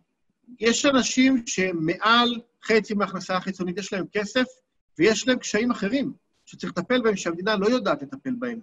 יש 0.60 0.86
אנשים 0.86 1.42
שמעל 1.46 2.40
חצי 2.64 2.94
מההכנסה 2.94 3.36
החיצונית 3.36 3.78
יש 3.78 3.92
להם 3.92 4.04
כסף, 4.12 4.44
ויש 4.98 5.28
להם 5.28 5.38
קשיים 5.38 5.70
אחרים 5.70 6.12
שצריך 6.44 6.72
לטפל 6.76 7.02
בהם, 7.02 7.16
שהמדינה 7.16 7.56
לא 7.56 7.66
יודעת 7.66 8.02
לטפל 8.02 8.34
בהם. 8.38 8.60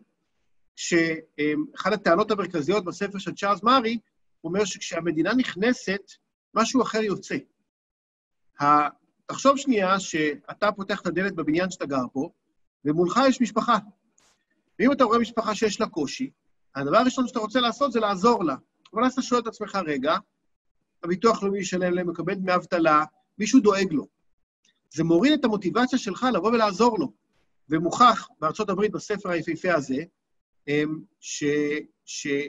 שאחת 0.75 1.93
הטענות 1.93 2.31
המרכזיות 2.31 2.85
בספר 2.85 3.17
של 3.17 3.33
צ'ארלס 3.35 3.63
מארי, 3.63 3.97
הוא 4.41 4.49
אומר 4.49 4.65
שכשהמדינה 4.65 5.33
נכנסת, 5.33 6.01
משהו 6.53 6.81
אחר 6.81 7.01
יוצא. 7.01 7.37
תחשוב 9.25 9.57
שנייה 9.57 9.99
שאתה 9.99 10.71
פותח 10.71 11.01
את 11.01 11.07
הדלת 11.07 11.35
בבניין 11.35 11.71
שאתה 11.71 11.85
גר 11.85 12.03
פה, 12.13 12.29
ומולך 12.85 13.19
יש 13.27 13.41
משפחה. 13.41 13.77
ואם 14.79 14.91
אתה 14.91 15.03
רואה 15.03 15.19
משפחה 15.19 15.55
שיש 15.55 15.81
לה 15.81 15.89
קושי, 15.89 16.29
הדבר 16.75 16.97
הראשון 16.97 17.27
שאתה 17.27 17.39
רוצה 17.39 17.59
לעשות 17.59 17.91
זה 17.91 17.99
לעזור 17.99 18.43
לה. 18.43 18.55
אבל 18.93 19.05
אז 19.05 19.13
אתה 19.13 19.21
שואל 19.21 19.41
את 19.41 19.47
עצמך, 19.47 19.77
רגע, 19.85 20.17
הביטוח 21.03 21.41
הלאומי 21.41 21.59
ישלם 21.59 21.93
להם, 21.93 22.09
מקבל 22.09 22.33
דמי 22.33 22.55
אבטלה, 22.55 23.03
מישהו 23.37 23.59
דואג 23.59 23.91
לו. 23.91 24.07
זה 24.89 25.03
מוריד 25.03 25.33
את 25.33 25.45
המוטיבציה 25.45 25.99
שלך 25.99 26.25
לבוא 26.33 26.51
ולעזור 26.51 26.99
לו. 26.99 27.13
ומוכח 27.69 28.27
בארצות 28.39 28.69
הברית, 28.69 28.91
בספר 28.91 29.29
היפהפה 29.29 29.73
הזה, 29.73 30.03
שככל 32.05 32.45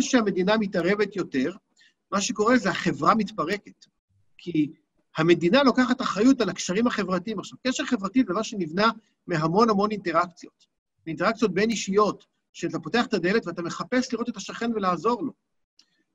שהמדינה 0.00 0.56
מתערבת 0.56 1.16
יותר, 1.16 1.56
מה 2.12 2.20
שקורה 2.20 2.58
זה 2.58 2.70
החברה 2.70 3.14
מתפרקת. 3.14 3.86
כי 4.38 4.72
המדינה 5.18 5.62
לוקחת 5.62 6.00
אחריות 6.00 6.40
על 6.40 6.48
הקשרים 6.48 6.86
החברתיים. 6.86 7.38
עכשיו, 7.38 7.58
קשר 7.66 7.84
חברתי 7.84 8.20
זה 8.20 8.32
דבר 8.32 8.42
שנבנה 8.42 8.90
מהמון 9.26 9.70
המון 9.70 9.90
אינטראקציות. 9.90 10.66
אינטראקציות 11.06 11.54
בין 11.54 11.70
אישיות, 11.70 12.24
שאתה 12.52 12.78
פותח 12.78 13.06
את 13.06 13.14
הדלת 13.14 13.46
ואתה 13.46 13.62
מחפש 13.62 14.12
לראות 14.12 14.28
את 14.28 14.36
השכן 14.36 14.70
ולעזור 14.74 15.22
לו. 15.22 15.32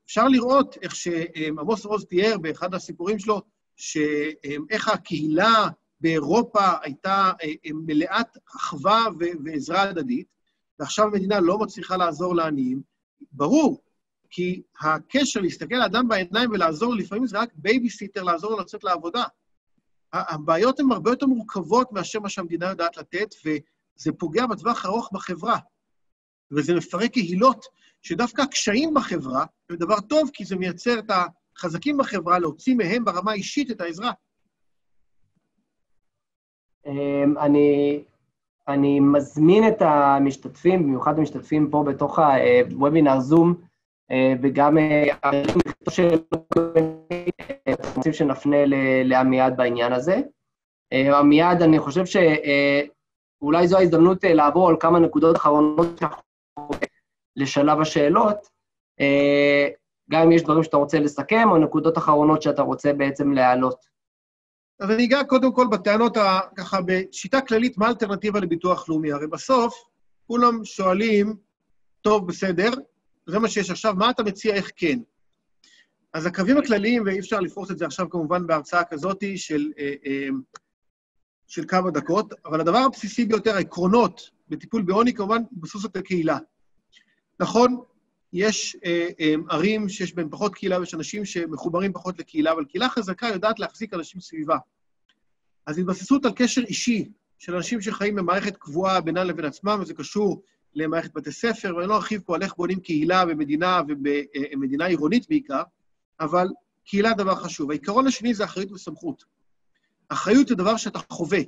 אפשר 0.06 0.28
לראות 0.28 0.76
איך 0.82 0.94
שעמוס 0.94 1.84
עוז 1.84 2.04
תיאר 2.04 2.38
באחד 2.38 2.74
הסיפורים 2.74 3.18
שלו, 3.18 3.42
שאיך 3.76 4.88
הקהילה 4.88 5.68
באירופה 6.00 6.70
הייתה 6.82 7.32
מלאת 7.74 8.36
אחווה 8.56 9.06
ועזרה 9.44 9.82
הדדית, 9.82 10.26
ועכשיו 10.78 11.06
המדינה 11.06 11.40
לא 11.40 11.58
מצליחה 11.58 11.96
לעזור 11.96 12.36
לעניים. 12.36 12.82
ברור, 13.32 13.82
כי 14.34 14.62
הקשר 14.80 15.40
להסתכל 15.40 15.74
לאדם 15.74 16.08
בעיניים 16.08 16.50
ולעזור, 16.50 16.94
לפעמים 16.94 17.26
זה 17.26 17.38
רק 17.38 17.50
בייביסיטר 17.54 18.22
לעזור 18.22 18.50
לו 18.50 18.60
לצאת 18.60 18.84
לעבודה. 18.84 19.24
הבעיות 20.12 20.80
הן 20.80 20.92
הרבה 20.92 21.10
יותר 21.10 21.26
מורכבות 21.26 21.92
מאשר 21.92 22.20
מה 22.20 22.28
שהמדינה 22.28 22.68
יודעת 22.68 22.96
לתת, 22.96 23.34
וזה 23.44 24.12
פוגע 24.18 24.46
בטווח 24.46 24.84
הארוך 24.84 25.10
בחברה. 25.12 25.58
וזה 26.50 26.74
מפרק 26.74 27.10
קהילות, 27.10 27.66
שדווקא 28.02 28.42
הקשיים 28.42 28.94
בחברה 28.94 29.44
הם 29.70 29.76
דבר 29.76 30.00
טוב, 30.00 30.30
כי 30.32 30.44
זה 30.44 30.56
מייצר 30.56 30.98
את 30.98 31.10
החזקים 31.56 31.98
בחברה 31.98 32.38
להוציא 32.38 32.74
מהם 32.74 33.04
ברמה 33.04 33.30
האישית 33.30 33.70
את 33.70 33.80
העזרה. 33.80 34.12
אמ, 36.86 37.38
אני, 37.38 38.02
אני 38.68 39.00
מזמין 39.00 39.68
את 39.68 39.82
המשתתפים, 39.82 40.82
במיוחד 40.82 41.18
המשתתפים 41.18 41.70
פה 41.70 41.84
בתוך 41.86 42.18
ה-Webinar 42.18 43.32
Zoom, 43.32 43.48
אה, 43.48 43.73
וגם 44.42 44.78
רוצים 47.96 48.12
שנפנה 48.12 48.56
לעמיעד 49.04 49.56
בעניין 49.56 49.92
הזה. 49.92 50.20
אה, 50.92 51.18
עמיעד, 51.18 51.62
אני 51.62 51.78
חושב 51.78 52.04
שאולי 52.06 53.68
זו 53.68 53.78
ההזדמנות 53.78 54.24
אה, 54.24 54.34
לעבור 54.34 54.68
על 54.68 54.76
כמה 54.80 54.98
נקודות 54.98 55.36
אחרונות 55.36 56.00
לשלב 57.36 57.80
השאלות, 57.80 58.48
גם 60.10 60.22
אם 60.22 60.32
יש 60.32 60.42
דברים 60.42 60.62
שאתה 60.62 60.76
רוצה 60.76 60.98
לסכם, 60.98 61.48
או 61.50 61.58
נקודות 61.58 61.98
אחרונות 61.98 62.42
שאתה 62.42 62.62
רוצה 62.62 62.92
בעצם 62.92 63.32
להעלות. 63.32 63.84
אז 64.80 64.90
אני 64.90 65.04
אגע 65.04 65.24
קודם 65.24 65.52
כל 65.52 65.66
בטענות, 65.70 66.16
ככה, 66.56 66.78
בשיטה 66.86 67.40
כללית, 67.40 67.78
מה 67.78 67.86
האלטרנטיבה 67.86 68.40
לביטוח 68.40 68.88
לאומי? 68.88 69.12
הרי 69.12 69.26
בסוף 69.26 69.74
כולם 70.26 70.64
שואלים, 70.64 71.36
טוב, 72.00 72.26
בסדר, 72.26 72.70
זה 73.26 73.38
מה 73.38 73.48
שיש 73.48 73.70
עכשיו, 73.70 73.94
מה 73.94 74.10
אתה 74.10 74.22
מציע, 74.22 74.54
איך 74.54 74.70
כן? 74.76 74.98
אז 76.12 76.26
הקווים 76.26 76.58
הכלליים, 76.58 77.02
ואי 77.06 77.18
אפשר 77.18 77.40
לפרוס 77.40 77.70
את 77.70 77.78
זה 77.78 77.86
עכשיו 77.86 78.10
כמובן 78.10 78.46
בהרצאה 78.46 78.84
כזאת 78.84 79.24
של, 79.36 79.72
אה, 79.78 79.94
אה, 80.06 80.28
של 81.46 81.64
כמה 81.68 81.90
דקות, 81.90 82.32
אבל 82.44 82.60
הדבר 82.60 82.78
הבסיסי 82.78 83.24
ביותר, 83.24 83.54
העקרונות 83.54 84.30
בטיפול 84.48 84.82
בעוני, 84.82 85.14
כמובן, 85.14 85.42
התבססות 85.52 85.90
את 85.90 85.96
הקהילה. 85.96 86.38
נכון, 87.40 87.80
יש 88.32 88.76
אה, 88.84 89.08
אה, 89.20 89.34
ערים 89.50 89.88
שיש 89.88 90.14
בהן 90.14 90.28
פחות 90.30 90.54
קהילה 90.54 90.78
ויש 90.78 90.94
אנשים 90.94 91.24
שמחוברים 91.24 91.92
פחות 91.92 92.18
לקהילה, 92.18 92.52
אבל 92.52 92.64
קהילה 92.64 92.88
חזקה 92.88 93.26
יודעת 93.26 93.58
להחזיק 93.58 93.94
אנשים 93.94 94.20
סביבה. 94.20 94.56
אז 95.66 95.78
התבססות 95.78 96.24
על 96.24 96.32
קשר 96.36 96.62
אישי 96.62 97.08
של 97.38 97.56
אנשים 97.56 97.80
שחיים 97.80 98.14
במערכת 98.14 98.56
קבועה 98.56 99.00
בינם 99.00 99.26
לבין 99.26 99.44
עצמם, 99.44 99.78
וזה 99.82 99.94
קשור 99.94 100.42
למערכת 100.74 101.14
בתי 101.14 101.32
ספר, 101.32 101.76
ואני 101.76 101.88
לא 101.88 101.94
ארחיב 101.94 102.22
פה 102.24 102.34
על 102.34 102.42
איך 102.42 102.54
בונים 102.56 102.80
קהילה 102.80 103.24
במדינה, 103.24 103.80
ובמדינה 103.88 104.84
עירונית 104.84 105.28
בעיקר, 105.28 105.62
אבל 106.20 106.48
קהילה 106.84 107.12
דבר 107.14 107.34
חשוב. 107.34 107.70
העיקרון 107.70 108.06
השני 108.06 108.34
זה 108.34 108.44
אחריות 108.44 108.72
וסמכות. 108.72 109.24
אחריות 110.08 110.48
זה 110.48 110.54
דבר 110.54 110.76
שאתה 110.76 110.98
חווה. 111.10 111.40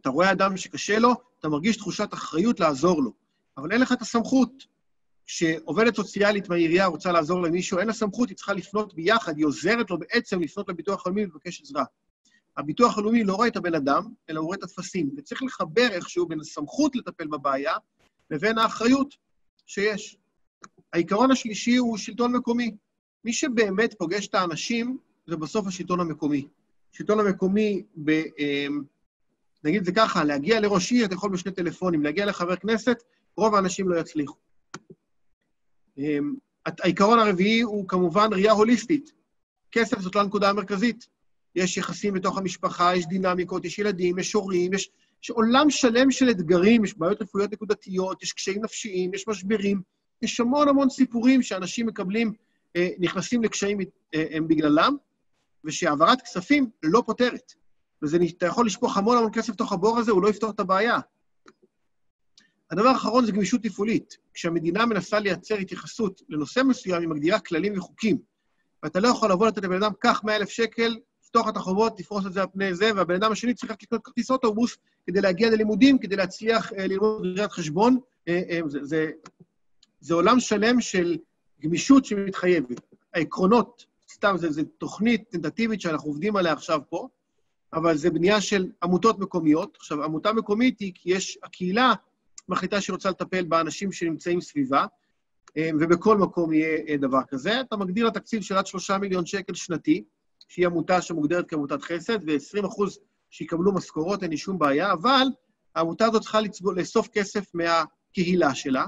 אתה 0.00 0.10
רואה 0.10 0.32
אדם 0.32 0.56
שקשה 0.56 0.98
לו, 0.98 1.14
אתה 1.40 1.48
מרגיש 1.48 1.76
תחושת 1.76 2.14
אחריות 2.14 2.60
לעזור 2.60 3.02
לו, 3.02 3.12
אבל 3.56 3.72
אין 3.72 3.80
לך 3.80 3.92
את 3.92 4.02
הסמכות. 4.02 4.66
כשעובדת 5.26 5.96
סוציאלית 5.96 6.48
מהעירייה 6.48 6.86
רוצה 6.86 7.12
לעזור 7.12 7.42
למישהו, 7.42 7.78
אין 7.78 7.86
לה 7.86 7.92
סמכות, 7.92 8.28
היא 8.28 8.36
צריכה 8.36 8.52
לפנות 8.52 8.94
ביחד, 8.94 9.36
היא 9.36 9.46
עוזרת 9.46 9.90
לו 9.90 9.98
בעצם 9.98 10.40
לפנות 10.40 10.68
לביטוח 10.68 11.06
הלאומי 11.06 11.24
ולבקש 11.24 11.62
עזרה. 11.62 11.84
הביטוח 12.56 12.98
הלאומי 12.98 13.24
לא 13.24 13.34
רואה 13.34 13.48
את 13.48 13.56
הבן 13.56 13.74
אדם, 13.74 14.02
אלא 14.30 14.40
הוא 14.40 14.46
רואה 14.46 14.58
את 14.58 14.62
הטפסים, 14.62 15.10
וצריך 15.16 15.42
לחבר 15.42 15.88
איכשהו 15.90 16.26
בין 16.26 16.40
הסמכות 16.40 16.96
לטפל 16.96 17.26
בבעיה 17.26 17.74
לבין 18.32 18.58
האחריות 18.58 19.14
שיש. 19.66 20.16
העיקרון 20.92 21.30
השלישי 21.30 21.76
הוא 21.76 21.98
שלטון 21.98 22.36
מקומי. 22.36 22.76
מי 23.24 23.32
שבאמת 23.32 23.94
פוגש 23.98 24.26
את 24.26 24.34
האנשים 24.34 24.98
זה 25.26 25.36
בסוף 25.36 25.66
השלטון 25.66 26.00
המקומי. 26.00 26.48
השלטון 26.94 27.20
המקומי, 27.20 27.82
ב, 28.04 28.10
אמ, 28.10 28.82
נגיד 29.64 29.78
את 29.78 29.84
זה 29.84 29.92
ככה, 29.92 30.24
להגיע 30.24 30.60
לראש 30.60 30.92
עיר 30.92 31.06
אתה 31.06 31.14
יכול 31.14 31.30
בשני 31.32 31.52
טלפונים, 31.52 32.02
להגיע 32.02 32.26
לחבר 32.26 32.56
כנסת, 32.56 33.02
רוב 33.36 33.54
האנשים 33.54 33.88
לא 33.88 34.00
יצליחו. 34.00 34.36
אמ, 35.98 36.34
העיקרון 36.66 37.18
הרביעי 37.18 37.60
הוא 37.60 37.88
כמובן 37.88 38.28
ראייה 38.32 38.52
הוליסטית. 38.52 39.12
כסף 39.72 40.00
זאת 40.00 40.14
לא 40.14 40.20
הנקודה 40.20 40.50
המרכזית. 40.50 41.08
יש 41.54 41.76
יחסים 41.76 42.14
בתוך 42.14 42.38
המשפחה, 42.38 42.96
יש 42.96 43.06
דינמיקות, 43.06 43.64
יש 43.64 43.78
ילדים, 43.78 44.18
יש 44.18 44.32
הורים, 44.32 44.74
יש, 44.74 44.90
יש 45.22 45.30
עולם 45.30 45.70
שלם 45.70 46.10
של 46.10 46.30
אתגרים, 46.30 46.84
יש 46.84 46.98
בעיות 46.98 47.22
רפואיות 47.22 47.52
נקודתיות, 47.52 48.22
יש 48.22 48.32
קשיים 48.32 48.64
נפשיים, 48.64 49.14
יש 49.14 49.28
משברים, 49.28 49.82
יש 50.22 50.40
המון 50.40 50.68
המון 50.68 50.90
סיפורים 50.90 51.42
שאנשים 51.42 51.86
מקבלים, 51.86 52.32
אה, 52.76 52.88
נכנסים 52.98 53.42
לקשיים 53.42 53.78
אה, 54.14 54.24
הם 54.30 54.48
בגללם, 54.48 54.96
ושהעברת 55.64 56.22
כספים 56.22 56.70
לא 56.82 57.02
פותרת. 57.06 57.52
ואתה 58.02 58.46
יכול 58.46 58.66
לשפוך 58.66 58.96
המון 58.96 59.16
המון 59.16 59.30
כסף 59.32 59.48
לתוך 59.48 59.72
הבור 59.72 59.98
הזה, 59.98 60.12
הוא 60.12 60.22
לא 60.22 60.28
יפתור 60.28 60.50
את 60.50 60.60
הבעיה. 60.60 60.98
הדבר 62.70 62.88
האחרון 62.88 63.26
זה 63.26 63.32
גמישות 63.32 63.62
תפעולית. 63.62 64.16
כשהמדינה 64.34 64.86
מנסה 64.86 65.20
לייצר 65.20 65.54
התייחסות 65.54 66.22
לנושא 66.28 66.60
מסוים, 66.68 67.00
היא 67.00 67.08
מגדירה 67.08 67.40
כללים 67.40 67.78
וחוקים. 67.78 68.18
ואתה 68.82 69.00
לא 69.00 69.08
יכול 69.08 69.32
לבוא 69.32 69.46
לתת 69.46 69.62
לבן 69.64 69.82
אדם, 69.82 69.92
קח 69.98 70.24
100,000 70.24 70.48
שקל, 70.48 70.96
לפתוח 71.36 71.48
את 71.48 71.56
החובות, 71.56 71.98
תפרוס 71.98 72.26
את 72.26 72.32
זה 72.32 72.40
על 72.40 72.46
פני 72.52 72.74
זה, 72.74 72.90
והבן 72.96 73.14
אדם 73.14 73.32
השני 73.32 73.54
צריך 73.54 73.72
לקנות 73.72 74.04
כרטיס 74.04 74.30
אוטובוס 74.30 74.76
כדי 75.06 75.20
להגיע 75.20 75.50
ללימודים, 75.50 75.98
כדי 75.98 76.16
להצליח 76.16 76.72
אה, 76.72 76.86
ללמוד 76.86 77.38
ראיית 77.38 77.52
חשבון. 77.52 77.98
אה, 78.28 78.42
אה, 78.50 78.60
זה, 78.66 78.78
זה, 78.84 79.10
זה 80.00 80.14
עולם 80.14 80.40
שלם 80.40 80.80
של 80.80 81.18
גמישות 81.60 82.04
שמתחייבת. 82.04 82.80
העקרונות, 83.14 83.86
סתם, 84.12 84.34
זו 84.36 84.62
תוכנית 84.78 85.28
טנטטיבית 85.28 85.80
שאנחנו 85.80 86.08
עובדים 86.08 86.36
עליה 86.36 86.52
עכשיו 86.52 86.80
פה, 86.88 87.08
אבל 87.72 87.96
זה 87.96 88.10
בנייה 88.10 88.40
של 88.40 88.70
עמותות 88.82 89.18
מקומיות. 89.18 89.76
עכשיו, 89.76 90.04
עמותה 90.04 90.32
מקומית 90.32 90.80
היא 90.80 90.92
כי 90.94 91.10
יש, 91.12 91.38
הקהילה 91.42 91.92
מחליטה 92.48 92.80
שהיא 92.80 92.94
רוצה 92.94 93.10
לטפל 93.10 93.44
באנשים 93.44 93.92
שנמצאים 93.92 94.40
סביבה, 94.40 94.86
ובכל 95.58 96.18
מקום 96.18 96.52
יהיה 96.52 96.96
דבר 96.96 97.20
כזה. 97.28 97.60
אתה 97.60 97.76
מגדיר 97.76 98.06
לתקציב 98.06 98.42
של 98.42 98.56
עד 98.56 98.66
שלושה 98.66 98.98
מיליון 98.98 99.26
שקל 99.26 99.54
שנתי, 99.54 100.04
שהיא 100.48 100.66
עמותה 100.66 101.02
שמוגדרת 101.02 101.48
כעמותת 101.48 101.82
חסד, 101.82 102.18
ו-20 102.26 102.66
אחוז 102.66 102.98
שיקבלו 103.30 103.74
משכורות, 103.74 104.22
אין 104.22 104.30
לי 104.30 104.36
שום 104.36 104.58
בעיה, 104.58 104.92
אבל 104.92 105.26
העמותה 105.74 106.04
הזאת 106.04 106.22
צריכה 106.22 106.40
לצבור, 106.40 106.72
לאסוף 106.72 107.08
כסף 107.08 107.44
מהקהילה 107.54 108.54
שלה, 108.54 108.86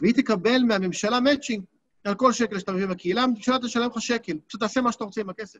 והיא 0.00 0.14
תקבל 0.14 0.62
מהממשלה 0.68 1.20
מאצ'ינג. 1.20 1.64
על 2.04 2.14
כל 2.14 2.32
שקל 2.32 2.58
שאתה 2.58 2.72
מביא 2.72 2.86
בקהילה, 2.86 3.22
הממשלה 3.22 3.58
תשלם 3.58 3.88
לך 3.90 4.00
שקל, 4.02 4.38
פשוט 4.46 4.60
תעשה 4.60 4.80
מה 4.80 4.92
שאתה 4.92 5.04
רוצה 5.04 5.20
עם 5.20 5.30
הכסף. 5.30 5.58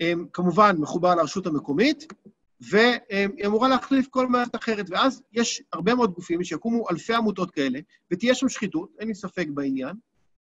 אה, 0.00 0.12
כמובן, 0.32 0.76
מחובר 0.78 1.14
לרשות 1.14 1.46
המקומית, 1.46 2.12
והיא 2.60 3.46
אמורה 3.46 3.68
להחליף 3.68 4.08
כל 4.08 4.26
מערכת 4.26 4.56
אחרת. 4.56 4.86
ואז 4.90 5.22
יש 5.32 5.62
הרבה 5.72 5.94
מאוד 5.94 6.12
גופים 6.12 6.44
שיקומו 6.44 6.90
אלפי 6.90 7.14
עמותות 7.14 7.50
כאלה, 7.50 7.80
ותהיה 8.10 8.34
שם 8.34 8.48
שחיתות, 8.48 8.90
אין 8.98 9.08
לי 9.08 9.14
ספק 9.14 9.46
בעניין, 9.48 9.96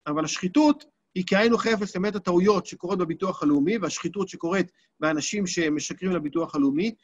אבל 0.07 0.25
השחיתות 0.25 0.85
היא 1.19 1.25
כאין 1.27 1.55
וכאפס 1.55 1.97
אמת 1.97 2.17
הטעויות 2.17 2.67
שקורות 2.67 2.99
בביטוח 2.99 3.43
הלאומי, 3.43 3.79
והשחיתות 3.79 4.29
שקורית 4.29 4.73
באנשים 5.01 5.47
שמשקרים 5.47 6.13
לביטוח 6.13 6.55
הלאומי, 6.55 6.95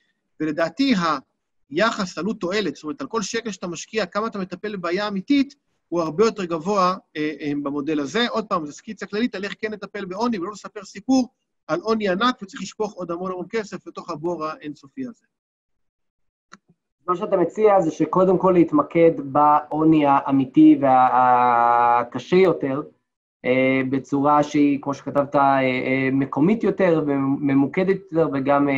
ולדעתי 0.40 0.94
היחס 1.70 2.18
עלות 2.18 2.40
תועלת, 2.40 2.74
זאת 2.74 2.84
אומרת, 2.84 3.00
על 3.00 3.06
כל 3.06 3.22
שקל 3.22 3.50
שאתה 3.50 3.66
משקיע, 3.66 4.06
כמה 4.06 4.26
אתה 4.26 4.38
מטפל 4.38 4.76
בבעיה 4.76 5.08
אמיתית, 5.08 5.54
הוא 5.88 6.02
הרבה 6.02 6.24
יותר 6.24 6.44
גבוה 6.44 6.96
אה, 7.16 7.32
אה, 7.40 7.52
במודל 7.62 8.00
הזה. 8.00 8.26
עוד 8.30 8.46
פעם, 8.46 8.66
זו 8.66 8.72
סקיצה 8.72 9.06
כללית 9.06 9.34
על 9.34 9.44
איך 9.44 9.54
כן 9.60 9.72
לטפל 9.72 10.04
בעוני, 10.04 10.38
ולא 10.38 10.50
לספר 10.52 10.84
סיפור 10.84 11.28
על 11.66 11.80
עוני 11.80 12.08
ענק 12.08 12.42
וצריך 12.42 12.62
לשפוך 12.62 12.92
עוד 12.92 13.10
המון 13.10 13.32
המון 13.32 13.46
כסף 13.50 13.86
לתוך 13.86 14.10
הבור 14.10 14.44
האינסופי 14.44 15.06
הזה. 15.06 15.24
מה 17.08 17.16
שאתה 17.16 17.36
מציע 17.36 17.80
זה 17.80 17.90
שקודם 17.90 18.38
כל 18.38 18.52
להתמקד 18.54 19.12
בעוני 19.24 20.06
האמיתי 20.06 20.78
והקשה 20.80 22.36
יותר, 22.36 22.82
בצורה 23.90 24.42
שהיא, 24.42 24.78
כמו 24.82 24.94
שכתבת, 24.94 25.36
אה, 25.36 25.60
אה, 25.60 26.08
מקומית 26.12 26.64
יותר 26.64 27.02
וממוקדת 27.06 27.96
יותר 28.12 28.28
וגם 28.32 28.68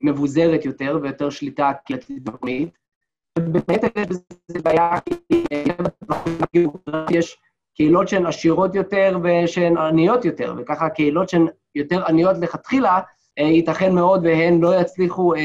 מבוזרת 0.00 0.64
יותר 0.64 0.98
ויותר 1.02 1.30
שליטה 1.30 1.72
קהילתית 1.84 2.28
מקומית. 2.28 2.68
ובאמת 3.38 3.80
זה 4.48 4.58
בעיה, 4.62 4.98
יש 7.10 7.38
קהילות 7.76 8.08
שהן 8.08 8.26
עשירות 8.26 8.74
יותר 8.74 9.18
ושהן 9.22 9.76
עניות 9.76 10.24
יותר, 10.24 10.54
וככה 10.58 10.88
קהילות 10.88 11.28
שהן 11.28 11.46
יותר 11.74 12.06
עניות 12.06 12.36
לכתחילה, 12.40 13.00
אה, 13.38 13.44
ייתכן 13.44 13.94
מאוד 13.94 14.26
והן 14.26 14.60
לא 14.60 14.80
יצליחו 14.80 15.34
אה, 15.34 15.40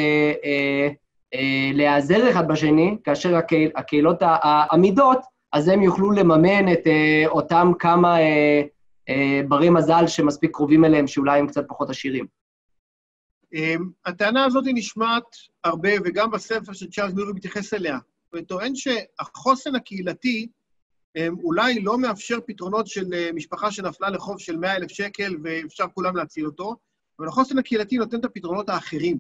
אה, 0.46 0.88
אה, 1.34 1.72
להיעזר 1.74 2.30
אחד 2.30 2.48
בשני, 2.48 2.98
כאשר 3.04 3.36
הקהיל, 3.36 3.72
הקהילות 3.76 4.18
העמידות, 4.22 5.20
אז 5.52 5.68
הם 5.68 5.84
יוכלו 5.84 6.12
לממן 6.12 6.74
את 6.74 6.88
אה, 6.88 7.24
אותם 7.28 7.72
כמה 7.80 8.20
אה, 8.20 8.62
אה, 9.10 9.42
ברי 9.48 9.70
מזל 9.70 10.08
שמספיק 10.08 10.52
קרובים 10.52 10.86
אליהם, 10.86 11.08
שאולי 11.08 11.40
הם 11.40 11.48
קצת 11.48 11.66
פחות 11.68 11.90
עשירים. 11.90 12.26
אמ, 13.54 13.90
הטענה 14.06 14.46
הזאת 14.46 14.64
נשמעת 14.68 15.24
הרבה, 15.64 15.90
וגם 16.06 16.32
בספר 16.32 16.74
של 16.74 16.90
צ'ארלס 16.90 17.14
מיורי 17.14 17.34
מתייחס 17.34 17.74
אליה. 17.74 17.98
הוא 18.34 18.42
טוען 18.42 18.74
שהחוסן 18.76 19.76
הקהילתי 19.76 20.48
אולי 21.44 21.80
לא 21.80 21.98
מאפשר 21.98 22.38
פתרונות 22.48 22.88
של 22.88 23.14
אה, 23.14 23.30
משפחה 23.34 23.72
שנפלה 23.72 24.10
לחוב 24.10 24.40
של 24.40 24.58
100 24.58 24.76
אלף 24.76 24.92
שקל 24.92 25.36
ואפשר 25.44 25.86
כולם 25.94 26.16
להציל 26.16 26.46
אותו, 26.46 26.76
אבל 27.20 27.28
החוסן 27.28 27.58
הקהילתי 27.58 27.98
נותן 27.98 28.20
את 28.20 28.26
הפתרונות 28.26 28.70
האחרים. 28.70 29.18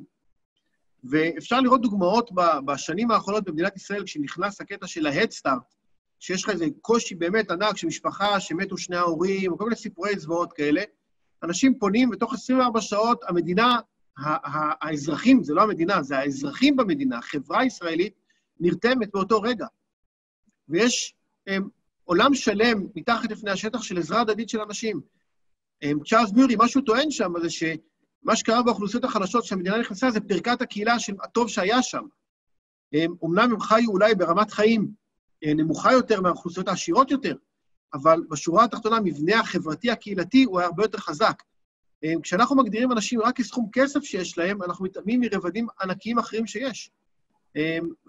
ואפשר 1.04 1.60
לראות 1.60 1.82
דוגמאות 1.82 2.32
בשנים 2.66 3.12
האחרונות 3.12 3.44
במדינת 3.44 3.76
ישראל, 3.76 4.04
כשנכנס 4.04 4.62
הקטע 4.62 4.88
של 4.88 5.08
ה-Head 5.08 5.32
שיש 6.20 6.44
לך 6.44 6.50
איזה 6.50 6.66
קושי 6.82 7.16
באמת 7.16 7.52
ענק 7.52 7.78
של 7.78 7.88
משפחה 7.88 8.40
שמתו 8.40 8.78
שני 8.78 8.96
ההורים, 8.96 9.52
או 9.52 9.58
כל 9.58 9.64
מיני 9.64 9.76
סיפורי 9.76 10.20
זוועות 10.20 10.54
כאלה, 10.54 10.82
אנשים 11.44 11.80
פונים, 11.80 12.10
ותוך 12.10 12.34
24 12.34 12.82
שעות 12.82 13.24
המדינה, 13.28 13.80
האזרחים, 14.82 15.44
זה 15.44 15.54
לא 15.54 15.62
המדינה, 15.62 16.04
זה 16.04 16.18
האזרחים 16.18 16.76
במדינה, 16.76 17.18
החברה 17.18 17.60
הישראלית, 17.62 18.14
נרתמת 18.60 19.12
באותו 19.14 19.42
רגע. 19.42 19.66
ויש 20.70 21.16
עולם 22.04 22.34
שלם 22.34 22.88
מתחת 22.96 23.32
לפני 23.32 23.52
השטח 23.52 23.82
של 23.82 23.98
עזרה 23.98 24.22
הדדית 24.22 24.50
של 24.50 24.62
אנשים. 24.62 25.02
צ'ארלס 26.06 26.32
ביורי, 26.32 26.56
מה 26.56 26.68
שהוא 26.68 26.84
טוען 26.86 27.12
שם 27.12 27.34
זה 27.42 27.50
שמה 27.50 28.36
שקרה 28.36 28.64
באוכלוסיות 28.64 29.04
החלשות 29.04 29.46
שהמדינה 29.46 29.78
נכנסה 29.78 30.12
זה 30.12 30.20
פרקת 30.20 30.62
הקהילה 30.62 31.00
של 31.00 31.14
הטוב 31.24 31.50
שהיה 31.50 31.84
שם. 31.84 32.04
אמ, 32.94 33.14
אמנם 33.26 33.52
הם 33.54 33.60
חיו 33.60 33.90
אולי 33.90 34.16
ברמת 34.16 34.52
חיים 34.52 34.92
נמוכה 35.46 35.94
יותר 35.94 36.22
מהאוכלוסיות 36.22 36.68
העשירות 36.68 37.12
יותר, 37.12 37.36
אבל 37.94 38.22
בשורה 38.30 38.64
התחתונה, 38.64 38.98
המבנה 38.98 39.40
החברתי 39.40 39.92
הקהילתי 39.92 40.44
הוא 40.44 40.62
הרבה 40.62 40.84
יותר 40.84 40.98
חזק. 40.98 41.44
כשאנחנו 42.24 42.56
מגדירים 42.56 42.92
אנשים 42.92 43.22
רק 43.22 43.36
כסכום 43.36 43.70
כסף 43.72 44.04
שיש 44.04 44.38
להם, 44.38 44.64
אנחנו 44.64 44.86
מתעלמים 44.86 45.22
מרבדים 45.22 45.68
ענקיים 45.82 46.18
אחרים 46.20 46.48
שיש. 46.48 46.92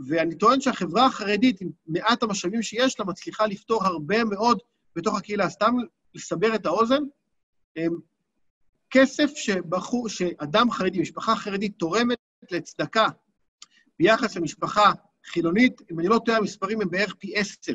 ואני 0.09 0.35
טוען 0.39 0.61
שהחברה 0.61 1.07
החרדית, 1.07 1.61
עם 1.61 1.71
מעט 1.87 2.23
המשאבים 2.23 2.63
שיש 2.63 3.01
לה, 3.01 3.07
מצליחה 3.07 3.47
לפתור 3.47 3.85
הרבה 3.85 4.25
מאוד 4.25 4.59
בתוך 4.97 5.19
הקהילה. 5.19 5.49
סתם 5.49 5.75
לסבר 6.15 6.55
את 6.55 6.67
האוזן, 6.67 7.03
כסף 8.91 9.31
שבחור, 9.35 10.09
שאדם 10.09 10.71
חרדי, 10.71 11.01
משפחה 11.01 11.37
חרדית, 11.37 11.79
תורמת 11.79 12.19
לצדקה 12.51 13.07
ביחס 13.99 14.37
למשפחה 14.37 14.93
חילונית, 15.27 15.83
אם 15.91 16.01
אני 16.01 16.09
לא 16.09 16.21
טועה, 16.25 16.39
המספרים 16.39 16.81
הם 16.81 16.91
בערך 16.91 17.15
פי 17.15 17.37
עשר, 17.37 17.73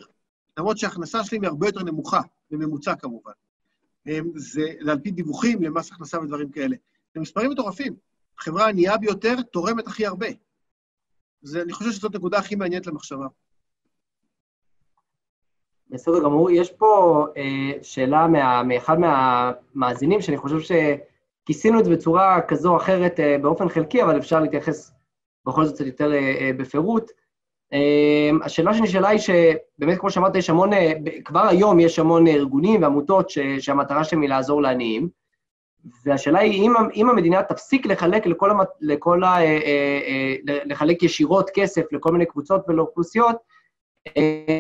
למרות 0.58 0.78
שההכנסה 0.78 1.24
שלי 1.24 1.38
היא 1.42 1.48
הרבה 1.48 1.68
יותר 1.68 1.84
נמוכה, 1.84 2.22
בממוצע 2.52 2.96
כמובן. 2.96 3.32
זה, 4.36 4.62
על 4.90 5.00
פי 5.00 5.12
דיווחים 5.12 5.64
למס 5.64 5.92
הכנסה 5.92 6.20
ודברים 6.20 6.50
כאלה. 6.50 6.76
זה 7.14 7.20
מספרים 7.20 7.52
מטורפים. 7.52 7.96
החברה 8.40 8.66
הענייה 8.66 8.98
ביותר 8.98 9.42
תורמת 9.42 9.88
הכי 9.88 10.06
הרבה. 10.06 10.28
זה, 11.42 11.62
אני 11.62 11.74
חושב 11.74 11.92
שזאת 11.92 12.16
הנקודה 12.16 12.38
הכי 12.38 12.56
מעניינת 12.56 12.88
למחשבה. 12.88 13.28
בסדר 15.90 16.24
גמור. 16.24 16.52
יש 16.52 16.72
פה 16.72 17.26
אה, 17.38 17.84
שאלה 17.84 18.28
מה, 18.28 18.64
מאחד 18.64 18.98
מהמאזינים, 19.00 20.22
שאני 20.22 20.38
חושב 20.38 20.58
שכיסינו 20.60 21.80
את 21.80 21.86
זה 21.86 21.92
בצורה 21.92 22.42
כזו 22.48 22.72
או 22.72 22.78
אחרת 22.78 23.20
אה, 23.20 23.38
באופן 23.42 23.70
חלקי, 23.70 24.04
אבל 24.04 24.18
אפשר 24.18 24.40
להתייחס 24.40 24.92
בכל 25.46 25.66
זאת 25.66 25.76
קצת 25.76 25.86
יותר 25.86 26.14
אה, 26.14 26.18
אה, 26.18 26.52
בפירוט. 26.58 27.12
אה, 27.74 28.30
השאלה 28.44 28.74
שנשאלה 28.74 29.08
היא 29.08 29.20
שבאמת, 29.20 30.00
כמו 30.00 30.10
שאמרת, 30.10 30.36
יש 30.36 30.50
המון, 30.50 30.74
אה, 30.74 30.94
כבר 31.26 31.48
היום 31.48 31.80
יש 31.80 32.00
המון 32.00 32.28
ארגונים 32.28 32.82
ועמותות 32.82 33.30
ש, 33.30 33.40
שהמטרה 33.60 34.04
שלהם 34.04 34.22
היא 34.22 34.30
לעזור 34.30 34.62
לעניים, 34.62 35.10
והשאלה 36.06 36.40
היא, 36.40 36.62
אם, 36.62 36.74
אם 36.96 37.10
המדינה 37.10 37.44
תפסיק 37.44 37.86
לחלק 37.86 38.26
לכל, 38.26 38.52
לכל 38.82 39.24
ה... 39.24 39.28
אה, 39.28 39.60
אה, 39.68 40.36
לחלק 40.66 41.04
ישירות 41.04 41.50
כסף 41.54 41.82
לכל 41.92 42.12
מיני 42.12 42.26
קבוצות 42.26 42.62
ולאוכלוסיות, 42.68 43.36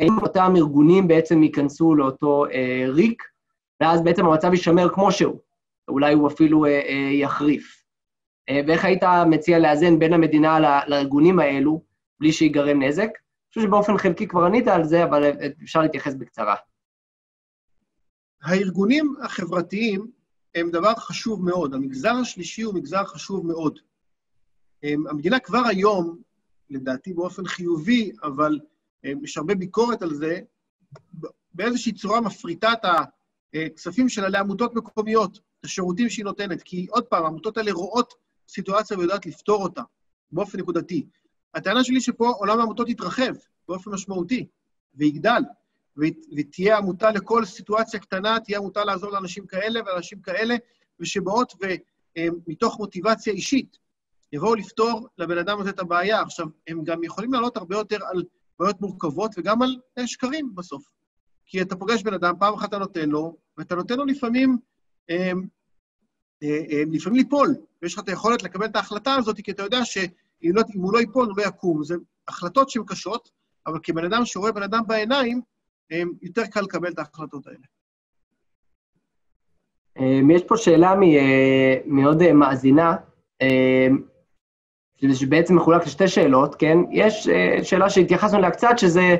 אם 0.08 0.18
אותם 0.22 0.54
ארגונים 0.58 1.08
בעצם 1.08 1.44
ייכנסו 1.44 1.96
לאותו 1.96 2.46
ריק, 2.88 3.24
ואז 3.82 4.04
בעצם 4.04 4.26
המצב 4.26 4.52
יישמר 4.52 4.90
כמו 4.90 5.12
שהוא, 5.12 5.40
אולי 5.88 6.14
הוא 6.14 6.28
אפילו 6.28 6.66
יחריף. 7.12 7.84
ואיך 8.68 8.86
היית 8.86 9.04
מציע 9.28 9.60
לאזן 9.60 10.00
בין 10.00 10.14
המדינה 10.14 10.84
לארגונים 10.88 11.40
האלו, 11.40 11.82
בלי 12.20 12.32
שיגרם 12.32 12.84
נזק? 12.84 13.02
אני 13.02 13.50
חושב 13.50 13.62
שבאופן 13.62 13.98
חלקי 13.98 14.28
כבר 14.28 14.44
ענית 14.44 14.68
על 14.68 14.84
זה, 14.84 15.04
אבל 15.04 15.32
אפשר 15.64 15.82
להתייחס 15.82 16.14
בקצרה. 16.14 16.56
הארגונים 18.44 19.16
החברתיים 19.24 20.12
הם 20.56 20.72
דבר 20.72 20.96
חשוב 20.96 21.46
מאוד. 21.46 21.74
המגזר 21.74 22.14
השלישי 22.22 22.62
הוא 22.62 22.74
מגזר 22.74 23.06
חשוב 23.06 23.48
מאוד. 23.48 23.80
המדינה 24.84 25.40
כבר 25.40 25.62
היום, 25.68 26.22
לדעתי 26.70 27.14
באופן 27.14 27.46
חיובי, 27.46 28.12
אבל 28.24 28.60
יש 29.04 29.38
הרבה 29.38 29.56
ביקורת 29.56 30.02
על 30.02 30.14
זה, 30.14 30.40
באיזושהי 31.54 31.94
צורה 31.94 32.22
מפריטה 32.22 32.74
את 32.74 32.86
הכספים 33.56 34.10
שלה 34.10 34.30
לעמותות 34.30 34.76
מקומיות, 34.76 35.40
את 35.60 35.66
השירותים 35.66 36.10
שהיא 36.10 36.26
נותנת. 36.26 36.62
כי 36.62 36.88
עוד 36.90 37.06
פעם, 37.06 37.24
העמותות 37.24 37.58
האלה 37.58 37.72
רואות 37.72 38.14
סיטואציה 38.48 38.98
ויודעת 38.98 39.26
לפתור 39.26 39.64
אותה 39.64 39.82
באופן 40.32 40.60
נקודתי. 40.60 41.08
הטענה 41.54 41.84
שלי 41.84 42.02
שפה 42.02 42.30
עולם 42.30 42.60
העמותות 42.60 42.90
יתרחב 42.90 43.34
באופן 43.68 43.92
משמעותי 43.92 44.48
ויגדל, 44.96 45.42
ותהיה 46.38 46.78
עמותה 46.78 47.12
לכל 47.12 47.46
סיטואציה 47.46 48.00
קטנה, 48.00 48.40
תהיה 48.40 48.58
עמותה 48.58 48.84
לעזור 48.84 49.12
לאנשים 49.12 49.46
כאלה 49.46 49.80
ואנשים 49.86 50.22
כאלה, 50.22 50.56
ושבאות 51.00 51.54
ומתוך 52.18 52.80
מוטיבציה 52.80 53.34
אישית 53.34 53.78
יבואו 54.34 54.56
לפתור 54.56 55.08
לבן 55.18 55.38
אדם 55.38 55.62
הזה 55.62 55.70
את 55.70 55.80
הבעיה. 55.80 56.22
עכשיו, 56.22 56.48
הם 56.68 56.84
גם 56.84 57.04
יכולים 57.04 57.34
לעלות 57.34 57.58
הרבה 57.58 57.76
יותר 57.76 57.98
על 58.12 58.24
בעיות 58.60 58.82
מורכבות 58.82 59.32
וגם 59.38 59.62
על 59.62 59.76
שקרים 60.06 60.56
בסוף. 60.56 60.90
כי 61.46 61.62
אתה 61.62 61.76
פוגש 61.76 62.04
בן 62.04 62.14
אדם, 62.14 62.34
פעם 62.40 62.54
אחת 62.54 62.70
אתה 62.70 62.78
נותן 62.78 63.10
לו, 63.10 63.38
ואתה 63.58 63.76
נותן 63.76 63.98
לו 63.98 64.06
לפעמים, 64.06 64.58
אה, 65.10 65.32
אה, 66.44 66.64
אה, 66.72 66.84
לפעמים 66.92 67.18
ליפול, 67.18 67.56
ויש 67.82 67.94
לך 67.94 68.00
את 68.00 68.10
היכולת 68.10 68.44
לקבל 68.44 68.66
את 68.66 68.76
ההחלטה 68.76 69.16
הזאת, 69.16 69.42
כי 69.42 69.52
אתה 69.52 69.64
יודע 69.64 69.86
שאם 69.86 70.08
לא, 70.44 70.62
הוא 70.74 70.94
לא 70.94 71.00
ייפול, 71.00 71.26
הוא 71.26 71.38
לא 71.38 71.44
יקום. 71.44 71.84
זה 71.84 71.96
החלטות 72.28 72.70
שהן 72.70 72.84
קשות, 72.88 73.30
אבל 73.68 73.80
כבן 73.84 74.06
אדם 74.06 74.26
שרואה 74.26 74.52
בן 74.52 74.64
אדם 74.64 74.82
בעיניים, 74.88 75.42
יותר 76.22 76.46
קל 76.46 76.62
לקבל 76.62 76.92
את 76.92 77.00
ההחלטות 77.00 77.48
האלה. 77.48 77.66
יש 80.36 80.44
פה 80.44 80.58
שאלה 80.58 80.94
מעוד 81.86 82.32
מאזינה, 82.32 82.96
שבעצם 85.14 85.56
מחולק 85.56 85.86
לשתי 85.86 86.08
שאלות, 86.08 86.56
כן? 86.56 86.78
יש 86.92 87.28
uh, 87.28 87.64
שאלה 87.64 87.90
שהתייחסנו 87.90 88.38
אליה 88.40 88.52
קצת, 88.52 88.78
שזה 88.78 89.16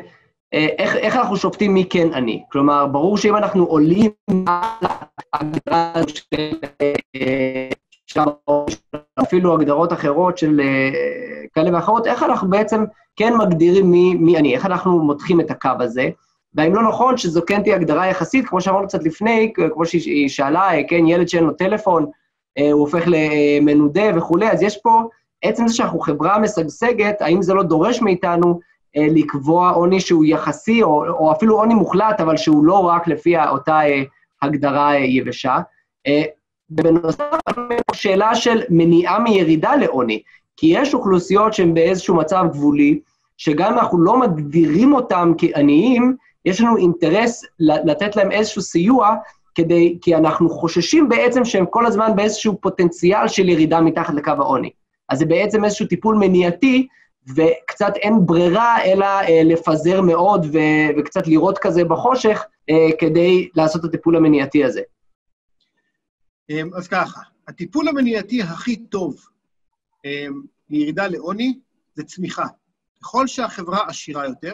איך, 0.54 0.96
איך 0.96 1.16
אנחנו 1.16 1.38
שופטים 1.38 1.74
מי 1.74 1.86
כן 1.90 2.14
אני. 2.14 2.44
כלומר, 2.52 2.88
ברור 2.88 3.18
שאם 3.18 3.36
אנחנו 3.36 3.66
עולים 3.66 4.12
להגדרה 5.34 5.94
של... 6.08 6.52
אפילו 9.22 9.54
הגדרות 9.54 9.94
אחרות 9.94 10.38
של 10.38 10.60
uh, 10.60 11.48
כאלה 11.54 11.76
ואחרות, 11.76 12.08
איך 12.08 12.24
אנחנו 12.24 12.50
בעצם 12.50 12.84
כן 13.16 13.34
מגדירים 13.38 13.92
מי, 13.92 14.16
מי 14.16 14.38
אני, 14.38 14.56
איך 14.56 14.66
אנחנו 14.66 15.04
מותחים 15.04 15.40
את 15.40 15.52
הקו 15.52 15.70
הזה. 15.80 16.10
והאם 16.54 16.76
לא 16.76 16.90
נכון 16.90 17.18
שזו 17.18 17.42
כן 17.48 17.64
תהיה 17.64 17.76
הגדרה 17.76 18.08
יחסית, 18.08 18.48
כמו 18.48 18.62
שאמרנו 18.62 18.88
קצת 18.88 19.04
לפני, 19.04 19.54
כמו 19.74 19.86
שהיא 19.86 20.30
שאלה, 20.30 20.70
כן, 20.88 21.08
ילד 21.08 21.28
שאין 21.28 21.44
לו 21.44 21.54
טלפון, 21.54 22.06
הוא 22.60 22.82
הופך 22.82 23.04
למנודה 23.08 24.04
וכולי, 24.16 24.52
אז 24.52 24.62
יש 24.62 24.78
פה 24.78 25.04
עצם 25.44 25.68
זה 25.68 25.76
שאנחנו 25.76 26.00
חברה 26.00 26.40
משגשגת, 26.40 27.22
האם 27.22 27.42
זה 27.42 27.54
לא 27.54 27.64
דורש 27.64 28.02
מאיתנו 28.02 28.60
אה, 28.98 29.08
לקבוע 29.10 29.70
עוני 29.70 30.00
שהוא 30.00 30.26
יחסי, 30.26 30.84
או, 30.84 31.08
או 31.08 31.32
אפילו 31.32 31.58
עוני 31.58 31.74
מוחלט, 31.74 32.20
אבל 32.20 32.38
שהוא 32.38 32.66
לא 32.66 32.80
רק 32.80 33.08
לפי 33.08 33.40
אותה 33.40 33.80
אה, 33.82 34.04
הגדרה 34.42 34.94
אה, 34.94 34.98
יבשה. 34.98 35.60
ובנוסף, 36.70 37.24
שאלה 37.94 38.36
של 38.36 38.62
מניעה 38.70 39.20
מירידה 39.20 39.76
לעוני, 39.76 40.22
כי 40.58 40.68
יש 40.70 40.94
אוכלוסיות 40.94 41.54
שהן 41.54 41.74
באיזשהו 41.74 42.16
מצב 42.16 42.44
גבולי, 42.52 43.00
שגם 43.38 43.74
אם 43.74 43.80
אנחנו 43.80 44.02
לא 44.02 44.20
מגדירים 44.20 44.94
אותם 44.94 45.34
כעניים, 45.38 46.16
יש 46.46 46.62
לנו 46.62 46.78
אינטרס 46.78 47.46
לתת 47.60 48.16
להם 48.16 48.32
איזשהו 48.32 48.62
סיוע, 48.62 49.16
כדי, 49.56 49.98
כי 50.02 50.16
אנחנו 50.16 50.50
חוששים 50.50 51.10
בעצם 51.10 51.46
שהם 51.46 51.66
כל 51.66 51.86
הזמן 51.86 52.16
באיזשהו 52.16 52.58
פוטנציאל 52.62 53.28
של 53.28 53.50
ירידה 53.50 53.82
מתחת 53.82 54.14
לקו 54.14 54.32
העוני. 54.32 54.70
אז 55.10 55.20
זה 55.20 55.26
בעצם 55.26 55.66
איזשהו 55.66 55.88
טיפול 55.88 56.16
מניעתי, 56.16 56.88
וקצת 57.36 57.96
אין 57.96 58.26
ברירה 58.26 58.84
אלא 58.84 59.06
אה, 59.06 59.42
לפזר 59.44 60.02
מאוד 60.02 60.46
ו- 60.54 61.00
וקצת 61.00 61.28
לראות 61.28 61.58
כזה 61.58 61.84
בחושך 61.84 62.46
אה, 62.70 62.90
כדי 63.00 63.50
לעשות 63.56 63.86
את 63.86 63.90
הטיפול 63.90 64.16
המניעתי 64.16 64.64
הזה. 64.64 64.82
אמ, 66.50 66.70
אז 66.76 66.88
ככה, 66.88 67.22
הטיפול 67.48 67.88
המניעתי 67.88 68.42
הכי 68.42 68.76
טוב 68.76 69.28
אמ, 70.06 70.42
לירידה 70.70 71.08
לעוני 71.08 71.60
זה 71.96 72.04
צמיחה. 72.04 72.46
ככל 73.02 73.28
שהחברה 73.28 73.88
עשירה 73.88 74.28
יותר, 74.28 74.54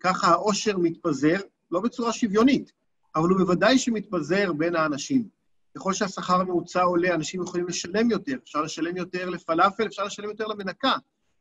ככה 0.00 0.26
העושר 0.26 0.78
מתפזר, 0.78 1.36
לא 1.70 1.80
בצורה 1.80 2.12
שוויונית, 2.12 2.72
אבל 3.16 3.28
הוא 3.28 3.38
בוודאי 3.38 3.78
שמתפזר 3.78 4.52
בין 4.52 4.76
האנשים. 4.76 5.28
ככל 5.76 5.92
שהשכר 5.92 6.40
הממוצע 6.40 6.82
עולה, 6.82 7.14
אנשים 7.14 7.42
יכולים 7.42 7.66
לשלם 7.66 8.10
יותר. 8.10 8.36
אפשר 8.44 8.62
לשלם 8.62 8.96
יותר 8.96 9.28
לפלאפל, 9.30 9.86
אפשר 9.86 10.04
לשלם 10.04 10.28
יותר 10.28 10.46
למנקה. 10.46 10.92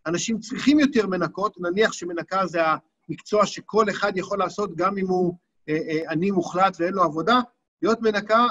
אנשים 0.05 0.39
צריכים 0.39 0.79
יותר 0.79 1.07
מנקות, 1.07 1.57
נניח 1.59 1.91
שמנקה 1.93 2.45
זה 2.45 2.61
המקצוע 3.09 3.45
שכל 3.45 3.89
אחד 3.89 4.17
יכול 4.17 4.39
לעשות, 4.39 4.75
גם 4.75 4.97
אם 4.97 5.07
הוא 5.07 5.35
אה, 5.69 5.77
אה, 5.89 6.11
עני 6.11 6.31
מוחלט 6.31 6.77
ואין 6.79 6.93
לו 6.93 7.03
עבודה. 7.03 7.39
להיות 7.81 8.01
מנקה 8.01 8.47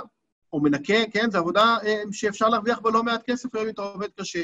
או 0.55 0.61
מנקה, 0.61 0.95
כן, 1.13 1.31
זו 1.31 1.39
עבודה 1.39 1.77
אה, 1.87 2.03
שאפשר 2.13 2.49
להרוויח 2.49 2.79
בה 2.79 2.91
לא 2.91 3.03
מעט 3.03 3.23
כסף, 3.31 3.55
היום 3.55 3.69
אתה 3.69 3.83
עובד 3.83 4.09
קשה. 4.21 4.43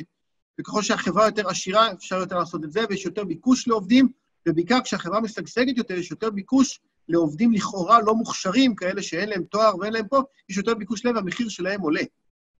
וככל 0.61 0.83
שהחברה 0.83 1.27
יותר 1.27 1.49
עשירה, 1.49 1.93
אפשר 1.93 2.17
יותר 2.17 2.39
לעשות 2.39 2.65
את 2.65 2.73
זה, 2.73 2.81
ויש 2.89 3.05
יותר 3.05 3.25
ביקוש 3.25 3.69
לעובדים, 3.69 4.09
ובעיקר 4.49 4.79
כשהחברה 4.85 5.21
משגשגת 5.21 5.77
יותר, 5.79 5.95
יש 5.95 6.11
יותר 6.11 6.31
ביקוש 6.31 6.81
לעובדים 7.09 7.53
לכאורה 7.53 8.01
לא 8.01 8.15
מוכשרים, 8.15 8.75
כאלה 8.75 9.03
שאין 9.03 9.29
להם 9.29 9.43
תואר 9.45 9.79
ואין 9.79 9.93
להם 9.93 10.09
פה, 10.09 10.23
יש 10.49 10.57
יותר 10.57 10.75
ביקוש 10.75 11.05
להם 11.05 11.17
והמחיר 11.17 11.49
שלהם 11.49 11.81
עולה. 11.81 12.03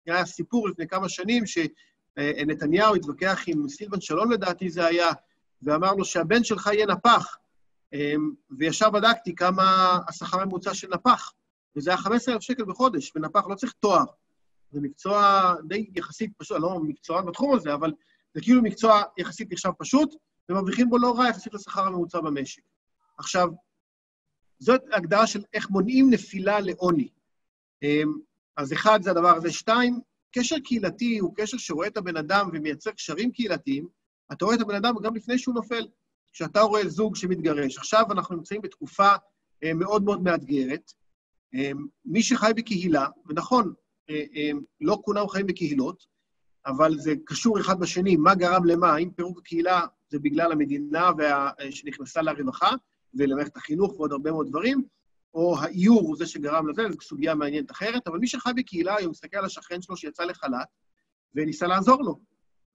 היה 0.07 0.27
סיפור 0.27 0.69
לפני 0.69 0.89
כמה 0.89 1.09
שנים 1.09 1.45
שנתניהו 1.47 2.95
התווכח 2.95 3.45
עם 3.47 3.69
סילבן 3.69 4.01
שלום, 4.01 4.33
לדעתי 4.33 4.71
זה 4.71 4.87
היה, 4.87 5.09
ואמר 5.63 5.95
לו 5.95 6.05
שהבן 6.05 6.45
שלך 6.45 6.71
יהיה 6.73 6.87
נפח. 6.87 7.37
אמ, 7.93 8.31
וישר 8.59 8.91
בדקתי 8.91 9.35
כמה 9.35 9.99
השכר 10.09 10.41
הממוצע 10.41 10.75
של 10.75 10.89
נפח, 10.95 11.33
וזה 11.77 11.91
היה 11.91 11.97
15,000 11.97 12.43
שקל 12.43 12.65
בחודש, 12.65 13.13
ונפח 13.17 13.47
לא 13.49 13.55
צריך 13.55 13.73
תואר. 13.81 14.05
זה 14.73 14.81
מקצוע 14.81 15.55
די 15.69 15.91
יחסית 15.97 16.31
פשוט, 16.39 16.57
לא 16.61 16.81
מקצוען 16.81 17.27
בתחום 17.27 17.55
הזה, 17.55 17.75
אבל 17.75 17.93
זה 18.35 18.41
כאילו 18.41 18.63
מקצוע 18.63 19.03
יחסית 19.19 19.53
נחשב 19.53 19.71
פשוט, 19.79 20.15
ומרוויחים 20.49 20.91
בו 20.91 20.99
לא 20.99 21.19
רע 21.19 21.29
יחסית 21.29 21.55
לשכר 21.55 21.87
הממוצע 21.87 22.21
במשק. 22.21 22.63
עכשיו, 23.19 23.49
זאת 24.59 24.81
הגדרה 24.93 25.27
של 25.27 25.43
איך 25.53 25.71
מונעים 25.71 26.11
נפילה 26.11 26.61
לעוני. 26.61 27.09
אמ, 27.83 28.13
אז 28.57 28.73
אחד 28.73 29.03
זה 29.03 29.11
הדבר 29.11 29.37
הזה. 29.37 29.53
שתיים, 29.53 30.01
קשר 30.33 30.57
קהילתי 30.65 31.19
הוא 31.19 31.35
קשר 31.37 31.59
שרואה 31.59 31.87
את 31.87 31.97
הבן 31.97 32.17
אדם 32.17 32.51
ומייצר 32.53 32.91
קשרים 32.91 33.33
קהילתיים. 33.33 33.89
אתה 34.33 34.45
רואה 34.45 34.57
את 34.57 34.61
הבן 34.61 34.75
אדם 34.75 34.95
גם 35.03 35.17
לפני 35.17 35.39
שהוא 35.39 35.55
נופל. 35.55 35.89
כשאתה 36.33 36.61
רואה 36.61 36.89
זוג 36.89 37.17
שמתגרש, 37.17 37.79
עכשיו 37.79 38.05
אנחנו 38.13 38.37
נמצאים 38.37 38.63
בתקופה 38.63 39.09
אה, 39.65 39.75
מאוד 39.75 40.03
מאוד 40.03 40.23
מאתגרת. 40.23 40.93
אמ, 41.55 41.87
מי 42.05 42.23
שחי 42.23 42.53
בקהילה, 42.57 43.07
ונכון, 43.27 43.73
אה, 44.11 44.25
אמ, 44.35 44.61
לא 44.81 44.99
כולם 45.05 45.29
חיים 45.29 45.47
בקהילות, 45.47 46.07
אבל 46.67 46.99
זה 46.99 47.15
קשור 47.25 47.61
אחד 47.61 47.81
בשני, 47.81 48.17
מה 48.17 48.35
גרם 48.35 48.65
למה, 48.65 48.93
האם 48.93 49.11
פירוק 49.11 49.39
הקהילה 49.39 49.81
זה 50.09 50.19
בגלל 50.19 50.53
המדינה 50.53 51.11
וה... 51.19 51.51
שנכנסה 51.71 52.23
לרווחה 52.23 52.71
ולמערכת 53.15 53.57
החינוך 53.57 53.93
ועוד 53.93 54.13
הרבה 54.13 54.31
מאוד 54.33 54.49
דברים, 54.49 54.85
או 55.35 55.59
האיור 55.59 56.01
הוא 56.01 56.17
זה 56.17 56.27
שגרם 56.27 56.69
לזה, 56.69 56.83
זו 56.91 56.97
סוגיה 57.03 57.35
מעניינת 57.35 57.71
אחרת, 57.71 58.09
אבל 58.09 58.19
מי 58.19 58.27
שחי 58.27 58.51
בקהילה 58.57 58.97
היום 58.97 59.11
מסתכל 59.11 59.37
על 59.37 59.45
השכן 59.45 59.83
שלו 59.83 59.97
שיצא 59.97 60.25
לחל"ת 60.25 60.69
וניסה 61.35 61.67
לעזור 61.67 62.03
לו. 62.03 62.21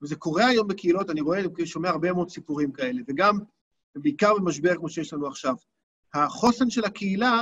וזה 0.02 0.16
קורה 0.16 0.48
היום 0.48 0.68
בקהילות, 0.68 1.10
אני 1.10 1.22
רואה, 1.22 1.40
אני 1.40 1.66
שומע 1.66 1.90
הרבה 1.90 2.14
מאוד 2.14 2.30
סיפורים 2.30 2.72
כאלה, 2.72 3.02
וגם, 3.08 3.40
בעיקר 3.96 4.34
במשבר 4.34 4.76
כמו 4.76 4.90
שיש 4.90 5.14
לנו 5.14 5.28
עכשיו. 5.28 5.56
החוסן 6.14 6.70
של 6.70 6.86
הקהילה 6.86 7.42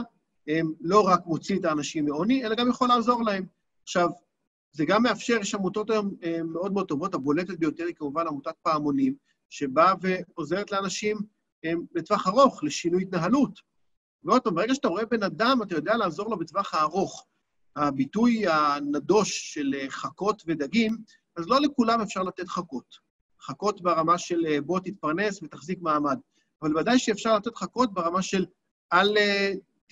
לא 0.81 1.07
רק 1.07 1.25
מוציא 1.25 1.59
את 1.59 1.65
האנשים 1.65 2.05
מעוני, 2.05 2.45
אלא 2.45 2.55
גם 2.55 2.69
יכול 2.69 2.87
לעזור 2.87 3.23
להם. 3.23 3.45
עכשיו, 3.83 4.09
זה 4.71 4.85
גם 4.85 5.03
מאפשר, 5.03 5.37
יש 5.41 5.55
עמותות 5.55 5.89
היום 5.89 6.15
אה, 6.23 6.43
מאוד 6.43 6.73
מאוד 6.73 6.87
טובות, 6.87 7.13
הבולטת 7.13 7.57
ביותר 7.59 7.85
היא 7.85 7.95
כמובן 7.95 8.27
עמותת 8.27 8.55
פעמונים, 8.61 9.15
שבאה 9.49 9.93
ועוזרת 10.01 10.71
לאנשים 10.71 11.17
אה, 11.65 11.73
לטווח 11.95 12.27
ארוך, 12.27 12.63
לשינוי 12.63 13.03
התנהלות. 13.03 13.59
ועוד 14.23 14.41
פעם, 14.41 14.55
ברגע 14.55 14.75
שאתה 14.75 14.87
רואה 14.87 15.05
בן 15.05 15.23
אדם, 15.23 15.59
אתה 15.63 15.75
יודע 15.75 15.97
לעזור 15.97 16.29
לו 16.29 16.39
בטווח 16.39 16.73
הארוך. 16.73 17.25
הביטוי 17.75 18.47
הנדוש 18.47 19.53
של 19.53 19.75
אה, 19.77 19.89
חכות 19.89 20.43
ודגים, 20.47 20.97
אז 21.37 21.47
לא 21.47 21.61
לכולם 21.61 22.01
אפשר 22.01 22.23
לתת 22.23 22.47
חכות. 22.47 22.95
חכות 23.41 23.81
ברמה 23.81 24.17
של 24.17 24.59
בוא 24.59 24.79
תתפרנס 24.79 25.43
ותחזיק 25.43 25.79
מעמד. 25.81 26.17
אבל 26.61 26.77
ודאי 26.77 26.99
שאפשר 26.99 27.35
לתת 27.35 27.55
חכות 27.55 27.93
ברמה 27.93 28.21
של 28.21 28.45
אל 28.93 29.17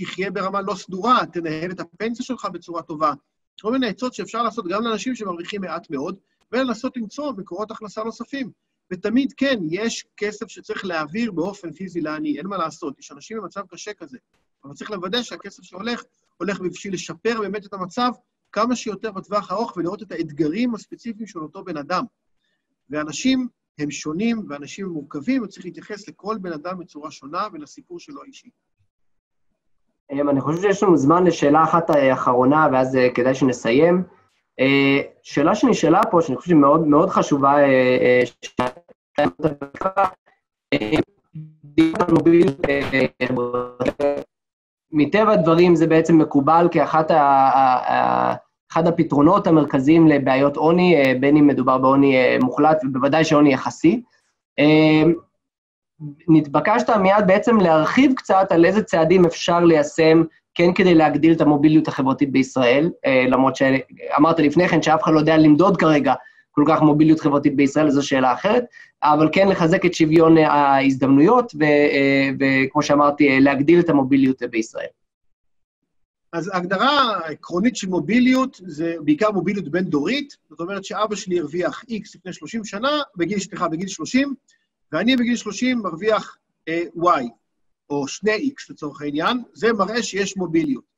תחיה 0.02 0.32
ברמה 0.32 0.62
לא 0.62 0.76
סדורה, 0.76 1.26
תנהל 1.34 1.72
את 1.72 1.80
הפנסיה 1.80 2.26
שלך 2.26 2.45
בצורה 2.45 2.82
טובה, 2.82 3.14
כל 3.62 3.72
מיני 3.72 3.88
עצות 3.88 4.14
שאפשר 4.14 4.43
לעשות 4.43 4.66
גם 4.68 4.84
לאנשים 4.84 5.16
שמרוויחים 5.16 5.62
מעט 5.62 5.89
מאוד, 5.89 6.18
ולנסות 6.52 6.97
למצוא 6.97 7.34
מקורות 7.38 7.72
הכנסה 7.72 8.04
נוספים. 8.04 8.52
ותמיד, 8.91 9.34
כן, 9.38 9.60
יש 9.70 10.06
כסף 10.18 10.47
שצריך 10.47 10.86
להעביר 10.86 11.32
באופן 11.32 11.72
פיזי 11.72 12.02
לעני, 12.02 12.38
אין 12.38 12.47
מה 12.47 12.58
לעשות. 12.58 12.99
יש 12.99 13.12
אנשים 13.12 13.38
במצב 13.38 13.62
קשה 13.70 13.93
כזה, 13.93 14.18
אבל 14.64 14.74
צריך 14.74 14.91
לוודא 14.91 15.24
שהכסף 15.24 15.64
שהולך, 15.64 16.04
הולך 16.38 16.60
בשביל 16.60 16.93
לשפר 16.93 17.41
באמת 17.41 17.66
את 17.66 17.74
המצב 17.74 18.12
כמה 18.52 18.76
שיותר 18.76 19.12
בטווח 19.12 19.52
הארוך 19.52 19.78
ולראות 19.78 20.02
את 20.02 20.12
האתגרים 20.12 20.76
הספציפיים 20.76 21.28
של 21.28 21.39
אותו 21.39 21.64
בן 21.64 21.78
אדם. 21.78 22.04
ואנשים 22.89 23.47
הם 23.80 23.91
שונים 23.91 24.45
ואנשים 24.49 24.86
הם 24.86 24.91
מורכבים, 24.91 25.43
וצריך 25.43 25.66
להתייחס 25.66 26.08
לכל 26.08 26.38
בן 26.41 26.54
אדם 26.54 26.80
בצורה 26.80 27.12
שונה 27.12 27.47
ולסיפור 27.54 27.99
שלו 27.99 28.24
האישי. 28.24 28.49
אמ, 30.12 30.30
אני 30.30 30.41
חושב 30.41 30.62
שיש 30.62 30.84
לנו 30.84 30.97
זמן 30.97 31.24
לשאלה 31.24 31.64
אחת 31.64 31.91
אה, 31.91 32.14
אחרונה, 32.14 32.68
ואז 32.72 32.95
אה, 32.95 33.09
כדאי 33.09 33.34
שנסיים. 33.34 34.03
אה, 34.59 35.01
שאלה 35.24 35.55
שנשאלה 35.55 36.01
פה, 36.12 36.22
שאני 36.22 36.38
חושב 36.38 36.47
שהיא 36.47 36.59
מאוד, 36.59 36.88
מאוד 36.88 37.09
חשובה, 37.09 37.55
מטבע 44.91 45.32
הדברים 45.32 45.76
זה 45.76 45.88
בעצם 45.88 46.18
מקובל 46.18 46.68
כאחד 46.72 47.05
הפתרונות 48.88 49.47
המרכזיים 49.47 50.07
לבעיות 50.07 50.57
עוני, 50.57 51.16
בין 51.20 51.38
אם 51.38 51.47
מדובר 51.47 51.78
בעוני 51.78 52.38
מוחלט 52.41 52.82
ובוודאי 52.84 53.24
שעוני 53.24 53.53
יחסי. 53.53 54.01
נתבקשת 56.28 56.89
מיד 56.89 57.28
בעצם 57.28 57.58
להרחיב 57.58 58.14
קצת 58.16 58.47
על 58.49 58.66
איזה 58.66 58.84
צעדים 58.84 59.26
אפשר 59.26 59.60
ליישם, 59.60 60.24
כן 60.54 60.74
כדי 60.74 60.95
להגדיל 60.95 61.34
את 61.34 61.41
המוביליות 61.41 61.88
החברתית 61.88 62.32
בישראל, 62.32 62.89
אה, 63.06 63.26
למרות 63.28 63.56
שאמרת 63.56 64.39
לפני 64.39 64.68
כן 64.68 64.82
שאף 64.82 65.04
אחד 65.04 65.14
לא 65.14 65.20
יודע 65.20 65.38
למדוד 65.38 65.78
כרגע 65.78 66.14
כל 66.52 66.64
כך 66.68 66.82
מוביליות 66.82 67.20
חברתית 67.20 67.56
בישראל, 67.56 67.89
זו 67.89 68.08
שאלה 68.08 68.34
אחרת, 68.34 68.66
אבל 69.04 69.30
כן 69.32 69.47
לחזק 69.47 69.86
את 69.86 69.93
שוויון 69.93 70.38
ההזדמנויות, 70.38 71.54
אה, 71.62 72.30
וכמו 72.39 72.82
שאמרתי, 72.82 73.39
להגדיל 73.39 73.80
את 73.80 73.89
המוביליות 73.89 74.41
בישראל. 74.52 74.88
אז 76.34 76.49
ההגדרה 76.54 77.18
העקרונית 77.26 77.76
של 77.76 77.89
מוביליות 77.89 78.62
זה 78.66 78.95
בעיקר 79.04 79.32
מוביליות 79.32 79.68
בין-דורית, 79.68 80.38
זאת 80.49 80.60
אומרת 80.60 80.86
שאבא 80.86 81.16
שלי 81.16 81.39
הרוויח 81.39 81.84
X 81.84 82.16
לפני 82.16 82.34
30 82.34 82.66
שנה, 82.66 82.89
בגיל, 83.16 83.39
סליחה, 83.39 83.68
בגיל 83.68 83.88
30, 83.88 84.34
ואני 84.92 85.16
בגיל 85.16 85.36
30 85.36 85.80
מרוויח 85.80 86.38
אה, 86.68 86.84
Y, 86.98 87.24
או 87.89 88.08
שני 88.08 88.52
X 88.58 88.66
לצורך 88.70 89.02
העניין, 89.02 89.44
זה 89.54 89.74
מראה 89.74 90.04
שיש 90.04 90.38
מוביליות. 90.38 90.92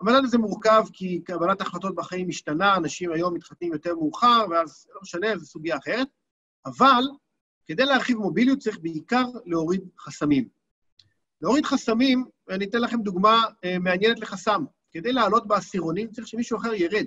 המדד 0.00 0.24
הזה 0.24 0.38
מורכב 0.38 0.84
כי 0.92 1.20
קבלת 1.24 1.60
החלטות 1.60 1.94
בחיים 1.94 2.28
משתנה, 2.28 2.76
אנשים 2.76 3.12
היום 3.12 3.34
מתחתנים 3.34 3.72
יותר 3.72 3.94
מאוחר, 3.94 4.44
ואז 4.50 4.86
לא 4.94 5.00
משנה, 5.02 5.38
זו 5.38 5.46
סוגיה 5.46 5.76
אחרת, 5.76 6.08
אבל 6.66 7.02
כדי 7.66 7.84
להרחיב 7.84 8.18
מוביליות 8.18 8.58
צריך 8.58 8.78
בעיקר 8.78 9.24
להוריד 9.46 9.80
חסמים. 9.98 10.48
להוריד 11.42 11.66
חסמים, 11.66 12.24
ואני 12.48 12.64
אתן 12.64 12.80
לכם 12.80 13.02
דוגמה 13.02 13.44
אה, 13.64 13.78
מעניינת 13.78 14.20
לחסם. 14.20 14.64
כדי 14.92 15.12
לעלות 15.12 15.46
בעשירונים 15.46 16.10
צריך 16.10 16.28
שמישהו 16.28 16.58
אחר 16.58 16.74
ירד. 16.74 17.06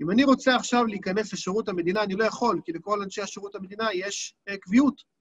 אם 0.00 0.10
אני 0.10 0.24
רוצה 0.24 0.56
עכשיו 0.56 0.86
להיכנס 0.86 1.32
לשירות 1.32 1.68
המדינה, 1.68 2.02
אני 2.02 2.14
לא 2.14 2.24
יכול, 2.24 2.60
כי 2.64 2.72
לכל 2.72 3.02
אנשי 3.02 3.22
השירות 3.22 3.54
המדינה 3.54 3.88
יש 3.92 4.34
אה, 4.48 4.56
קביעות. 4.56 5.13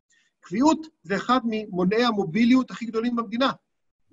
קביעות 0.43 0.87
זה 1.03 1.15
אחד 1.15 1.39
ממונעי 1.43 2.03
המוביליות 2.03 2.71
הכי 2.71 2.85
גדולים 2.85 3.15
במדינה. 3.15 3.51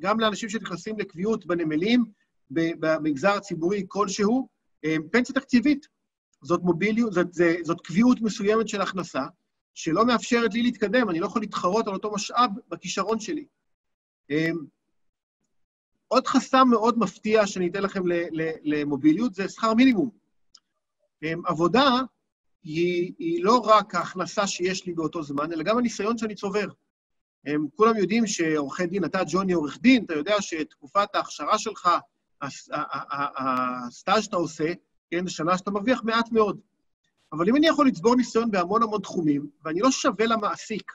גם 0.00 0.20
לאנשים 0.20 0.48
שנכנסים 0.48 0.98
לקביעות 0.98 1.46
בנמלים, 1.46 2.04
במגזר 2.50 3.32
הציבורי 3.32 3.84
כלשהו, 3.88 4.48
פנסיה 5.12 5.34
תקציבית. 5.34 5.86
זאת 6.42 6.62
מוביליות, 6.62 7.12
זאת, 7.12 7.32
זאת, 7.32 7.64
זאת 7.64 7.80
קביעות 7.80 8.20
מסוימת 8.20 8.68
של 8.68 8.80
הכנסה, 8.80 9.22
שלא 9.74 10.06
מאפשרת 10.06 10.54
לי 10.54 10.62
להתקדם, 10.62 11.10
אני 11.10 11.20
לא 11.20 11.26
יכול 11.26 11.42
להתחרות 11.42 11.88
על 11.88 11.94
אותו 11.94 12.12
משאב 12.14 12.50
בכישרון 12.68 13.20
שלי. 13.20 13.44
אה, 14.30 14.50
עוד 16.08 16.26
חסם 16.26 16.68
מאוד 16.70 16.98
מפתיע 16.98 17.46
שאני 17.46 17.68
אתן 17.68 17.82
לכם 17.82 18.02
למוביליות 18.62 19.34
זה 19.34 19.48
שכר 19.48 19.74
מינימום. 19.74 20.10
אה, 21.22 21.32
עבודה 21.46 22.00
היא, 22.62 23.12
היא 23.18 23.44
לא 23.44 23.58
רק 23.58 23.94
ההכנסה 23.94 24.46
שיש 24.46 24.86
לי 24.86 24.92
באותו 24.92 25.22
זמן, 25.22 25.52
אלא 25.52 25.62
גם 25.62 25.78
הניסיון 25.78 26.18
שאני 26.18 26.34
צובר. 26.34 26.66
הם 27.46 27.66
כולם 27.76 27.96
יודעים 27.96 28.26
שעורכי 28.26 28.86
דין, 28.86 29.04
אתה, 29.04 29.20
ג'וני, 29.30 29.52
עורך 29.52 29.78
דין, 29.80 30.04
אתה 30.04 30.14
יודע 30.14 30.34
שתקופת 30.40 31.14
ההכשרה 31.14 31.58
שלך, 31.58 31.88
הסטאז' 33.38 34.24
שאתה 34.24 34.36
עושה, 34.36 34.72
כן, 35.10 35.28
שנה 35.28 35.58
שאתה 35.58 35.70
מרוויח 35.70 36.02
מעט 36.04 36.32
מאוד. 36.32 36.60
אבל 37.32 37.48
אם 37.48 37.56
אני 37.56 37.66
יכול 37.66 37.86
לצבור 37.86 38.16
ניסיון 38.16 38.50
בהמון 38.50 38.82
המון 38.82 39.00
תחומים, 39.00 39.50
ואני 39.64 39.80
לא 39.80 39.90
שווה 39.90 40.26
למעסיק 40.26 40.92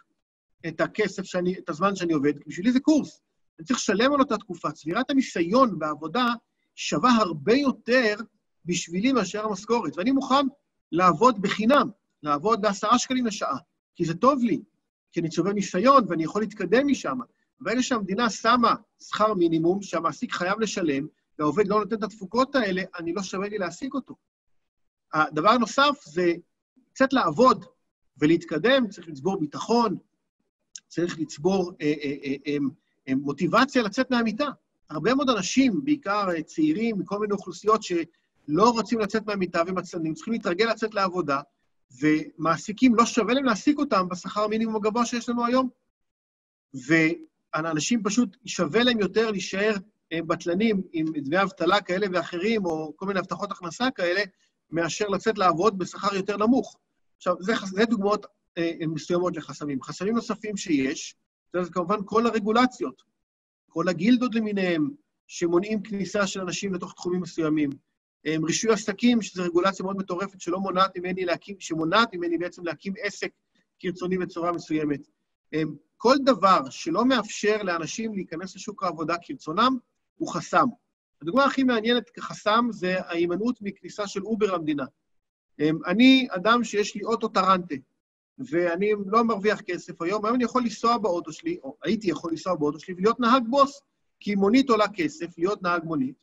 את 0.68 0.82
הכסף 0.82 1.24
שאני, 1.24 1.58
את 1.60 1.70
הזמן 1.70 1.96
שאני 1.96 2.14
עובד, 2.14 2.38
כי 2.38 2.50
בשבילי 2.50 2.72
זה 2.72 2.80
קורס. 2.80 3.22
אני 3.60 3.66
צריך 3.66 3.80
לשלם 3.80 4.14
על 4.14 4.20
אותה 4.20 4.38
תקופה. 4.38 4.72
צבירת 4.72 5.10
הניסיון 5.10 5.80
בעבודה 5.80 6.26
שווה 6.76 7.12
הרבה 7.12 7.54
יותר 7.54 8.16
בשבילי 8.66 9.12
מאשר 9.12 9.46
המשכורת, 9.46 9.98
ואני 9.98 10.12
מוכן 10.12 10.46
לעבוד 10.92 11.42
בחינם, 11.42 11.90
לעבוד 12.24 12.62
בעשרה 12.62 13.00
שקלים 13.00 13.26
לשעה, 13.26 13.58
כי 13.96 14.06
זה 14.06 14.14
טוב 14.14 14.44
לי, 14.44 14.62
כי 15.12 15.20
אני 15.20 15.30
צובר 15.30 15.54
ניסיון 15.54 16.04
ואני 16.10 16.24
יכול 16.24 16.42
להתקדם 16.42 16.88
משם. 16.88 17.20
ברגע 17.60 17.84
שהמדינה 17.84 18.30
שמה 18.30 18.76
שכר 19.00 19.34
מינימום 19.34 19.82
שהמעסיק 19.82 20.32
חייב 20.32 20.60
לשלם, 20.60 21.08
והעובד 21.40 21.68
לא 21.68 21.80
נותן 21.80 21.96
את 21.96 22.04
התפוקות 22.04 22.56
האלה, 22.56 22.84
אני 23.00 23.14
לא 23.14 23.24
שווה 23.24 23.50
לי 23.50 23.58
להעסיק 23.58 23.94
אותו. 23.94 24.16
הדבר 25.14 25.50
הנוסף 25.50 26.00
זה 26.06 26.34
קצת 26.94 27.14
לעבוד 27.14 27.66
ולהתקדם, 28.18 28.88
צריך 28.88 29.08
לצבור 29.08 29.40
ביטחון, 29.40 29.98
צריך 30.88 31.20
לצבור 31.20 31.72
אה, 31.82 31.94
אה, 32.04 32.16
אה, 32.24 32.36
אה, 32.48 32.58
אה, 33.08 33.16
מוטיבציה 33.16 33.84
לצאת 33.84 34.12
מהמיטה. 34.12 34.48
הרבה 34.90 35.16
מאוד 35.16 35.30
אנשים, 35.30 35.82
בעיקר 35.84 36.42
צעירים 36.46 37.00
מכל 37.00 37.20
מיני 37.20 37.34
אוכלוסיות, 37.34 37.84
ש... 37.84 37.94
לא 38.48 38.70
רוצים 38.70 39.00
לצאת 39.00 39.26
מהמיטה 39.26 39.62
ומצלמים, 39.68 40.14
צריכים 40.14 40.34
להתרגל 40.34 40.66
לצאת 40.66 40.94
לעבודה, 40.94 41.42
ומעסיקים, 42.02 42.96
לא 42.96 43.06
שווה 43.06 43.34
להם 43.34 43.46
להעסיק 43.46 43.80
אותם 43.80 44.10
בשכר 44.10 44.42
המינימום 44.42 44.76
הגבוה 44.76 45.06
שיש 45.06 45.30
לנו 45.30 45.46
היום. 45.46 45.70
ואנשים 46.74 48.04
פשוט, 48.04 48.38
שווה 48.46 48.84
להם 48.84 49.00
יותר 49.00 49.32
להישאר 49.32 49.74
אה, 50.14 50.22
בטלנים 50.22 50.82
עם 50.92 51.06
דמי 51.16 51.42
אבטלה 51.42 51.82
כאלה 51.82 52.08
ואחרים, 52.14 52.66
או 52.66 52.94
כל 52.96 53.06
מיני 53.06 53.20
הבטחות 53.20 53.52
הכנסה 53.52 53.92
כאלה, 53.96 54.22
מאשר 54.72 55.08
לצאת 55.08 55.38
לעבוד 55.38 55.78
בשכר 55.78 56.16
יותר 56.16 56.38
נמוך. 56.38 56.78
עכשיו, 57.18 57.36
זה, 57.40 57.54
זה 57.66 57.86
דוגמאות 57.86 58.26
אה, 58.58 58.72
מסוימות 58.88 59.38
לחסמים. 59.38 59.82
חסמים 59.82 60.16
נוספים 60.16 60.58
שיש, 60.58 61.16
זה 61.54 61.70
כמובן 61.72 61.98
כל 62.06 62.28
הרגולציות. 62.28 63.04
כל 63.70 63.88
הגילדות 63.88 64.36
למיניהם, 64.36 64.90
שמונעים 65.28 65.84
כניסה 65.84 66.28
של 66.28 66.42
אנשים 66.42 66.74
לתוך 66.74 66.94
תחומים 66.94 67.22
מסוימים. 67.22 67.70
רישוי 68.28 68.74
עסקים, 68.74 69.22
שזו 69.22 69.44
רגולציה 69.44 69.84
מאוד 69.84 69.98
מטורפת 69.98 70.42
שלא 70.42 70.60
מונעת 70.60 70.98
ממני 70.98 71.26
להקים, 71.26 71.56
שמונעת 71.60 72.14
ממני 72.14 72.38
בעצם 72.38 72.66
להקים 72.66 72.94
עסק 73.02 73.30
כרצוני 73.80 74.18
בצורה 74.18 74.52
מסוימת. 74.52 75.02
כל 75.98 76.16
דבר 76.26 76.70
שלא 76.70 77.06
מאפשר 77.06 77.64
לאנשים 77.64 78.14
להיכנס 78.14 78.56
לשוק 78.56 78.84
העבודה 78.84 79.16
כרצונם, 79.22 79.78
הוא 80.16 80.34
חסם. 80.34 80.66
הדוגמה 81.22 81.46
הכי 81.46 81.64
מעניינת 81.64 82.10
כחסם 82.10 82.68
זה 82.72 82.96
ההימנעות 83.00 83.62
מכניסה 83.62 84.08
של 84.08 84.24
אובר 84.24 84.54
למדינה. 84.54 84.86
אני 85.86 86.28
אדם 86.30 86.64
שיש 86.64 86.96
לי 86.96 87.04
אוטו 87.04 87.28
טרנטה, 87.28 87.76
ואני 88.40 88.92
לא 89.06 89.24
מרוויח 89.24 89.62
כסף 89.62 90.02
היום, 90.02 90.26
היום 90.26 90.36
אני 90.36 90.44
יכול 90.44 90.64
לנסוע 90.64 90.98
באוטו 90.98 91.32
שלי, 91.32 91.58
או 91.64 91.78
הייתי 91.84 92.10
יכול 92.10 92.32
לנסוע 92.32 92.56
באוטו 92.56 92.80
שלי 92.80 92.94
ולהיות 92.94 93.20
נהג 93.20 93.44
בוס, 93.50 93.82
כי 94.20 94.36
מונית 94.36 94.70
עולה 94.70 94.86
כסף, 94.94 95.38
להיות 95.38 95.62
נהג 95.62 95.84
מונית, 95.84 96.16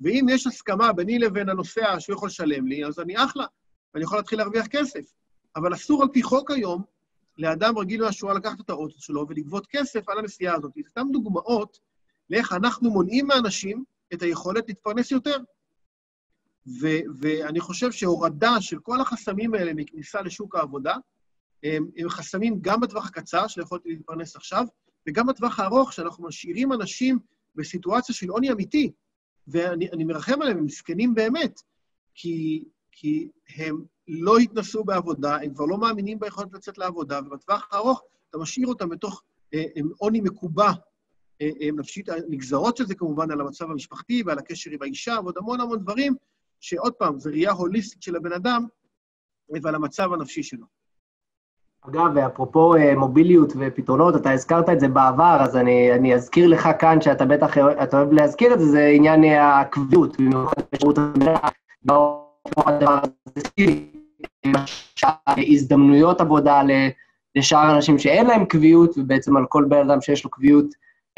ואם 0.00 0.26
יש 0.30 0.46
הסכמה 0.46 0.92
ביני 0.92 1.18
לבין 1.18 1.48
הנוסע 1.48 2.00
שהוא 2.00 2.16
יכול 2.16 2.28
לשלם 2.28 2.66
לי, 2.66 2.86
אז 2.86 3.00
אני 3.00 3.24
אחלה, 3.24 3.46
ואני 3.94 4.04
יכול 4.04 4.18
להתחיל 4.18 4.38
להרוויח 4.38 4.66
כסף. 4.66 5.12
אבל 5.56 5.74
אסור 5.74 6.02
על 6.02 6.08
פי 6.12 6.22
חוק 6.22 6.50
היום 6.50 6.82
לאדם 7.38 7.78
רגיל 7.78 8.04
מהשורה 8.04 8.34
לקחת 8.34 8.60
את 8.60 8.70
האוטו 8.70 9.00
שלו 9.00 9.26
ולגבות 9.28 9.66
כסף 9.66 10.08
על 10.08 10.18
הנסיעה 10.18 10.56
הזאת. 10.56 10.72
זה 10.76 10.80
סתם 10.88 11.06
דוגמאות 11.12 11.78
לאיך 12.30 12.52
אנחנו 12.52 12.90
מונעים 12.90 13.26
מאנשים 13.26 13.84
את 14.14 14.22
היכולת 14.22 14.64
להתפרנס 14.68 15.10
יותר. 15.10 15.36
ו- 16.80 17.04
ואני 17.20 17.60
חושב 17.60 17.92
שהורדה 17.92 18.60
של 18.60 18.78
כל 18.78 19.00
החסמים 19.00 19.54
האלה 19.54 19.74
מכניסה 19.74 20.22
לשוק 20.22 20.54
העבודה, 20.54 20.96
הם, 21.62 21.88
הם 21.96 22.08
חסמים 22.08 22.58
גם 22.60 22.80
בטווח 22.80 23.06
הקצר, 23.06 23.46
של 23.46 23.60
יכולת 23.60 23.82
להתפרנס 23.84 24.36
עכשיו, 24.36 24.66
וגם 25.08 25.26
בטווח 25.26 25.60
הארוך, 25.60 25.92
שאנחנו 25.92 26.24
משאירים 26.24 26.72
אנשים 26.72 27.18
בסיטואציה 27.54 28.14
של 28.14 28.28
עוני 28.28 28.52
אמיתי, 28.52 28.92
ואני 29.48 30.04
מרחם 30.04 30.42
עליהם, 30.42 30.58
הם 30.58 30.64
מסכנים 30.64 31.14
באמת, 31.14 31.60
כי, 32.14 32.64
כי 32.92 33.28
הם 33.56 33.84
לא 34.08 34.38
התנסו 34.38 34.84
בעבודה, 34.84 35.36
הם 35.36 35.54
כבר 35.54 35.64
לא 35.64 35.78
מאמינים 35.78 36.18
ביכולת 36.18 36.52
לצאת 36.52 36.78
לעבודה, 36.78 37.20
ובטווח 37.26 37.68
הארוך 37.72 38.02
אתה 38.30 38.38
משאיר 38.38 38.68
אותם 38.68 38.88
בתוך 38.88 39.22
אה, 39.54 39.64
עוני 39.98 40.20
מקובע 40.20 40.70
אה, 41.40 41.50
אה, 41.60 41.68
נפשית, 41.76 42.08
הנגזרות 42.08 42.76
של 42.76 42.86
זה 42.86 42.94
כמובן 42.94 43.30
על 43.30 43.40
המצב 43.40 43.70
המשפחתי 43.70 44.22
ועל 44.26 44.38
הקשר 44.38 44.70
עם 44.70 44.82
האישה 44.82 45.16
ועוד 45.22 45.38
המון 45.38 45.60
המון 45.60 45.78
דברים, 45.78 46.14
שעוד 46.60 46.92
פעם, 46.92 47.20
זו 47.20 47.30
ראייה 47.30 47.52
הוליסטית 47.52 48.02
של 48.02 48.16
הבן 48.16 48.32
אדם 48.32 48.66
ועל 49.62 49.74
המצב 49.74 50.12
הנפשי 50.12 50.42
שלו. 50.42 50.66
אגב, 51.88 52.10
ואפרופו 52.14 52.74
מוביליות 52.96 53.52
ופתרונות, 53.58 54.16
אתה 54.16 54.32
הזכרת 54.32 54.68
את 54.68 54.80
זה 54.80 54.88
בעבר, 54.88 55.36
אז 55.40 55.56
אני, 55.56 55.92
אני 55.92 56.14
אזכיר 56.14 56.48
לך 56.48 56.68
כאן, 56.78 57.00
שאתה 57.00 57.24
בטח, 57.24 57.58
אתה 57.58 57.96
אוהב 57.96 58.12
להזכיר 58.12 58.54
את 58.54 58.60
זה, 58.60 58.66
זה 58.66 58.86
עניין 58.94 59.24
הקביעות, 59.24 60.20
במיוחד 60.20 60.62
בשירות 60.72 60.98
המדינה, 60.98 61.38
הזדמנויות 65.36 66.20
עבודה 66.20 66.62
לשאר 67.36 67.58
האנשים 67.58 67.98
שאין 67.98 68.26
להם 68.26 68.44
קביעות, 68.44 68.98
ובעצם 68.98 69.36
על 69.36 69.46
כל 69.48 69.64
בן 69.68 69.90
אדם 69.90 70.00
שיש 70.00 70.24
לו 70.24 70.30
קביעות, 70.30 70.66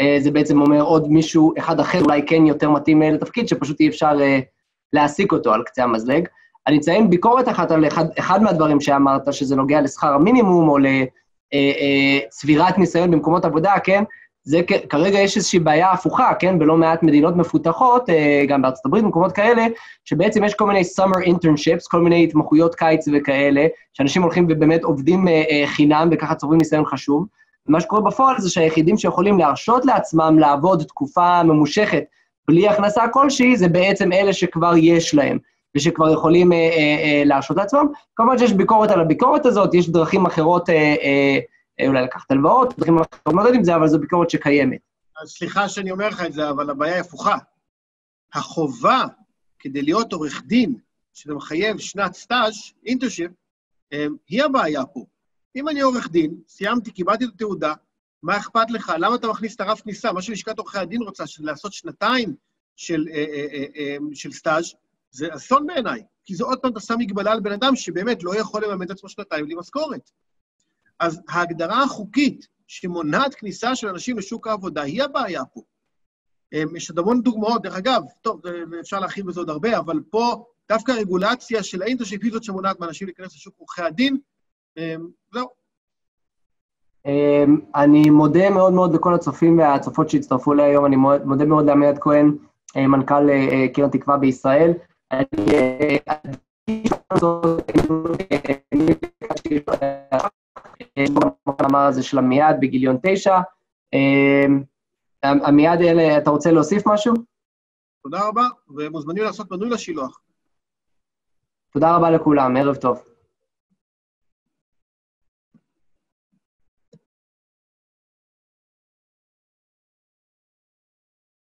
אה, 0.01 0.17
זה 0.21 0.31
בעצם 0.31 0.61
אומר 0.61 0.81
עוד 0.81 1.09
מישהו, 1.09 1.53
אחד 1.59 1.81
אחר 1.81 2.01
אולי 2.01 2.27
כן 2.27 2.47
יותר 2.47 2.71
מתאים 2.71 3.03
לתפקיד, 3.03 3.49
שפשוט 3.49 3.81
אי 3.81 3.89
אפשר 3.89 4.19
אה, 4.21 4.39
להעסיק 4.93 5.33
אותו 5.33 5.55
על 5.55 5.63
קצה 5.63 5.85
המזלג. 5.85 6.29
אני 6.67 6.79
אציין 6.79 7.11
ביקורת 7.11 7.49
אחת 7.49 7.71
על 7.71 7.87
אחד, 7.87 8.05
אחד 8.19 8.43
מהדברים 8.43 8.81
שאמרת, 8.81 9.33
שזה 9.33 9.57
נוגע 9.57 9.81
לשכר 9.81 10.13
המינימום 10.13 10.69
או 10.69 10.79
לצבירת 10.79 12.75
אה, 12.75 12.79
ניסיון 12.79 13.11
במקומות 13.11 13.45
עבודה, 13.45 13.75
כן? 13.85 14.05
זה 14.43 14.61
כרגע 14.89 15.19
יש 15.19 15.37
איזושהי 15.37 15.59
בעיה 15.59 15.91
הפוכה, 15.91 16.33
כן? 16.39 16.59
בלא 16.59 16.77
מעט 16.77 17.03
מדינות 17.03 17.37
מפותחות, 17.37 18.09
גם 18.49 18.63
בארצות 18.63 18.87
הברית, 18.87 19.05
במקומות 19.05 19.33
כאלה, 19.33 19.67
שבעצם 20.05 20.45
יש 20.45 20.55
כל 20.55 20.67
מיני 20.67 20.81
summer 20.81 21.27
internships, 21.27 21.89
כל 21.91 22.01
מיני 22.01 22.25
התמחויות 22.25 22.75
קיץ 22.75 23.09
וכאלה, 23.13 23.67
שאנשים 23.93 24.23
הולכים 24.23 24.47
ובאמת 24.51 24.85
עובדים 24.85 25.27
חינם 25.67 26.09
וככה 26.13 26.35
צוברים 26.35 26.59
ניסיון 26.59 26.85
חשוב. 26.85 27.27
ומה 27.69 27.81
שקורה 27.81 28.03
בפועל 28.03 28.39
זה 28.39 28.51
שהיחידים 28.51 28.97
שיכולים 28.97 29.39
להרשות 29.39 29.85
לעצמם 29.85 30.39
לעבוד 30.39 30.83
תקופה 30.83 31.43
ממושכת 31.43 32.05
בלי 32.49 32.69
הכנסה 32.69 33.09
כלשהי, 33.09 33.57
זה 33.57 33.69
בעצם 33.69 34.13
אלה 34.13 34.33
שכבר 34.33 34.73
יש 34.77 35.15
להם, 35.15 35.39
ושכבר 35.77 36.13
יכולים 36.13 36.53
אה, 36.53 36.57
אה, 36.59 36.73
אה, 37.03 37.23
להרשות 37.25 37.57
לעצמם. 37.57 37.87
כמובן 38.17 38.39
שיש 38.39 38.53
ביקורת 38.53 38.91
על 38.91 39.01
הביקורת 39.01 39.47
הזאת, 39.47 39.75
יש 39.75 39.89
דרכים 39.89 40.27
אחרות, 40.27 40.71
אה, 40.71 40.75
אה, 40.75 41.39
אה, 41.81 41.87
אולי 41.89 42.03
לקחת 42.03 42.31
הלוואות, 42.31 42.79
דרכים 42.79 42.95
אחרות 42.95 43.15
להתמודד 43.27 43.55
עם 43.55 43.65
זה, 43.65 43.77
אבל 43.77 43.89
זו 43.89 43.99
ביקורת 43.99 44.31
שקיימת. 44.31 44.79
אז 45.23 45.29
סליחה 45.29 45.69
שאני 45.69 45.91
אומר 45.91 46.09
לך 46.09 46.25
את 46.27 46.33
זה, 46.33 46.51
אבל 46.51 46.71
הבעיה 46.71 46.95
היא 46.95 47.01
הפוכה. 47.01 47.37
החובה 48.35 49.05
כדי 49.59 49.83
להיות 49.83 50.13
עורך 50.13 50.43
דין, 50.47 50.75
שזה 51.15 51.35
מחייב 51.35 51.79
שנת 51.79 52.15
סטאז', 52.15 52.55
internship, 52.87 53.31
אה, 53.93 54.07
היא 54.29 54.45
הבעיה 54.45 54.87
פה. 54.87 55.05
אם 55.57 55.69
אני 55.69 55.81
עורך 55.81 56.11
דין, 56.11 56.35
סיימתי, 56.49 56.91
קיבלתי 56.91 57.25
את 57.25 57.31
התעודה, 57.35 57.75
מה 58.23 58.37
אכפת 58.37 58.71
לך? 58.71 58.93
למה 58.99 59.15
אתה 59.15 59.29
מכניס 59.29 59.55
את 59.55 59.61
הרף 59.61 59.81
כניסה? 59.81 60.13
מה 60.13 60.23
שלשכת 60.23 60.59
עורכי 60.59 60.79
הדין 60.79 61.03
רוצה, 61.03 61.27
של 61.27 61.45
לעשות 61.45 61.73
שנתיים 61.73 62.35
של, 62.77 63.05
של 64.15 64.33
סטאז', 64.33 64.75
זה 65.17 65.29
אסון 65.35 65.67
בעיניי, 65.67 66.03
כי 66.25 66.35
זה 66.35 66.45
עוד 66.45 66.59
פעם 66.59 66.73
אתה 66.73 66.81
שם 66.81 66.95
מגבלה 66.99 67.33
על 67.33 67.41
בן 67.41 67.53
אדם 67.53 67.77
שבאמת 67.77 68.23
לא 68.23 68.37
יכול 68.37 68.65
לממן 68.65 68.87
את 68.87 68.91
עצמו 68.91 69.09
שנתיים 69.09 69.45
בלי 69.45 69.55
משכורת. 69.55 70.11
אז 71.01 71.21
ההגדרה 71.29 71.83
החוקית 71.83 72.47
שמונעת 72.67 73.35
כניסה 73.35 73.77
של 73.77 73.89
אנשים 73.89 74.19
לשוק 74.19 74.47
העבודה 74.47 74.83
היא 74.83 75.03
הבעיה 75.03 75.45
פה. 75.45 75.61
אה, 76.55 76.63
יש 76.77 76.91
עוד 76.91 76.99
המון 76.99 77.23
דוגמאות, 77.23 77.63
דרך 77.63 77.77
אגב, 77.77 78.03
טוב, 78.23 78.41
אפשר 78.81 79.01
להרחיב 79.01 79.27
בזה 79.27 79.41
עוד 79.41 79.51
הרבה, 79.51 79.79
אבל 79.79 80.01
פה 80.11 80.45
דווקא 80.69 80.93
הרגולציה 80.93 81.63
של 81.63 81.83
האינטרשיפ 81.83 82.23
היא 82.23 82.33
זאת 82.33 82.45
שמונעת 82.45 82.81
מאנשים 82.81 83.07
להיכנס 83.07 83.35
לשוק 83.35 83.55
עורכי 83.59 83.83
הדין, 83.83 84.17
אמ, 84.77 85.09
זהו. 85.33 85.49
אמ, 87.07 87.61
אני 87.75 88.11
מודה 88.11 88.51
מאוד 88.51 88.73
מאוד 88.73 88.95
לכל 88.95 89.15
הצופים 89.15 89.59
והצופות 89.59 90.11
שהצטרפו 90.11 90.55
להיום, 90.55 90.87
אני 90.87 90.97
מודה 91.25 91.45
מאוד 91.45 91.67
לעמיעד 91.67 91.99
כהן, 91.99 92.37
אה, 92.77 92.87
מנכ"ל 92.87 93.31
אה, 93.31 93.69
קרן 93.75 93.91
תקווה 93.91 94.17
בישראל. 94.17 94.73
המאמר 100.97 101.87
הזה 101.87 102.03
של 102.03 102.19
עמיעד 102.19 102.57
בגיליון 102.61 102.97
תשע. 103.03 103.39
אמ, 103.93 104.63
עמיעד, 105.23 105.79
אתה 106.23 106.31
רוצה 106.31 106.53
להוסיף 106.53 106.87
משהו? 106.87 107.15
תודה 108.03 108.29
רבה, 108.29 108.45
ומוזמנים 108.69 109.25
לעשות 109.25 109.51
מנוי 109.51 109.71
לשילוח. 109.71 110.21
תודה 111.71 111.97
רבה 111.97 112.11
לכולם, 112.11 112.57
ערב 112.57 112.77
טוב. 112.77 113.16